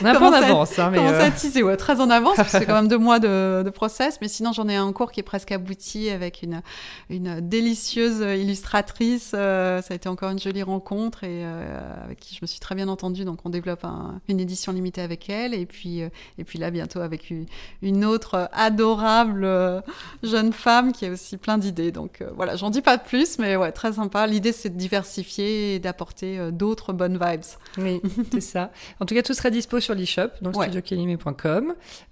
on 0.00 0.04
a 0.06 0.10
un 0.10 0.14
peu 0.14 0.24
en 0.24 0.32
avance, 0.32 0.78
hein, 0.78 0.88
mais 0.90 0.98
commence 0.98 1.20
à 1.20 1.30
teaser, 1.30 1.62
ouais, 1.62 1.76
très 1.76 2.00
en 2.00 2.08
avance, 2.08 2.36
parce 2.36 2.50
que 2.50 2.58
c'est 2.58 2.66
quand 2.66 2.74
même 2.74 2.88
deux 2.88 2.98
mois 2.98 3.18
de, 3.18 3.62
de, 3.62 3.70
process. 3.70 4.18
Mais 4.22 4.28
sinon 4.28 4.52
j'en 4.52 4.68
ai 4.68 4.76
un 4.76 4.90
cours 4.92 5.12
qui 5.12 5.20
est 5.20 5.24
presque 5.24 5.52
abouti 5.52 6.08
avec 6.08 6.42
une 6.42 6.62
une 7.10 7.40
délicieuse 7.40 8.20
illustratrice. 8.20 9.30
ça 9.30 9.78
a 9.78 9.94
été 9.94 10.08
encore 10.08 10.30
une 10.30 10.38
jolie 10.38 10.62
rencontre 10.62 11.24
et 11.24 11.44
avec 11.44 12.20
qui 12.20 12.34
je 12.34 12.40
me 12.40 12.46
suis 12.46 12.60
très 12.60 12.74
bien 12.74 12.88
entendue. 12.88 13.24
Donc 13.26 13.40
on 13.44 13.50
développe 13.50 13.84
une 14.28 14.40
édition 14.40 14.72
limitée 14.72 15.02
avec 15.02 15.28
elle, 15.28 15.52
et 15.52 15.66
puis 15.66 16.00
et 16.00 16.44
puis 16.44 16.58
là 16.58 16.70
bientôt 16.70 17.00
avec 17.00 17.28
une, 17.28 17.44
une 17.82 18.04
autre 18.04 18.13
autre 18.14 18.48
adorable 18.52 19.44
euh, 19.44 19.80
jeune 20.22 20.52
femme 20.52 20.92
qui 20.92 21.04
a 21.06 21.10
aussi 21.10 21.36
plein 21.36 21.58
d'idées. 21.58 21.92
Donc 21.92 22.20
euh, 22.20 22.30
voilà, 22.36 22.56
j'en 22.56 22.70
dis 22.70 22.80
pas 22.80 22.96
plus, 22.96 23.38
mais 23.38 23.56
ouais, 23.56 23.72
très 23.72 23.94
sympa. 23.94 24.26
L'idée, 24.26 24.52
c'est 24.52 24.70
de 24.70 24.78
diversifier 24.78 25.74
et 25.74 25.78
d'apporter 25.78 26.38
euh, 26.38 26.50
d'autres 26.50 26.92
bonnes 26.92 27.18
vibes. 27.22 27.42
Oui, 27.78 28.00
c'est 28.32 28.40
ça. 28.40 28.70
En 29.00 29.06
tout 29.06 29.14
cas, 29.14 29.22
tout 29.22 29.34
sera 29.34 29.50
dispo 29.50 29.80
sur 29.80 29.94
l'e-shop, 29.94 30.28
donc 30.40 30.56
ouais. 30.56 30.70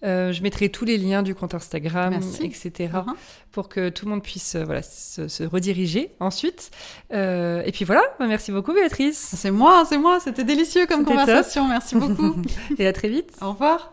je 0.03 0.43
mettrai 0.43 0.69
tous 0.69 0.85
les 0.85 0.99
liens 0.99 1.23
du 1.23 1.35
compte 1.35 1.55
Instagram, 1.55 2.15
etc. 2.43 2.91
Uh-huh. 2.93 3.15
pour 3.53 3.69
que 3.69 3.89
tout 3.89 4.07
le 4.07 4.11
monde 4.11 4.23
puisse 4.23 4.57
voilà, 4.57 4.83
se, 4.83 5.45
rediriger 5.45 6.11
ensuite. 6.21 6.71
et 7.11 7.71
puis 7.73 7.85
voilà, 7.85 8.03
bah, 8.19 8.27
merci 8.27 8.53
beaucoup 8.53 8.73
Béatrice. 8.73 9.35
C'est 9.37 9.51
moi, 9.51 9.85
c'est 9.89 9.99
moi, 9.99 10.19
c'était 10.21 10.45
délicieux 10.45 10.87
comme 10.87 11.05
conversation, 11.05 11.69
merci 11.69 11.95
beaucoup. 11.95 12.37
et 12.79 12.87
à 12.87 12.93
très 12.93 13.09
vite. 13.09 13.31
Au 13.41 13.53
revoir. 13.53 13.93